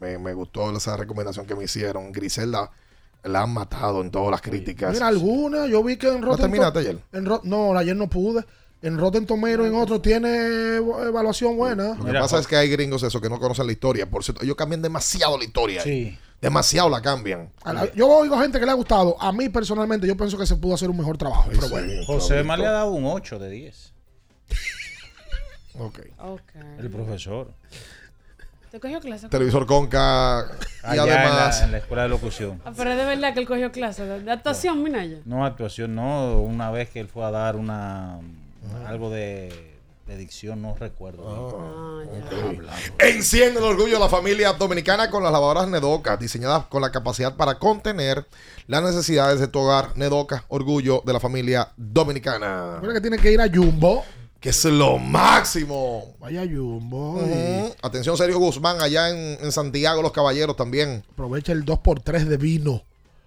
[0.00, 2.10] me, me gustó esa recomendación que me hicieron.
[2.10, 2.70] Griselda
[3.22, 4.94] la han matado en todas las críticas.
[4.94, 6.98] Mira, alguna, yo vi que en ¿No Rotten terminaste To- ayer?
[7.12, 8.44] en Ro- no, ayer no pude.
[8.82, 11.94] En Rotten Tomatoes en otro tiene evaluación buena.
[11.94, 14.10] Lo que pasa es que hay gringos eso que no conocen la historia.
[14.10, 15.82] Por cierto, ellos cambian demasiado la historia.
[15.82, 16.18] Sí.
[16.40, 17.52] Demasiado la cambian.
[17.64, 19.16] La- Yo oigo gente que le ha gustado.
[19.20, 21.48] A mí personalmente yo pienso que se pudo hacer un mejor trabajo.
[21.52, 21.92] pero bueno.
[22.06, 23.92] José me le ha dado un 8 de 10.
[25.78, 26.00] Ok.
[26.18, 26.40] Ok.
[26.80, 27.52] El profesor.
[28.72, 29.28] ¿Te cogió clase?
[29.28, 30.46] Televisor Conca.
[30.82, 31.62] Y Allá en la- además.
[31.62, 32.60] en la escuela de locución.
[32.64, 35.18] Ah, pero es de verdad que él cogió clase de, de actuación, Minaya.
[35.24, 36.38] No actuación, no.
[36.40, 38.18] Una vez que él fue a dar una
[38.86, 39.72] algo de,
[40.06, 42.02] de dicción, no recuerdo.
[42.98, 47.36] Enciende el orgullo de la familia dominicana con las lavadoras Nedoca, diseñadas con la capacidad
[47.36, 48.26] para contener
[48.66, 49.96] las necesidades de tu hogar.
[49.96, 52.74] Nedoca, orgullo de la familia dominicana.
[52.74, 54.04] Recuerda que tiene que ir a Jumbo.
[54.40, 56.16] Que es lo máximo.
[56.18, 57.22] Vaya Jumbo.
[57.80, 61.04] Atención, Sergio Guzmán, allá en, en Santiago, los caballeros también.
[61.12, 62.82] Aprovecha el 2x3 de vino.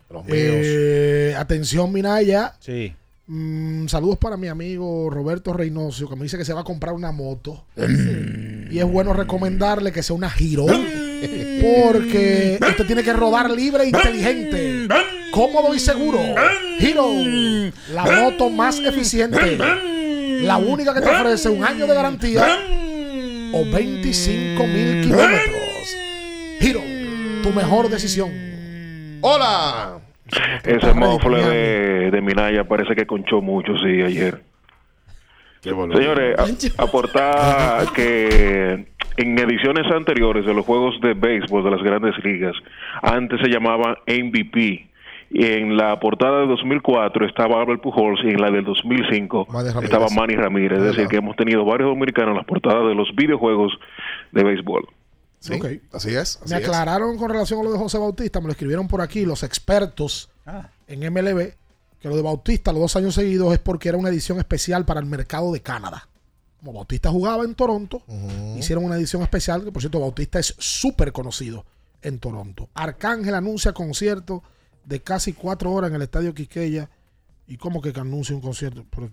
[0.10, 0.38] Los míos.
[0.38, 2.56] Eh, atención, Minaya.
[2.60, 2.94] Sí.
[3.28, 6.94] Mm, saludos para mi amigo Roberto Reynoso, que me dice que se va a comprar
[6.94, 7.66] una moto.
[7.76, 10.66] y es bueno recomendarle que sea una Giro.
[10.66, 14.88] porque usted tiene que rodar libre e inteligente.
[15.32, 16.20] Cómodo y seguro.
[16.80, 17.08] Giro.
[17.94, 19.58] La moto más eficiente.
[20.42, 22.60] La única que te ofrece un año de garantía
[23.54, 25.96] o 25 mil kilómetros.
[26.60, 26.82] Giro.
[27.42, 28.30] Tu mejor decisión.
[29.22, 30.05] ¡Hola!
[30.64, 34.42] Ese mofle de, de Minaya parece que conchó mucho, sí, ayer.
[35.98, 38.88] Señores, a- aportar que
[39.18, 42.56] en ediciones anteriores de los juegos de béisbol de las grandes ligas,
[43.02, 44.90] antes se llamaba MVP.
[45.32, 49.84] Y en la portada de 2004 estaba Albert Pujols y en la del 2005 Ramírez.
[49.92, 50.78] estaba Manny Ramírez.
[50.80, 53.74] Es decir, que hemos tenido varios dominicanos en las portadas de los videojuegos
[54.32, 54.86] de béisbol.
[55.46, 55.66] Sí, Ok.
[55.94, 56.38] así es.
[56.42, 56.64] así Me es.
[56.66, 60.30] aclararon con relación a lo de José Bautista, me lo escribieron por aquí los expertos
[60.46, 60.70] Ah.
[60.88, 61.54] en MLB,
[62.00, 65.00] que lo de Bautista los dos años seguidos es porque era una edición especial para
[65.00, 66.08] el mercado de Canadá.
[66.60, 68.02] Como Bautista jugaba en Toronto,
[68.58, 71.64] hicieron una edición especial, que por cierto Bautista es súper conocido
[72.02, 72.70] en Toronto.
[72.74, 74.42] Arcángel anuncia concierto
[74.84, 76.90] de casi cuatro horas en el Estadio Quiqueya.
[77.48, 78.84] ¿Y cómo que anuncia un concierto?
[78.90, 79.06] Pero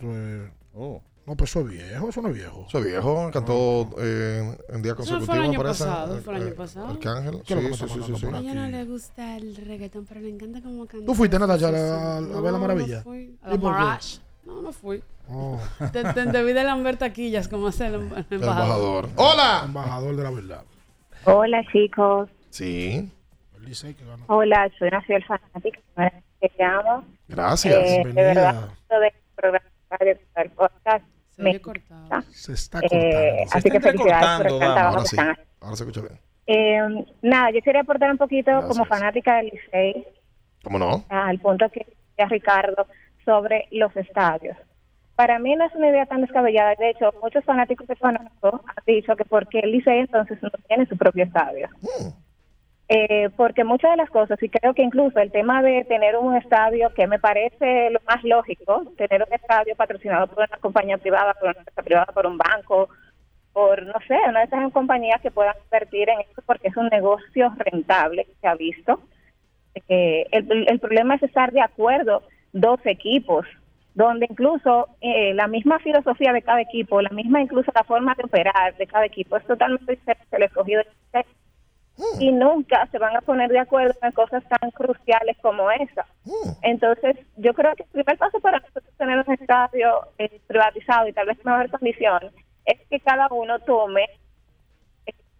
[0.44, 1.02] es- Oh.
[1.24, 2.64] No, pues eso es viejo, eso no es viejo.
[2.68, 5.84] Eso es viejo, cantó eh, en día Eso consecutivo, fue el año parece.
[5.84, 6.88] pasado, fue el Eh, año pasado.
[6.88, 7.42] Arcángel.
[7.46, 8.44] ¿Qué es Sí, sí, sí, sí, por A sí.
[8.48, 11.06] ella no le gusta el reggaetón, pero le encanta cómo canta.
[11.06, 11.70] ¿Tú fuiste, Natacha, a
[12.20, 12.32] Sí, sí.
[12.34, 12.96] a ver la maravilla?
[12.98, 13.36] No fui.
[13.42, 13.70] A ¿Y la?
[13.70, 14.18] Mirage.
[14.44, 15.02] No, no fui.
[15.92, 19.04] Te, te debí de lamber taquillas como hace el, el El embajador.
[19.04, 19.08] embajador.
[19.14, 19.62] ¡Hola!
[19.64, 20.64] Embajador de la verdad.
[21.24, 23.08] Hola chicos, Sí.
[24.26, 25.78] hola, soy una fiel fanática,
[26.40, 27.04] te.
[27.28, 27.74] Gracias.
[27.80, 29.64] Eh, de verdad, esto del programa
[30.54, 31.04] podcast
[31.38, 32.22] me encanta.
[32.30, 33.50] Se está Eh, cortando.
[33.52, 35.16] así que felicidades por el gran trabajo Ahora que sí.
[35.16, 35.52] están haciendo.
[35.60, 36.20] Ahora se escucha bien.
[36.46, 40.06] Eh, nada, yo quería aportar un poquito como fanática del Licey
[40.64, 41.04] ¿Cómo no?
[41.08, 42.86] al punto que decía Ricardo
[43.24, 44.56] sobre los estadios.
[45.14, 46.74] Para mí no es una idea tan descabellada.
[46.78, 50.86] De hecho, muchos fanáticos que conozco han dicho que porque el Licey entonces no tiene
[50.86, 51.68] su propio estadio.
[52.88, 56.36] Eh, porque muchas de las cosas, y creo que incluso el tema de tener un
[56.36, 61.32] estadio, que me parece lo más lógico, tener un estadio patrocinado por una compañía privada,
[61.34, 62.88] por una empresa privada, por un banco,
[63.52, 66.88] por, no sé, una de esas compañías que puedan invertir en esto porque es un
[66.88, 69.00] negocio rentable que se ha visto.
[69.88, 72.22] Eh, el, el problema es estar de acuerdo
[72.52, 73.46] dos equipos,
[73.94, 78.24] donde incluso eh, la misma filosofía de cada equipo, la misma incluso la forma de
[78.24, 80.82] operar de cada equipo es totalmente diferente del escogido
[82.18, 86.06] y nunca se van a poner de acuerdo en cosas tan cruciales como esa.
[86.62, 91.12] Entonces, yo creo que el primer paso para nosotros tener un estadio eh, privatizado y
[91.12, 92.30] tal vez en mejor condición
[92.64, 94.06] es que cada uno tome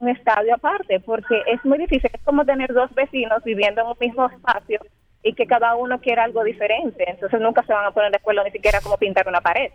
[0.00, 2.10] un estadio aparte, porque es muy difícil.
[2.12, 4.80] Es como tener dos vecinos viviendo en un mismo espacio
[5.22, 7.04] y que cada uno quiera algo diferente.
[7.08, 9.70] Entonces, nunca se van a poner de acuerdo ni siquiera cómo pintar una pared.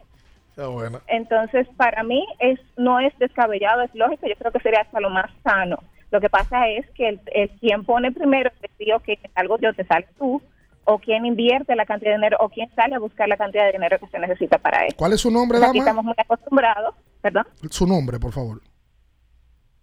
[1.08, 5.10] Entonces, para mí es no es descabellado, es lógico, yo creo que sería hasta lo
[5.10, 5.78] más sano.
[6.12, 9.74] Lo que pasa es que el, el quien pone primero el deseo que algo yo
[9.74, 10.42] te sale tú,
[10.86, 13.74] o quien invierte la cantidad de dinero, o quien sale a buscar la cantidad de
[13.74, 14.96] dinero que se necesita para eso.
[14.96, 15.80] ¿Cuál es su nombre, Aquí dama?
[15.80, 18.62] estamos muy acostumbrados, perdón, Su nombre, por favor.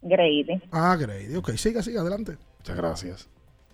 [0.00, 0.62] Grady.
[0.72, 1.36] Ah, Grady.
[1.36, 2.36] Ok, siga, siga, adelante.
[2.58, 3.30] Muchas gracias.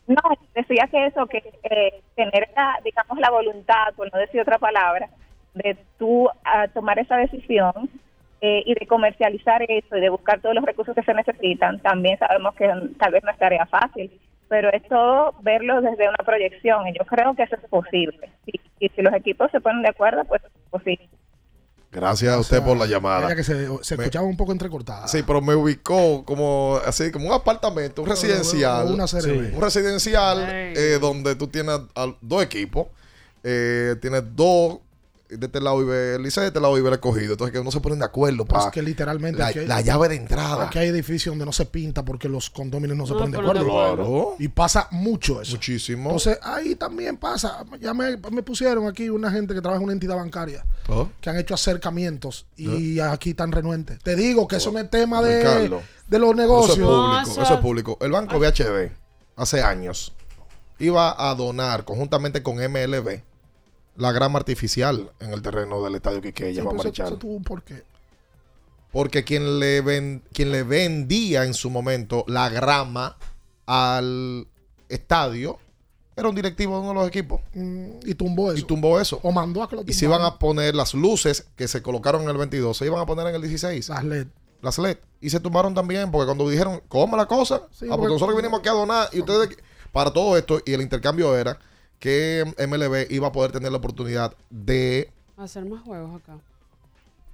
[0.07, 0.17] No,
[0.55, 5.09] decía que eso, que eh, tener la, digamos, la voluntad, por no decir otra palabra,
[5.55, 7.89] de tú ah, tomar esa decisión
[8.41, 12.19] eh, y de comercializar eso y de buscar todos los recursos que se necesitan, también
[12.19, 12.67] sabemos que
[12.99, 14.11] tal vez no es tarea fácil,
[14.49, 18.31] pero es todo verlo desde una proyección y yo creo que eso es posible.
[18.47, 21.09] Y, y si los equipos se ponen de acuerdo, pues es posible.
[21.93, 23.35] Gracias a usted por la llamada.
[23.35, 25.09] Que se, se Me- escuchaba un poco entrecortada.
[25.09, 28.93] Sí, pero me ubicó como así, como un apartamento, un residencial.
[28.95, 29.51] una serie.
[29.55, 31.81] Un residencial eh, donde tú tienes
[32.21, 32.87] dos equipos.
[33.43, 34.79] eh, tienes dos
[35.37, 37.33] de este lado vive el Licey, de este lado vive el escogido.
[37.33, 39.81] Entonces que no se ponen de acuerdo Pues para que literalmente la, aquí hay- la
[39.81, 40.67] llave de entrada.
[40.67, 43.39] Aquí hay edificios donde no se pinta porque los condóminos no se No ponen de
[43.39, 43.93] ponen de acuerdo.
[44.03, 44.35] acuerdo.
[44.39, 45.53] Y pasa mucho eso.
[45.53, 46.11] Muchísimo.
[46.11, 47.65] Entonces, ahí también pasa.
[47.81, 51.09] Ya me, me pusieron aquí una gente que trabaja en una entidad bancaria ¿Oh?
[51.21, 53.99] que han hecho acercamientos y aquí están renuentes.
[54.03, 56.79] Te digo que eso no es tema de, Ricardo, de los negocios.
[56.79, 57.43] Eso es público.
[57.43, 57.99] Eso es público.
[58.01, 58.91] El banco VHB
[59.37, 60.13] hace años
[60.79, 63.21] iba a donar conjuntamente con MLB
[64.01, 67.45] la grama artificial en el terreno del estadio Quiqueya, Sí, pero eso, eso tuvo un
[67.45, 67.83] porqué.
[68.93, 73.17] Porque quien le, ven- quien le vendía en su momento la grama
[73.67, 74.49] al
[74.89, 75.59] estadio
[76.17, 77.41] era un directivo de uno de los equipos.
[77.55, 78.59] Mm, y tumbó eso.
[78.61, 79.21] Y tumbó eso.
[79.23, 82.23] O mandó a que lo Y se iban a poner las luces que se colocaron
[82.23, 83.89] en el 22, se iban a poner en el 16.
[83.89, 84.27] Las LED.
[84.61, 84.99] Las LED.
[85.21, 87.63] Y se tumbaron también, porque cuando dijeron, ¿cómo la cosa?
[87.71, 89.57] Sí, ah, porque porque- nosotros vinimos aquí a donar y ustedes...
[89.93, 91.59] Para todo esto, y el intercambio era
[92.01, 96.39] que MLB iba a poder tener la oportunidad de Hacer más juegos acá.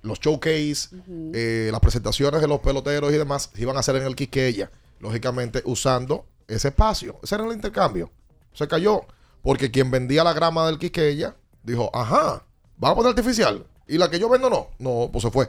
[0.02, 0.90] los showcase,
[1.32, 4.70] eh, las presentaciones de los peloteros y demás, se iban a hacer en el Quiqueya,
[5.00, 7.18] lógicamente usando ese espacio.
[7.22, 8.10] Ese era el intercambio.
[8.52, 9.00] Se cayó.
[9.42, 12.44] Porque quien vendía la grama del Quiqueya dijo, ajá,
[12.76, 13.64] ¿van a poner artificial?
[13.88, 14.68] Y la que yo vendo no.
[14.78, 15.46] No, pues se fue.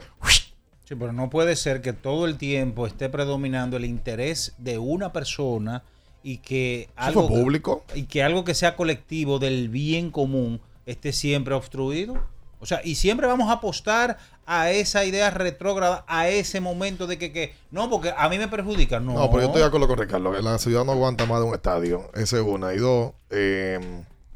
[0.84, 5.12] Sí, pero no puede ser que todo el tiempo esté predominando el interés de una
[5.12, 5.82] persona
[6.32, 7.84] y que algo fue público.
[7.94, 12.14] y que algo que sea colectivo del bien común esté siempre obstruido.
[12.60, 17.16] O sea, y siempre vamos a apostar a esa idea retrógrada, a ese momento de
[17.16, 18.98] que, que no, porque a mí me perjudica.
[18.98, 20.32] No, No, pero yo estoy de acuerdo con Ricardo.
[20.32, 22.10] que La ciudad no aguanta más de un estadio.
[22.14, 22.74] Esa es una.
[22.74, 23.78] Y dos, eh,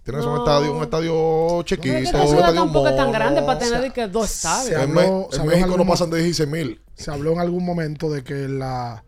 [0.04, 0.38] tienes un No.
[0.38, 1.96] estadio, un estadio chiquito.
[1.96, 4.30] Es que un la ciudad estadio tampoco es tan grande para tener de que dos
[4.30, 4.66] estadios.
[4.66, 6.80] Se En, habló- Me- se en habló en México no pasan de 16 mil.
[6.94, 9.02] Se habló en algún momento de que la,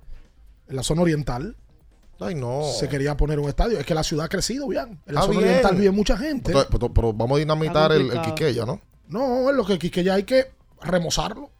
[0.68, 1.56] en la zona oriental
[2.20, 2.62] Ay, no.
[2.64, 3.78] se quería poner un estadio.
[3.78, 5.00] Es que la ciudad ha crecido bien.
[5.06, 5.48] En la Ah, zona bien.
[5.50, 6.52] oriental vive mucha gente.
[6.52, 8.22] Pero, pero- pero vamos a dinamitar el, el.
[8.22, 8.80] Quiqueya, ¿no?
[9.08, 10.50] No, es lo que, que ya hay que
[10.80, 11.50] remozarlo.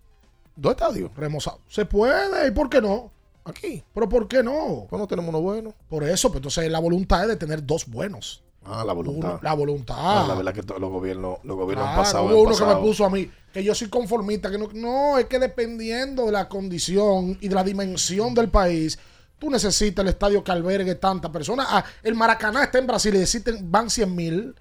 [0.57, 1.11] ¿Dos estadios?
[1.17, 1.59] Remozado.
[1.69, 3.11] Se puede, ¿y por qué no?
[3.45, 3.83] Aquí.
[3.93, 4.87] ¿Pero por qué no?
[4.89, 5.75] Pues no tenemos uno bueno.
[5.89, 8.43] Por eso, pues entonces la voluntad es de tener dos buenos.
[8.65, 9.31] Ah, la voluntad.
[9.33, 9.97] Uno- la voluntad.
[9.99, 12.25] Ah, la verdad que todos los gobiernos, los gobiernos han Claro, pasado.
[12.25, 15.19] hubo han uno que me puso a mí que yo soy conformista, que no, no,
[15.19, 18.99] es que dependiendo de la condición y de la dimensión del país,
[19.45, 21.67] tú necesitas el estadio que albergue tanta personas.
[21.69, 24.55] Ah, el Maracaná está en Brasil y existen, van 100 mil.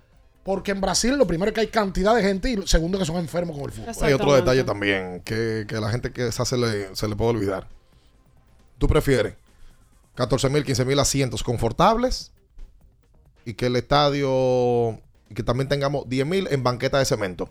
[0.43, 3.05] Porque en Brasil lo primero es que hay cantidad de gente y lo segundo que
[3.05, 3.95] son enfermos con el fútbol.
[4.01, 7.69] Hay otro detalle también que, que la gente que se le, se le puede olvidar.
[8.77, 9.35] ¿Tú prefieres
[10.15, 12.34] 14 mil, 15 mil asientos confortables
[13.45, 14.99] y que el estadio,
[15.30, 17.49] y que también tengamos 10 mil en banqueta de cemento?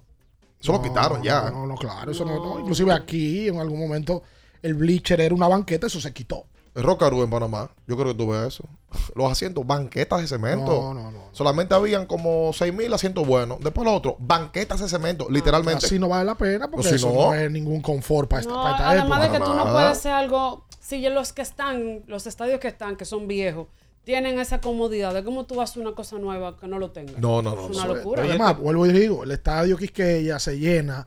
[0.60, 1.50] Eso lo quitaron ya.
[1.50, 2.10] No, no, claro.
[2.10, 2.60] Eso no, no.
[2.60, 4.22] Inclusive aquí, en algún momento,
[4.60, 6.44] el bleacher era una banqueta, eso se quitó.
[6.74, 8.64] El Rocaru en Panamá, yo creo que tú ves eso.
[9.14, 10.72] Los asientos, banquetas de cemento.
[10.72, 11.18] No, no, no.
[11.32, 13.60] Solamente habían como 6 mil asientos buenos.
[13.60, 15.86] Después lo otro, banquetas de cemento, literalmente.
[15.86, 18.52] Así no vale la pena porque si eso no- no, es ningún confort para esta,
[18.52, 22.04] No, para esta además de que tú no puedes hacer algo, si los que están,
[22.06, 23.68] los estadios que están, que son viejos,
[24.04, 26.90] tienen esa comodidad de cómo tú vas a hacer una cosa nueva que no lo
[26.90, 27.12] tenga.
[27.18, 27.70] No, no, no.
[27.70, 27.94] Es una no.
[27.94, 28.22] locura.
[28.22, 31.06] Además, vuelvo y digo, el estadio Quisqueya se llena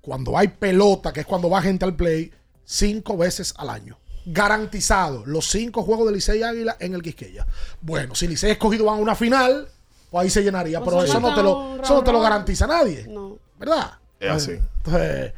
[0.00, 2.30] cuando hay pelota, que es cuando va gente al play,
[2.64, 3.98] cinco veces al año.
[4.28, 7.46] Garantizado, los cinco juegos de Licey y Águila en el Quisqueya.
[7.80, 9.68] Bueno, si Licey escogido van a una final,
[10.10, 10.80] pues ahí se llenaría.
[10.80, 13.06] Pues pero eso no, te lo, eso no te lo garantiza nadie.
[13.08, 13.38] No.
[13.58, 13.92] ¿Verdad?
[14.18, 14.52] Es así.
[14.78, 15.32] Entonces,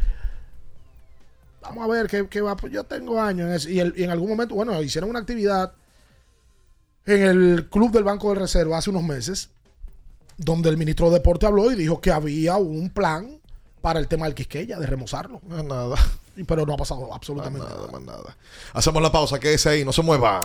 [1.62, 2.56] vamos a ver qué, qué va.
[2.70, 3.68] Yo tengo años en eso.
[3.68, 5.72] Y, el- y en algún momento, bueno, hicieron una actividad
[7.06, 9.50] en el Club del Banco de Reserva hace unos meses,
[10.36, 13.38] donde el ministro de Deporte habló y dijo que había un plan
[13.80, 15.40] para el tema del Quisqueya, de remozarlo.
[15.46, 15.96] Nada.
[16.46, 17.92] Pero no ha pasado absolutamente Nada, nada.
[17.92, 18.36] más nada.
[18.72, 20.42] Hacemos la pausa, que es ahí, no se mueva.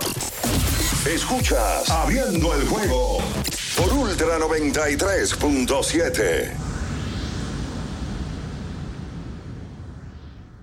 [1.06, 3.18] Escuchas Abriendo el juego
[3.78, 6.52] por Ultra 93.7.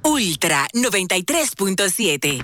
[0.03, 2.43] Ultra 93.7.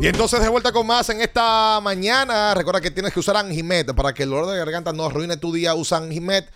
[0.00, 2.54] Y entonces de vuelta con más en esta mañana.
[2.54, 5.52] Recuerda que tienes que usar Anjimet para que el dolor de garganta no arruine tu
[5.52, 5.74] día.
[5.74, 6.48] Usa Anjimet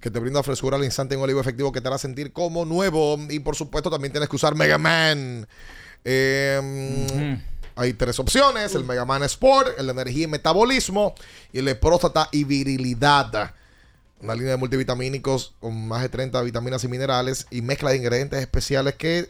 [0.00, 3.18] que te brinda frescura al instante en olivo efectivo que te hará sentir como nuevo.
[3.28, 5.46] Y por supuesto también tienes que usar Mega Man.
[6.04, 7.38] Eh,
[7.76, 11.14] Hay tres opciones: el Mega Man Sport, el de energía y metabolismo
[11.52, 13.54] y el de próstata y virilidad.
[14.22, 18.40] Una línea de multivitamínicos con más de 30 vitaminas y minerales y mezcla de ingredientes
[18.40, 19.28] especiales que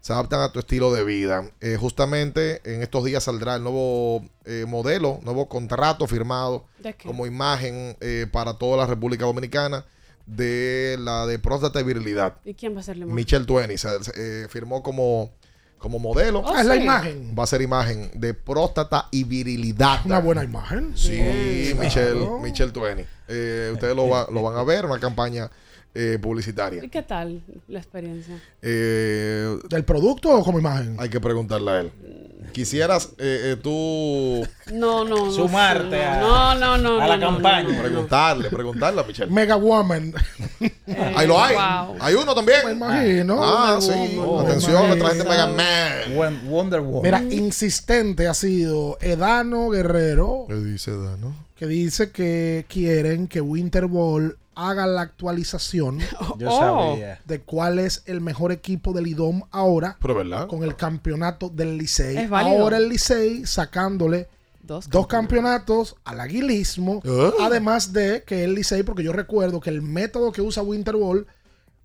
[0.00, 1.50] se adaptan a tu estilo de vida.
[1.60, 6.64] Eh, justamente en estos días saldrá el nuevo eh, modelo, nuevo contrato firmado
[7.04, 9.84] como imagen eh, para toda la República Dominicana
[10.26, 12.36] de la de próstata y virilidad.
[12.44, 13.14] ¿Y quién va a hacerle más?
[13.14, 14.12] Michelle Twenty se, se,
[14.44, 15.30] eh, firmó como,
[15.78, 16.40] como modelo.
[16.40, 16.82] Oh, Ah, es la sí.
[16.82, 17.34] imagen.
[17.38, 20.00] Va a ser imagen de próstata y virilidad.
[20.04, 20.92] Una buena imagen.
[20.96, 21.78] Sí, Bien.
[21.80, 22.38] Michelle, Claro.
[22.40, 23.04] Michelle Twenty.
[23.28, 25.50] Eh, ustedes lo, va- lo van a ver, una campaña
[26.00, 26.84] eh, publicitaria.
[26.84, 28.40] ¿Y qué tal la experiencia?
[28.62, 30.96] Eh, ¿Del producto o como imagen?
[31.00, 31.92] Hay que preguntarle a él.
[32.52, 35.30] Quisieras eh, eh, tú No, no, no.
[35.32, 37.68] Sumarte a- no, no, no, a la campaña.
[37.68, 37.82] no, no.
[37.82, 39.30] preguntarle, preguntarle a Michelle.
[39.30, 40.14] Mega Woman.
[41.16, 41.56] Ahí lo hay.
[41.56, 41.96] wow.
[42.00, 42.60] Hay uno también.
[42.64, 43.38] Me imagino.
[43.42, 44.16] Ah, Wonder sí.
[44.16, 44.46] Woman.
[44.46, 45.46] Atención, nuestra gente Mega.
[45.48, 46.40] Man.
[46.48, 47.02] Wonder Woman.
[47.02, 51.47] Mira, insistente ha sido Edano Guerrero, ¿Qué dice Dano?
[51.58, 55.98] Que dice que quieren que Winter Ball haga la actualización
[56.38, 56.90] Yo Oh.
[56.94, 57.20] sabía.
[57.26, 60.46] de cuál es el mejor equipo del IDOM ahora Pero verdad.
[60.48, 62.16] con el campeonato del Licey.
[62.16, 62.58] Es válido.
[62.62, 64.28] Ahora el Licey sacándole
[64.62, 67.30] Dos, dos campeonatos al aguilismo, ¿Eh?
[67.40, 71.26] además de que el Licey, porque yo recuerdo que el método que usa Winter Ball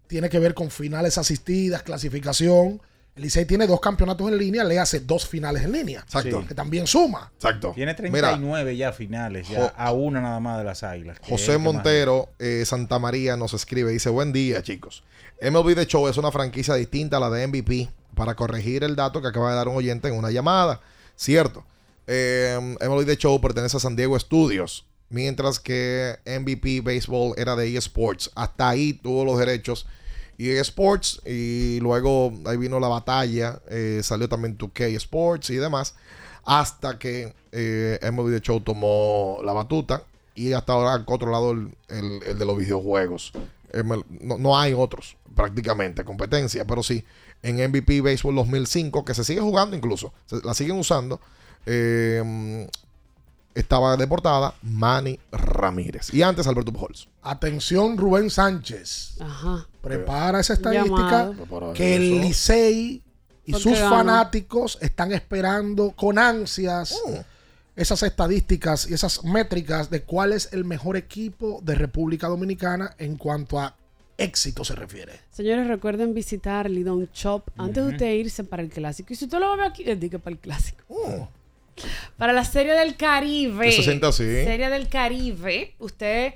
[0.08, 2.82] tiene que ver con finales asistidas, clasificación.
[3.16, 6.00] El Licey tiene dos campeonatos en línea, le hace dos finales en línea.
[6.00, 6.44] Exacto.
[6.48, 7.32] Que también suma.
[7.36, 7.74] Exacto.
[7.76, 11.20] Tiene Mira, 39 ya finales, ya a una nada más de las águilas.
[11.22, 13.92] José Montero, eh, Santa María, nos escribe.
[13.92, 15.04] Dice, buen día, chicos.
[15.42, 19.22] MLB The Show es una franquicia distinta a la de MVP para corregir el dato
[19.22, 20.82] que acaba de dar un oyente en una llamada.
[21.16, 21.64] Cierto.
[22.08, 27.78] Eh, MLB The Show pertenece a San Diego Studios, mientras que MVP Baseball era de
[27.78, 28.32] eSports.
[28.34, 29.86] Hasta ahí tuvo los derechos
[30.38, 35.96] y eSports y luego ahí vino la batalla, eh, salió también 2K Sports y demás,
[36.44, 40.04] hasta que eh, MLB Show tomó la batuta
[40.36, 43.32] y hasta ahora ha controlado el, el- de los videojuegos.
[44.22, 47.04] No, no hay otros prácticamente competencia, pero sí
[47.42, 51.20] en MVP Baseball 2005 que se sigue jugando incluso, se- la siguen usando.
[51.66, 52.68] eh,
[53.56, 57.08] estaba deportada Manny Ramírez y antes Alberto Pujols.
[57.22, 59.16] Atención, Rubén Sánchez.
[59.20, 59.68] Ajá.
[59.82, 61.74] Prepara esa estadística Llamado.
[61.74, 62.22] Que el.
[62.22, 63.04] Licey
[63.46, 63.90] y Porque sus gana.
[63.90, 66.98] fanáticos están esperando con ansias
[67.76, 73.18] esas estadísticas y esas métricas de cuál es el mejor equipo de República Dominicana en
[73.18, 73.76] cuanto a
[74.18, 75.22] éxito se refiere.
[75.32, 79.12] Señores, recuerden visitar Lidon Shop antes de usted irse para el clásico.
[79.12, 80.84] Y si usted lo ve aquí, eh, diga para el clásico.
[82.18, 83.72] Para la Serie del Caribe.
[83.72, 84.24] Se sienta así.
[84.24, 85.76] Serie del Caribe.
[85.80, 86.34] Usted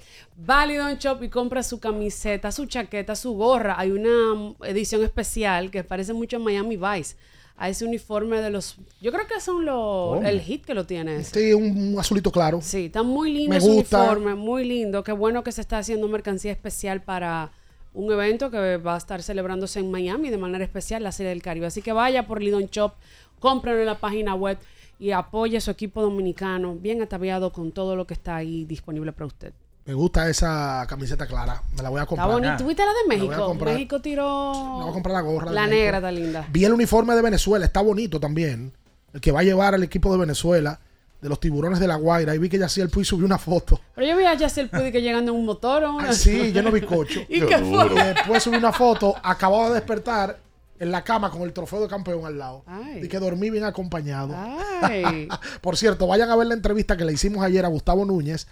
[0.49, 3.75] va a Lidon Shop y compra su camiseta, su chaqueta, su gorra.
[3.77, 7.15] Hay una mm, edición especial que parece mucho a Miami Vice.
[7.59, 8.75] A ese uniforme de los...
[9.01, 10.23] Yo creo que son los...
[10.23, 11.39] El hit que lo tiene ese.
[11.39, 12.59] Sí, un, un azulito claro.
[12.61, 13.97] Sí, está muy lindo Me ese gusta.
[13.97, 15.03] uniforme, muy lindo.
[15.03, 17.51] Qué bueno que se está haciendo mercancía especial para
[17.97, 21.41] un evento que va a estar celebrándose en Miami de manera especial, la Serie del
[21.41, 21.65] Caribe.
[21.65, 22.93] Así que vaya por Lidon Shop,
[23.39, 24.59] cómprenlo en la página web
[24.99, 29.13] y apoye a su equipo dominicano, bien ataviado con todo lo que está ahí disponible
[29.13, 29.53] para usted.
[29.85, 31.61] Me gusta esa camiseta clara.
[31.75, 32.29] Me la voy a Está comprar.
[32.31, 32.57] bonito.
[32.57, 33.45] ¿Tuviste la de La México?
[33.47, 33.73] comprar.
[33.73, 34.51] México tiró...
[34.53, 35.51] Me voy a comprar la gorra.
[35.51, 36.45] La negra está linda.
[36.51, 38.73] Vi el uniforme de Venezuela, está bonito también.
[39.13, 40.81] El que va a llevar al equipo de Venezuela,
[41.21, 42.35] de los tiburones de la Guaira.
[42.35, 43.79] Y vi que Yaciel Puy subió una foto.
[43.95, 46.13] Pero yo vi a Yacel Pudy que llegando en un motor o una...
[46.13, 47.21] Sí, yo no vi cocho.
[47.29, 47.93] ¿Y qué fue?
[47.93, 50.39] Y después subí una foto, acababa de despertar
[50.79, 52.63] en la cama con el trofeo de campeón al lado.
[52.67, 53.01] Ay.
[53.03, 54.35] Y que dormí bien acompañado.
[54.81, 55.27] Ay.
[55.61, 58.47] Por cierto, vayan a ver la entrevista que le hicimos ayer a Gustavo Núñez,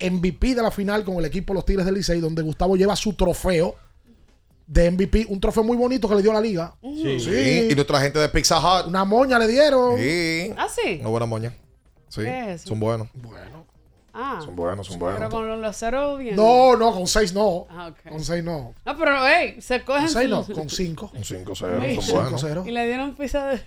[0.00, 3.12] MVP de la final con el equipo Los Tigres del Licey, donde Gustavo lleva su
[3.12, 3.76] trofeo
[4.66, 6.74] de MVP, un trofeo muy bonito que le dio la liga.
[6.82, 7.20] Sí.
[7.20, 7.68] Sí.
[7.70, 8.88] Y nuestra gente de Pizza Hut.
[8.88, 9.98] Una moña le dieron.
[9.98, 10.52] Sí.
[10.56, 10.98] ¿Ah, sí?
[11.00, 11.52] Una buena moña.
[12.10, 12.20] Sí.
[12.22, 12.68] ¿Qué es eso?
[12.68, 13.08] Son buenos.
[13.14, 13.64] Bueno.
[14.12, 14.40] Ah.
[14.44, 15.30] Son buenos, son Pero buenos.
[15.30, 16.34] con los, los ceros bien.
[16.36, 17.66] No, no, con seis no.
[17.70, 18.10] Ah, ok.
[18.10, 18.74] Con seis no.
[18.84, 20.02] No, pero, hey, se cogen.
[20.02, 21.10] Con seis no, con cinco.
[21.14, 21.24] Un 5-0.
[21.24, 21.34] Sí.
[21.54, 22.40] Son Cinco buenos.
[22.40, 22.64] cero.
[22.66, 23.62] Y le dieron pizza de.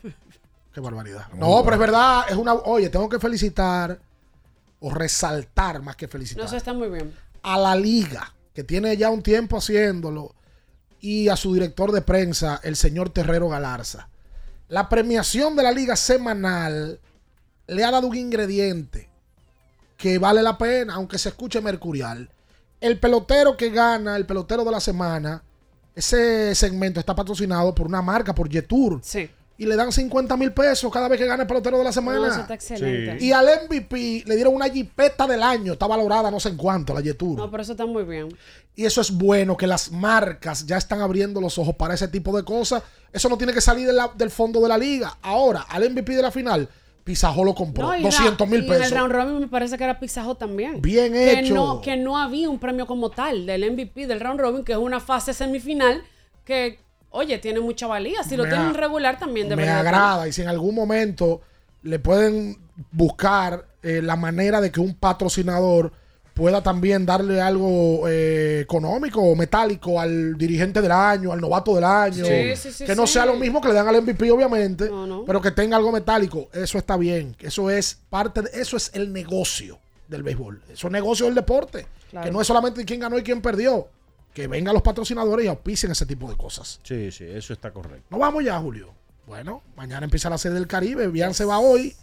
[0.74, 1.28] Qué barbaridad.
[1.32, 1.64] Muy No, bueno.
[1.64, 2.54] pero es verdad, es una.
[2.54, 4.00] Oye, tengo que felicitar
[4.82, 7.16] o resaltar más que felicitar No, eso está muy bien.
[7.42, 10.36] a la liga, que tiene ya un tiempo haciéndolo,
[11.00, 14.10] y a su director de prensa, el señor Terrero Galarza.
[14.68, 17.00] La premiación de la liga semanal
[17.74, 19.10] le ha dado un ingrediente
[19.98, 22.30] que vale la pena, aunque se escuche mercurial.
[22.82, 25.42] El pelotero que gana, el pelotero de la semana,
[25.96, 29.00] ese segmento está patrocinado por una marca, por Yetur.
[29.04, 29.30] Sí.
[29.56, 32.18] Y le dan 50 mil pesos cada vez que gana el pelotero de la semana.
[32.20, 33.24] No, eso está excelente.
[33.24, 35.74] Y al MVP le dieron una jipeta del año.
[35.74, 37.38] Está valorada no sé en cuánto, la Yetur.
[37.38, 38.36] No, pero eso está muy bien.
[38.76, 42.36] Y eso es bueno, que las marcas ya están abriendo los ojos para ese tipo
[42.36, 42.82] de cosas.
[43.14, 45.20] Eso no tiene que salir de la- del fondo de la liga.
[45.22, 46.68] Ahora, al MVP de la final,
[47.04, 47.88] Pizarro lo compró.
[47.88, 48.92] No, y 200 mil En el pesos.
[48.98, 50.82] round robin me parece que era Pizarro también.
[50.82, 51.54] Bien Que hecho.
[51.54, 54.78] no, que no había un premio como tal del MVP del round robin, que es
[54.78, 56.02] una fase semifinal
[56.46, 58.24] que, oye, tiene mucha valía.
[58.24, 59.80] Si lo Me tienen a- regular también Me debería.
[59.80, 60.28] agrada.
[60.28, 61.42] Y si en algún momento
[61.82, 62.58] le pueden
[62.92, 65.92] buscar eh, la manera de que un patrocinador
[66.34, 71.84] pueda también darle algo eh, económico o metálico al dirigente del año, al novato del
[71.84, 72.26] año.
[72.26, 73.14] Sí, sí, sí, que no sí.
[73.14, 74.90] sea lo mismo que le dan al MVP, obviamente,
[75.26, 76.50] pero que tenga algo metálico.
[76.52, 77.36] Eso está bien.
[77.40, 80.62] Eso es parte de, eso es el negocio del béisbol.
[80.72, 81.86] Eso es negocio del deporte.
[82.10, 82.26] Claro.
[82.26, 83.88] Que no es solamente quién ganó y quién perdió.
[84.34, 86.80] Que vengan los patrocinadores y auspicien ese tipo de cosas.
[86.84, 88.08] Sí, sí, eso está correcto.
[88.10, 88.90] No vamos ya, Julio.
[89.28, 91.08] Bueno, mañana empieza la serie del Caribe.
[91.08, 91.96] Bian se va hoy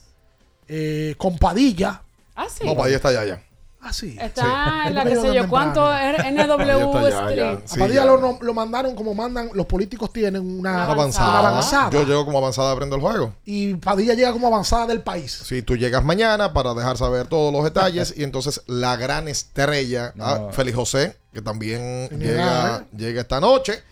[0.68, 2.02] eh, con Padilla.
[2.36, 2.64] Ah, sí.
[2.64, 3.49] No, para ahí está allá ya.
[3.82, 4.14] Ah, sí.
[4.20, 4.42] Está
[4.82, 4.88] Sí.
[4.88, 7.40] en la que sé yo cuánto es NW Street.
[7.42, 11.40] a Padilla lo, no- lo mandaron como mandan, los políticos tienen una, Una avanzada.
[11.40, 11.90] una avanzada.
[11.90, 13.32] Yo llego como avanzada aprendo el juego.
[13.46, 15.32] Y Padilla llega como avanzada del país.
[15.46, 20.12] Si tú llegas mañana para dejar saber todos los detalles y entonces la gran estrella,
[20.20, 23.82] ah, Félix José, que también llega, negar, llega esta noche,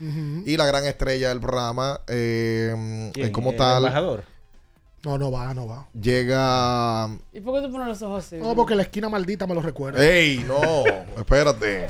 [0.45, 4.25] y la gran estrella del programa, eh, eh, como ¿El tal, embajador?
[5.09, 5.89] No, no va, no va.
[5.99, 7.09] llega...
[7.33, 8.37] ¿Y por qué tú pones los ojos así?
[8.37, 10.05] No, porque la esquina maldita me lo recuerda.
[10.07, 10.85] ¡Ey, no!
[11.19, 11.87] espérate.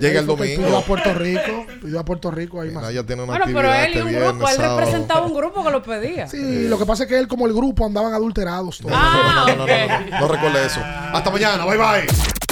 [0.00, 0.62] Llega el domingo.
[0.62, 1.66] Pidió a Puerto Rico.
[1.82, 2.92] Pidió a Puerto Rico ahí más.
[2.92, 4.78] Ya tiene una Bueno, pero él y este un grupo, él sábado.
[4.80, 6.26] representaba un grupo que lo pedía.
[6.28, 8.78] Sí, lo que pasa es que él, como el grupo, andaban adulterados.
[8.78, 8.92] todos.
[8.96, 10.80] Ah, No, no, no, no, no, no recuerde eso.
[10.82, 12.06] Hasta mañana, bye bye.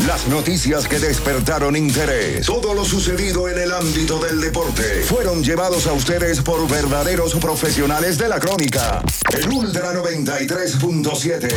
[0.06, 5.86] Las noticias que despertaron interés, todo lo sucedido en el ámbito del deporte, fueron llevados
[5.86, 9.00] a ustedes por verdaderos profesionales de la crónica.
[9.32, 11.48] El Ultra 93.7,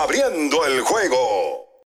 [0.00, 1.61] abriendo el juego.